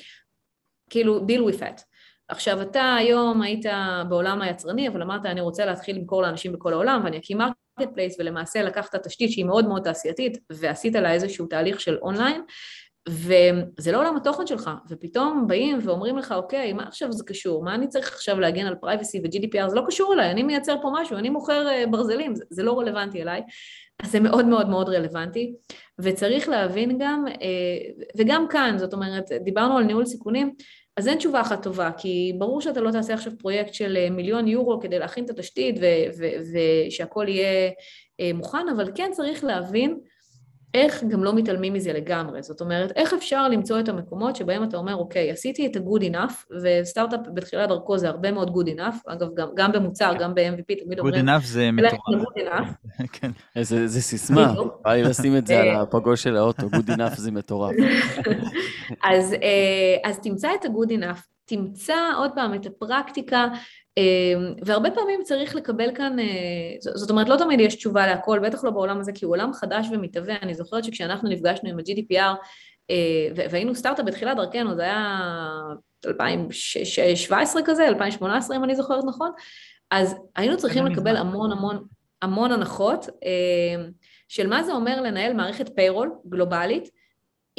כאילו, 0.89 1.19
deal 1.19 1.53
with 1.53 1.59
that. 1.59 1.86
עכשיו, 2.29 2.61
אתה 2.61 2.95
היום 2.95 3.41
היית 3.41 3.65
בעולם 4.09 4.41
היצרני, 4.41 4.87
אבל 4.87 5.01
אמרת, 5.01 5.25
אני 5.25 5.41
רוצה 5.41 5.65
להתחיל 5.65 5.95
למכור 5.95 6.21
לאנשים 6.21 6.53
בכל 6.53 6.73
העולם, 6.73 7.01
ואני 7.03 7.17
אקים 7.17 7.37
marketplace, 7.37 8.15
ולמעשה 8.19 8.63
לקחת 8.63 8.95
תשתית 9.07 9.31
שהיא 9.31 9.45
מאוד 9.45 9.67
מאוד 9.67 9.83
תעשייתית, 9.83 10.37
ועשית 10.51 10.95
לה 10.95 11.13
איזשהו 11.13 11.45
תהליך 11.45 11.81
של 11.81 11.97
אונליין, 12.01 12.41
וזה 13.09 13.91
לא 13.91 13.99
עולם 13.99 14.17
התוכן 14.17 14.47
שלך, 14.47 14.69
ופתאום 14.89 15.47
באים 15.47 15.79
ואומרים 15.83 16.17
לך, 16.17 16.31
אוקיי, 16.31 16.73
מה 16.73 16.83
עכשיו 16.87 17.11
זה 17.11 17.23
קשור? 17.27 17.63
מה 17.63 17.75
אני 17.75 17.87
צריך 17.87 18.13
עכשיו 18.13 18.39
להגן 18.39 18.65
על 18.65 18.75
פרייבסי 18.75 19.19
ו-GDPR? 19.23 19.69
זה 19.69 19.75
לא 19.75 19.83
קשור 19.87 20.13
אליי, 20.13 20.31
אני 20.31 20.43
מייצר 20.43 20.75
פה 20.81 20.91
משהו, 20.93 21.17
אני 21.17 21.29
מוכר 21.29 21.67
אה, 21.67 21.87
ברזלים, 21.87 22.35
זה, 22.35 22.43
זה 22.49 22.63
לא 22.63 22.79
רלוונטי 22.79 23.21
אליי. 23.21 23.41
אז 24.03 24.11
זה 24.11 24.19
מאוד 24.19 24.45
מאוד 24.45 24.69
מאוד 24.69 24.89
רלוונטי, 24.89 25.53
וצריך 25.99 26.49
להבין 26.49 26.97
גם, 26.99 27.25
אה, 27.27 28.07
וגם 28.17 28.47
כאן, 28.49 28.77
זאת 28.77 28.93
אומרת, 28.93 29.25
דיברנו 29.43 29.77
על 29.77 29.83
ניהול 29.83 30.05
סיכונים, 30.05 30.53
אז 30.97 31.07
אין 31.07 31.17
תשובה 31.17 31.41
אחת 31.41 31.63
טובה, 31.63 31.91
כי 31.97 32.33
ברור 32.37 32.61
שאתה 32.61 32.81
לא 32.81 32.91
תעשה 32.91 33.13
עכשיו 33.13 33.33
פרויקט 33.39 33.73
של 33.73 33.97
אה, 33.97 34.09
מיליון 34.09 34.47
יורו 34.47 34.79
כדי 34.79 34.99
להכין 34.99 35.25
את 35.25 35.29
התשתית 35.29 35.75
ושהכול 36.87 37.27
יהיה 37.27 37.71
אה, 38.19 38.31
מוכן, 38.33 38.69
אבל 38.75 38.91
כן 38.95 39.09
צריך 39.13 39.43
להבין 39.43 39.99
איך 40.73 41.03
גם 41.03 41.23
לא 41.23 41.35
מתעלמים 41.35 41.73
מזה 41.73 41.93
לגמרי. 41.93 42.43
זאת 42.43 42.61
אומרת, 42.61 42.91
איך 42.95 43.13
אפשר 43.13 43.47
למצוא 43.47 43.79
את 43.79 43.89
המקומות 43.89 44.35
שבהם 44.35 44.63
אתה 44.63 44.77
אומר, 44.77 44.95
אוקיי, 44.95 45.31
עשיתי 45.31 45.67
את 45.67 45.75
ה-good 45.75 46.13
enough, 46.13 46.53
וסטארט-אפ 46.63 47.19
בתחילת 47.33 47.69
דרכו 47.69 47.97
זה 47.97 48.09
הרבה 48.09 48.31
מאוד 48.31 48.49
good 48.49 48.77
enough, 48.77 48.95
אגב, 49.05 49.27
גם, 49.35 49.47
גם 49.55 49.71
במוצר, 49.71 50.13
גם 50.19 50.35
ב-MVP, 50.35 50.83
תמיד 50.83 50.99
good 50.99 51.01
אומרים, 51.01 51.29
enough 51.29 51.43
זה 51.43 51.69
"לך 51.73 51.93
מטורף. 51.93 52.67
כן. 53.13 53.31
איזה 53.55 53.77
איזה 53.77 54.01
סיסמה. 54.01 54.53
בא 54.83 54.93
לי 54.93 55.03
לשים 55.03 55.37
את 55.37 55.47
זה 55.47 55.59
על 55.59 55.67
אה. 55.67 55.81
הפגוש 55.81 56.23
של 56.23 56.37
האוטו, 56.37 56.67
good 56.67 56.89
enough 56.89 57.15
זה 57.15 57.31
מטורף. 57.31 57.75
אז, 59.11 59.33
אה, 59.33 60.09
אז 60.09 60.19
תמצא 60.19 60.49
את 60.59 60.65
ה-good 60.65 60.91
enough, 60.91 61.21
תמצא 61.45 61.97
עוד 62.17 62.31
פעם 62.35 62.53
את 62.53 62.65
הפרקטיקה, 62.65 63.47
והרבה 64.65 64.91
פעמים 64.91 65.23
צריך 65.23 65.55
לקבל 65.55 65.95
כאן, 65.95 66.19
אה, 66.19 66.25
זאת 66.79 67.09
אומרת, 67.09 67.29
לא 67.29 67.35
תמיד 67.35 67.59
יש 67.59 67.75
תשובה 67.75 68.07
להכל, 68.07 68.39
בטח 68.39 68.63
לא 68.63 68.71
בעולם 68.71 68.99
הזה, 68.99 69.11
כי 69.11 69.25
הוא 69.25 69.33
עולם 69.33 69.53
חדש 69.53 69.87
ומתהווה. 69.91 70.35
אני 70.41 70.53
זוכרת 70.53 70.83
שכשאנחנו 70.83 71.29
נפגשנו 71.29 71.69
עם 71.69 71.79
ה-GDPR, 71.79 72.35
אה, 72.89 73.45
והיינו 73.51 73.75
סטארט-אפ 73.75 74.05
בתחילת 74.05 74.37
דרכנו, 74.37 74.75
זה 74.75 74.81
היה 74.81 75.19
2017 76.05 77.61
כזה, 77.65 77.87
2018 77.87 78.57
אם 78.57 78.63
אני 78.63 78.75
זוכרת 78.75 79.03
נכון, 79.07 79.31
אז 79.91 80.15
היינו 80.35 80.57
צריכים 80.57 80.85
לא 80.85 80.91
לקבל 80.91 81.13
מזמן. 81.13 81.27
המון 81.27 81.51
המון, 81.51 81.83
המון 82.21 82.51
הנחות 82.51 83.09
של 84.27 84.47
מה 84.47 84.63
זה 84.63 84.73
אומר 84.73 85.01
לנהל 85.01 85.33
מערכת 85.33 85.75
פיירול 85.75 86.11
גלובלית 86.29 86.89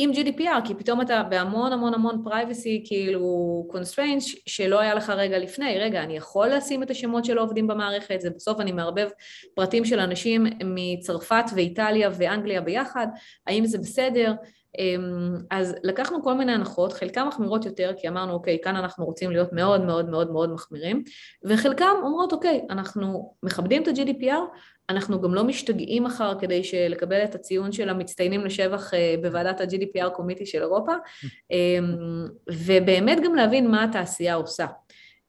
עם 0.00 0.10
GDPR, 0.10 0.66
כי 0.66 0.74
פתאום 0.74 1.00
אתה 1.00 1.22
בהמון 1.22 1.72
המון 1.72 1.94
המון 1.94 2.22
privacy, 2.26 2.88
כאילו 2.88 3.66
constraints, 3.72 4.40
שלא 4.46 4.80
היה 4.80 4.94
לך 4.94 5.10
רגע 5.10 5.38
לפני, 5.38 5.78
רגע, 5.78 6.02
אני 6.02 6.16
יכול 6.16 6.48
לשים 6.48 6.82
את 6.82 6.90
השמות 6.90 7.24
של 7.24 7.38
העובדים 7.38 7.66
במערכת, 7.66 8.20
זה 8.20 8.30
בסוף 8.30 8.60
אני 8.60 8.72
מערבב 8.72 9.08
פרטים 9.54 9.84
של 9.84 10.00
אנשים 10.00 10.46
מצרפת 10.64 11.44
ואיטליה 11.54 12.10
ואנגליה 12.18 12.60
ביחד, 12.60 13.06
האם 13.46 13.66
זה 13.66 13.78
בסדר? 13.78 14.32
אמ, 14.78 15.36
אז 15.50 15.74
לקחנו 15.82 16.22
כל 16.22 16.34
מיני 16.34 16.52
הנחות, 16.52 16.92
חלקם 16.92 17.28
מחמירות 17.28 17.64
יותר, 17.64 17.92
כי 17.96 18.08
אמרנו, 18.08 18.32
אוקיי, 18.32 18.58
כאן 18.62 18.76
אנחנו 18.76 19.04
רוצים 19.04 19.30
להיות 19.30 19.52
מאוד 19.52 19.84
מאוד 19.84 20.08
מאוד 20.08 20.30
מאוד 20.30 20.52
מחמירים, 20.52 21.02
וחלקם 21.44 21.94
אומרות, 22.02 22.32
אוקיי, 22.32 22.60
אנחנו 22.70 23.34
מכבדים 23.42 23.82
את 23.82 23.88
ה-GDPR, 23.88 24.58
אנחנו 24.90 25.20
גם 25.20 25.34
לא 25.34 25.44
משתגעים 25.44 26.04
מחר 26.04 26.38
כדי 26.40 26.62
לקבל 26.88 27.24
את 27.24 27.34
הציון 27.34 27.72
של 27.72 27.88
המצטיינים 27.88 28.44
לשבח 28.44 28.94
אה, 28.94 29.14
בוועדת 29.22 29.60
ה-GDPR 29.60 30.10
קומיטי 30.10 30.46
של 30.46 30.62
אירופה, 30.62 30.92
אמ, 31.52 32.26
ובאמת 32.50 33.18
גם 33.24 33.34
להבין 33.34 33.70
מה 33.70 33.84
התעשייה 33.84 34.34
עושה. 34.34 34.66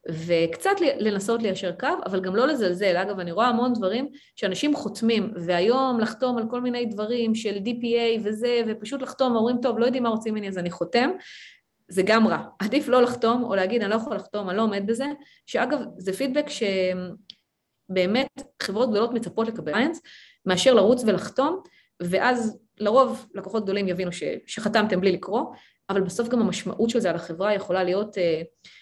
וקצת 0.07 0.75
לנסות 0.81 1.43
ליישר 1.43 1.71
קו, 1.79 1.87
אבל 2.05 2.21
גם 2.21 2.35
לא 2.35 2.47
לזלזל. 2.47 2.97
אגב, 2.97 3.19
אני 3.19 3.31
רואה 3.31 3.47
המון 3.47 3.73
דברים 3.73 4.09
שאנשים 4.35 4.75
חותמים, 4.75 5.33
והיום 5.35 5.99
לחתום 5.99 6.37
על 6.37 6.43
כל 6.49 6.61
מיני 6.61 6.85
דברים 6.85 7.35
של 7.35 7.55
DPA 7.55 8.21
וזה, 8.23 8.61
ופשוט 8.67 9.01
לחתום, 9.01 9.35
אומרים, 9.35 9.57
טוב, 9.61 9.79
לא 9.79 9.85
יודעים 9.85 10.03
מה 10.03 10.09
רוצים 10.09 10.33
ממני 10.33 10.47
אז 10.47 10.57
אני 10.57 10.71
חותם, 10.71 11.09
זה 11.87 12.01
גם 12.05 12.27
רע. 12.27 12.43
עדיף 12.59 12.87
לא 12.87 13.01
לחתום, 13.01 13.43
או 13.43 13.55
להגיד, 13.55 13.81
אני 13.81 13.89
לא 13.89 13.95
יכול 13.95 14.15
לחתום, 14.15 14.49
אני 14.49 14.57
לא 14.57 14.61
עומד 14.61 14.83
בזה, 14.85 15.05
שאגב, 15.45 15.79
זה 15.97 16.13
פידבק 16.13 16.45
שבאמת 17.89 18.27
חברות 18.63 18.89
גדולות 18.89 19.13
מצפות 19.13 19.47
לקבל 19.47 19.73
איינס, 19.73 20.01
מאשר 20.45 20.73
לרוץ 20.73 21.03
ולחתום, 21.05 21.61
ואז 22.01 22.59
לרוב 22.79 23.27
לקוחות 23.33 23.63
גדולים 23.63 23.87
יבינו 23.87 24.11
ש, 24.11 24.23
שחתמתם 24.47 25.01
בלי 25.01 25.11
לקרוא, 25.11 25.43
אבל 25.89 26.01
בסוף 26.01 26.29
גם 26.29 26.41
המשמעות 26.41 26.89
של 26.89 26.99
זה 26.99 27.09
על 27.09 27.15
החברה 27.15 27.53
יכולה 27.53 27.83
להיות... 27.83 28.17
אה, 28.17 28.78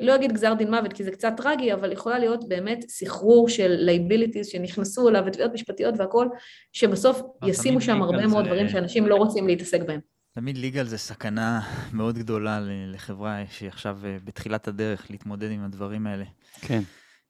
לא 0.00 0.14
אגיד 0.14 0.32
גזר 0.32 0.54
דין 0.54 0.70
מוות 0.70 0.92
כי 0.92 1.04
זה 1.04 1.10
קצת 1.10 1.32
טרגי, 1.36 1.72
אבל 1.72 1.92
יכולה 1.92 2.18
להיות 2.18 2.48
באמת 2.48 2.84
סחרור 2.88 3.48
של 3.48 3.74
liabilities 3.78 4.46
שנכנסו 4.46 5.08
אליו 5.08 5.22
ותביעות 5.26 5.52
משפטיות 5.52 5.94
והכל, 5.98 6.28
שבסוף 6.72 7.22
ישימו 7.46 7.80
שם 7.80 8.02
הרבה 8.02 8.26
מאוד 8.26 8.44
זה... 8.44 8.50
דברים 8.50 8.68
שאנשים 8.68 9.06
לא 9.06 9.14
רוצים 9.14 9.46
להתעסק 9.46 9.80
בהם. 9.82 10.00
תמיד 10.34 10.58
legal 10.58 10.84
זה 10.84 10.98
סכנה 10.98 11.60
מאוד 11.92 12.18
גדולה 12.18 12.60
לחברה 12.92 13.42
שהיא 13.50 13.68
עכשיו 13.68 13.98
אה, 14.04 14.16
בתחילת 14.24 14.68
הדרך 14.68 15.06
להתמודד 15.10 15.50
עם 15.50 15.64
הדברים 15.64 16.06
האלה. 16.06 16.24
כן. 16.60 16.80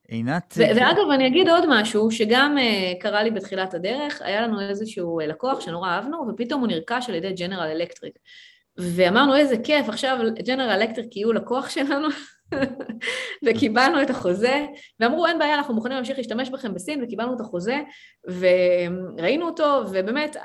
עינת... 0.08 0.54
ואגב, 0.58 1.10
אני 1.14 1.26
אגיד 1.26 1.48
עוד 1.48 1.64
משהו, 1.68 2.10
שגם 2.10 2.56
אה, 2.58 3.00
קרה 3.00 3.22
לי 3.22 3.30
בתחילת 3.30 3.74
הדרך, 3.74 4.22
היה 4.22 4.40
לנו 4.40 4.60
איזשהו 4.60 5.20
לקוח 5.20 5.60
שנורא 5.60 5.88
אהבנו, 5.88 6.28
ופתאום 6.28 6.60
הוא 6.60 6.68
נרכש 6.68 7.08
על 7.08 7.14
ידי 7.14 7.32
ג'נרל 7.32 7.68
אלקטריק. 7.70 8.18
ואמרנו 8.78 9.36
איזה 9.36 9.56
כיף, 9.64 9.88
עכשיו 9.88 10.18
ג'נרל 10.46 10.70
אלקטריק 10.70 11.16
יהיו 11.16 11.32
לקוח 11.32 11.68
שלנו, 11.68 12.08
וקיבלנו 13.46 14.02
את 14.02 14.10
החוזה, 14.10 14.66
ואמרו 15.00 15.26
אין 15.26 15.38
בעיה, 15.38 15.54
אנחנו 15.54 15.74
מוכנים 15.74 15.94
להמשיך 15.94 16.18
להשתמש 16.18 16.50
בכם 16.50 16.74
בסין, 16.74 17.04
וקיבלנו 17.04 17.34
את 17.34 17.40
החוזה, 17.40 17.80
וראינו 18.26 19.46
אותו, 19.46 19.82
ובאמת, 19.90 20.36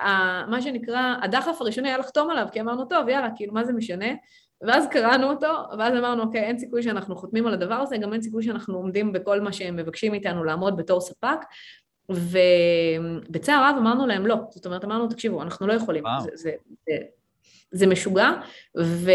מה 0.48 0.62
שנקרא, 0.62 1.16
הדחף 1.22 1.62
הראשוני 1.62 1.90
היה 1.90 1.98
לחתום 1.98 2.30
עליו, 2.30 2.48
כי 2.52 2.62
אמרנו, 2.62 2.86
טוב, 2.86 3.10
יאללה, 3.10 3.30
כאילו, 3.36 3.54
מה 3.54 3.64
זה 3.64 3.74
משנה? 3.74 4.14
ואז 4.62 4.88
קראנו 4.88 5.30
אותו, 5.30 5.54
ואז 5.78 5.94
אמרנו, 5.94 6.24
אוקיי, 6.24 6.42
אין 6.42 6.60
סיכוי 6.60 6.84
שאנחנו 6.84 7.16
חותמים 7.16 7.48
על 7.48 7.54
הדבר 7.54 7.76
הזה, 7.76 7.98
גם 7.98 8.14
אין 8.14 8.22
סיכוי 8.22 8.44
שאנחנו 8.44 8.78
עומדים 8.78 9.14
בכל 9.14 9.42
מה 9.42 9.54
שהם 9.54 9.76
מבקשים 9.76 10.12
מאיתנו 10.12 10.44
לעמוד 10.44 10.78
בתור 10.78 11.02
ספק, 11.02 11.38
ובצער 12.10 13.70
רב 13.70 13.76
אמרנו 13.80 14.08
להם 14.08 14.26
לא, 14.26 14.36
זאת 14.50 14.66
אומרת, 14.66 14.84
אמרנו, 14.86 15.08
תקשיבו, 15.08 15.42
אנחנו 15.42 15.68
לא 15.68 15.74
יכולים, 15.74 16.04
זה, 16.24 16.30
זה, 16.34 16.52
זה, 16.90 16.98
זה 17.72 17.88
משוגע, 17.88 18.30
ו, 18.78 19.12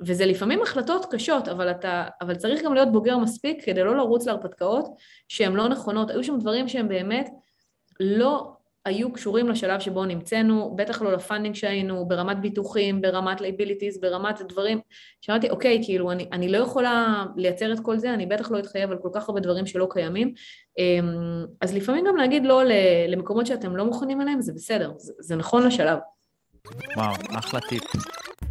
וזה 0.00 0.26
לפעמים 0.26 0.62
החלטות 0.62 1.06
קשות, 1.10 1.48
אבל, 1.48 1.70
אתה, 1.70 2.04
אבל 2.20 2.34
צריך 2.34 2.64
גם 2.64 2.74
להיות 2.74 2.92
בוגר 2.92 3.18
מספיק 3.18 3.64
כדי 3.64 3.84
לא 3.84 3.96
לרוץ 3.96 4.26
להרפתקאות 4.26 4.88
שהן 5.28 5.52
לא 5.52 5.68
נכונות. 5.68 6.10
היו 6.10 6.24
שם 6.24 6.38
דברים 6.38 6.68
שהם 6.68 6.88
באמת 6.88 7.28
לא 8.00 8.54
היו 8.84 9.12
קשורים 9.12 9.48
לשלב 9.48 9.80
שבו 9.80 10.04
נמצאנו, 10.04 10.76
בטח 10.76 11.02
לא 11.02 11.12
ל 11.12 11.17
funding 11.17 11.54
שהיינו, 11.54 12.08
ברמת 12.08 12.40
ביטוחים, 12.40 13.00
ברמת 13.00 13.40
liabilities, 13.40 14.00
ברמת 14.00 14.42
דברים, 14.48 14.80
שאמרתי, 15.20 15.50
אוקיי, 15.50 15.80
כאילו, 15.84 16.12
אני, 16.12 16.28
אני 16.32 16.48
לא 16.48 16.58
יכולה 16.58 17.24
לייצר 17.36 17.72
את 17.72 17.80
כל 17.80 17.98
זה, 17.98 18.14
אני 18.14 18.26
בטח 18.26 18.50
לא 18.50 18.58
אתחייב 18.58 18.90
על 18.90 18.98
כל 18.98 19.08
כך 19.12 19.28
הרבה 19.28 19.40
דברים 19.40 19.66
שלא 19.66 19.88
קיימים, 19.90 20.34
אמ, 20.78 21.44
אז 21.60 21.74
לפעמים 21.74 22.04
גם 22.08 22.16
להגיד 22.16 22.44
לא 22.46 22.62
למקומות 23.08 23.46
שאתם 23.46 23.76
לא 23.76 23.84
מוכנים 23.84 24.20
אליהם, 24.20 24.40
זה 24.40 24.52
בסדר, 24.52 24.92
זה, 24.96 25.12
זה 25.18 25.36
נכון 25.36 25.66
לשלב. 25.66 25.98
וואו, 26.96 27.14
אחלה 27.38 27.60
טיפ. 27.60 27.82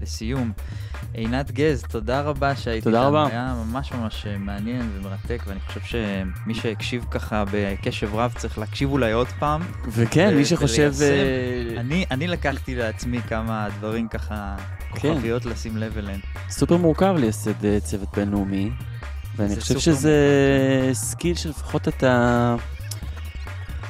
לסיום, 0.01 0.51
עינת 1.13 1.51
גז, 1.51 1.83
תודה 1.89 2.21
רבה 2.21 2.55
שהיית 2.55 2.83
תודה 2.83 3.07
רבה. 3.07 3.27
היה 3.27 3.55
ממש 3.65 3.91
ממש 3.91 4.25
אה, 4.27 4.37
מעניין 4.37 4.89
ומרתק, 4.95 5.43
ואני 5.47 5.59
חושב 5.59 5.79
שמי 5.79 6.55
שהקשיב 6.55 7.05
ככה 7.11 7.43
בקשב 7.51 8.15
רב 8.15 8.33
צריך 8.37 8.57
להקשיב 8.57 8.91
אולי 8.91 9.11
עוד 9.11 9.27
פעם. 9.39 9.61
וכן, 9.87 10.35
מי 10.35 10.45
שחושב... 10.45 10.93
uh... 10.97 11.79
אני, 11.79 12.05
אני 12.11 12.27
לקחתי 12.27 12.75
לעצמי 12.75 13.21
כמה 13.21 13.67
דברים 13.77 14.07
ככה, 14.07 14.55
כן. 14.95 15.13
כוכביות 15.13 15.45
לשים 15.45 15.77
לב 15.77 15.97
אליהן. 15.97 16.19
סופר 16.49 16.77
מורכב 16.77 17.15
לייסד 17.17 17.65
אה, 17.65 17.79
צוות 17.79 18.09
בינלאומי, 18.15 18.69
ואני 19.35 19.55
חושב 19.55 19.79
שזה 19.79 20.17
מורכב. 20.81 20.93
skill 20.93 21.35
שלפחות 21.35 21.87
אתה... 21.87 22.55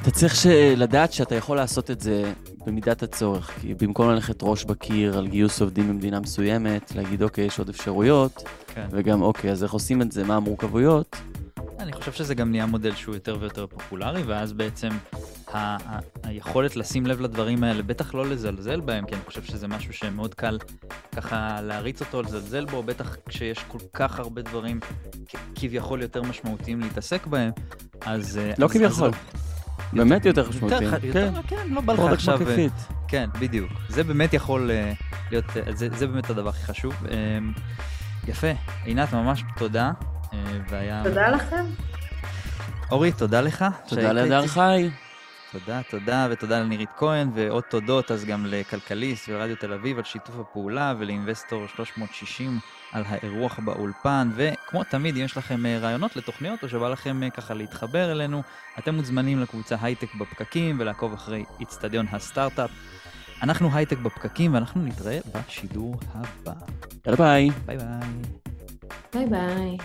אתה 0.02 0.12
צריך 0.12 0.46
לדעת 0.78 1.14
שאתה 1.14 1.36
יכול 1.36 1.58
לעשות 1.58 1.92
את 1.92 2.02
זה 2.02 2.34
במידת 2.66 3.04
הצורך, 3.04 3.52
כי 3.62 3.74
במקום 3.74 4.10
ללכת 4.10 4.40
ראש 4.42 4.64
בקיר 4.66 5.18
על 5.18 5.28
גיוס 5.28 5.62
עובדים 5.62 5.90
במדינה 5.90 6.20
מסוימת, 6.20 6.96
להגיד 6.96 7.24
אוקיי, 7.24 7.46
יש 7.46 7.60
עוד 7.60 7.70
אפשרויות, 7.70 8.44
כן. 8.76 8.88
וגם 8.92 9.22
אוקיי, 9.22 9.52
אז 9.52 9.64
איך 9.64 9.72
עושים 9.72 10.02
את 10.02 10.12
זה, 10.12 10.24
מה 10.24 10.36
המורכבויות? 10.36 11.16
אני 11.80 11.94
חושב 11.94 12.12
שזה 12.12 12.36
גם 12.36 12.52
נהיה 12.52 12.66
מודל 12.66 12.96
שהוא 12.96 13.16
יותר 13.16 13.38
ויותר 13.40 13.68
פופולרי, 13.68 14.24
ואז 14.24 14.54
בעצם 14.54 14.90
ה- 15.54 15.58
ה- 15.58 16.00
היכולת 16.24 16.76
לשים 16.76 17.06
לב 17.06 17.22
לדברים 17.22 17.64
האלה, 17.64 17.84
בטח 17.84 18.14
לא 18.14 18.26
לזלזל 18.26 18.80
בהם, 18.80 19.06
כי 19.06 19.16
אני 19.16 19.24
חושב 19.26 19.44
שזה 19.44 19.68
משהו 19.68 19.94
שמאוד 19.94 20.34
קל 20.34 20.58
ככה 21.16 21.62
להריץ 21.62 22.02
אותו, 22.02 22.22
לזלזל 22.22 22.66
בו, 22.66 22.84
בטח 22.84 23.16
כשיש 23.30 23.60
כל 23.68 23.78
כך 23.94 24.20
הרבה 24.20 24.42
דברים 24.42 24.80
כביכול 25.56 26.02
יותר 26.02 26.22
משמעותיים 26.22 26.80
להתעסק 26.80 27.28
בהם, 27.28 27.52
אז... 28.02 28.40
לא 28.58 28.66
אז, 28.66 28.72
כביכול. 28.72 29.08
אז, 29.08 29.53
באמת 29.94 30.26
יותר 30.26 30.50
משמעותי. 30.50 30.86
כן, 31.14 31.34
כן, 31.48 31.68
לא 31.70 31.82
בא 31.82 31.94
לך 31.94 32.00
עכשיו... 32.00 32.40
כן, 33.08 33.30
בדיוק. 33.40 33.72
זה 33.90 34.04
באמת 34.04 34.34
יכול 34.34 34.72
אה, 34.72 34.94
להיות, 35.32 35.46
אה, 35.58 35.74
זה, 35.74 36.08
באמת 36.08 36.30
הדבר 36.30 36.50
הכי 36.50 36.66
חשוב. 36.66 36.94
אה, 37.12 37.38
יפה. 38.28 38.52
עינת, 38.84 39.14
ממש 39.14 39.44
תודה. 39.58 39.92
והיה... 40.70 41.02
תודה 41.04 41.28
לכם. 41.28 41.66
אורי, 42.92 43.12
תודה 43.12 43.42
לך. 43.42 43.66
תודה 43.88 44.12
להדר 44.12 44.48
חי. 44.48 44.90
תודה, 45.54 45.82
תודה, 45.90 46.28
ותודה 46.32 46.60
לנירית 46.60 46.90
כהן, 46.98 47.30
ועוד 47.34 47.64
תודות 47.64 48.12
אז 48.12 48.26
גם 48.26 48.46
לכלכליסט 48.46 49.30
ורדיו 49.30 49.56
תל 49.56 49.74
אביב 49.74 49.98
על 49.98 50.04
שיתוף 50.04 50.36
הפעולה, 50.40 50.94
ולאינבסטור 51.00 51.68
360 51.68 52.60
על 52.92 53.04
האירוח 53.08 53.60
באולפן, 53.60 54.30
וכמו 54.36 54.84
תמיד, 54.84 55.16
אם 55.16 55.22
יש 55.22 55.38
לכם 55.38 55.66
אה, 55.66 55.80
רעיונות 55.80 56.16
לתוכניות, 56.16 56.64
או 56.64 56.70
שבא 56.70 56.90
לכם 56.90 57.24
אה, 57.24 57.30
ככה 57.30 57.54
להתחבר 57.54 58.12
אלינו, 58.12 58.44
אתם 58.80 58.96
מוזמנים 58.96 59.40
לקבוצה 59.40 59.76
הייטק 59.82 60.16
בפקקים 60.16 60.80
ולעקוב 60.80 61.14
אחרי 61.14 61.44
איצטדיון 61.60 62.06
הסטארט-אפ. 62.12 62.72
אנחנו 63.44 63.70
הייטק 63.74 63.98
בפקקים, 63.98 64.54
ואנחנו 64.54 64.82
נתראה 64.82 65.20
בשידור 65.34 65.96
הבא. 66.14 66.54
יאללה 67.06 67.18
ביי. 67.18 67.50
ביי 67.66 67.78
ביי. 67.78 67.88
ביי 69.14 69.26
ביי. 69.26 69.78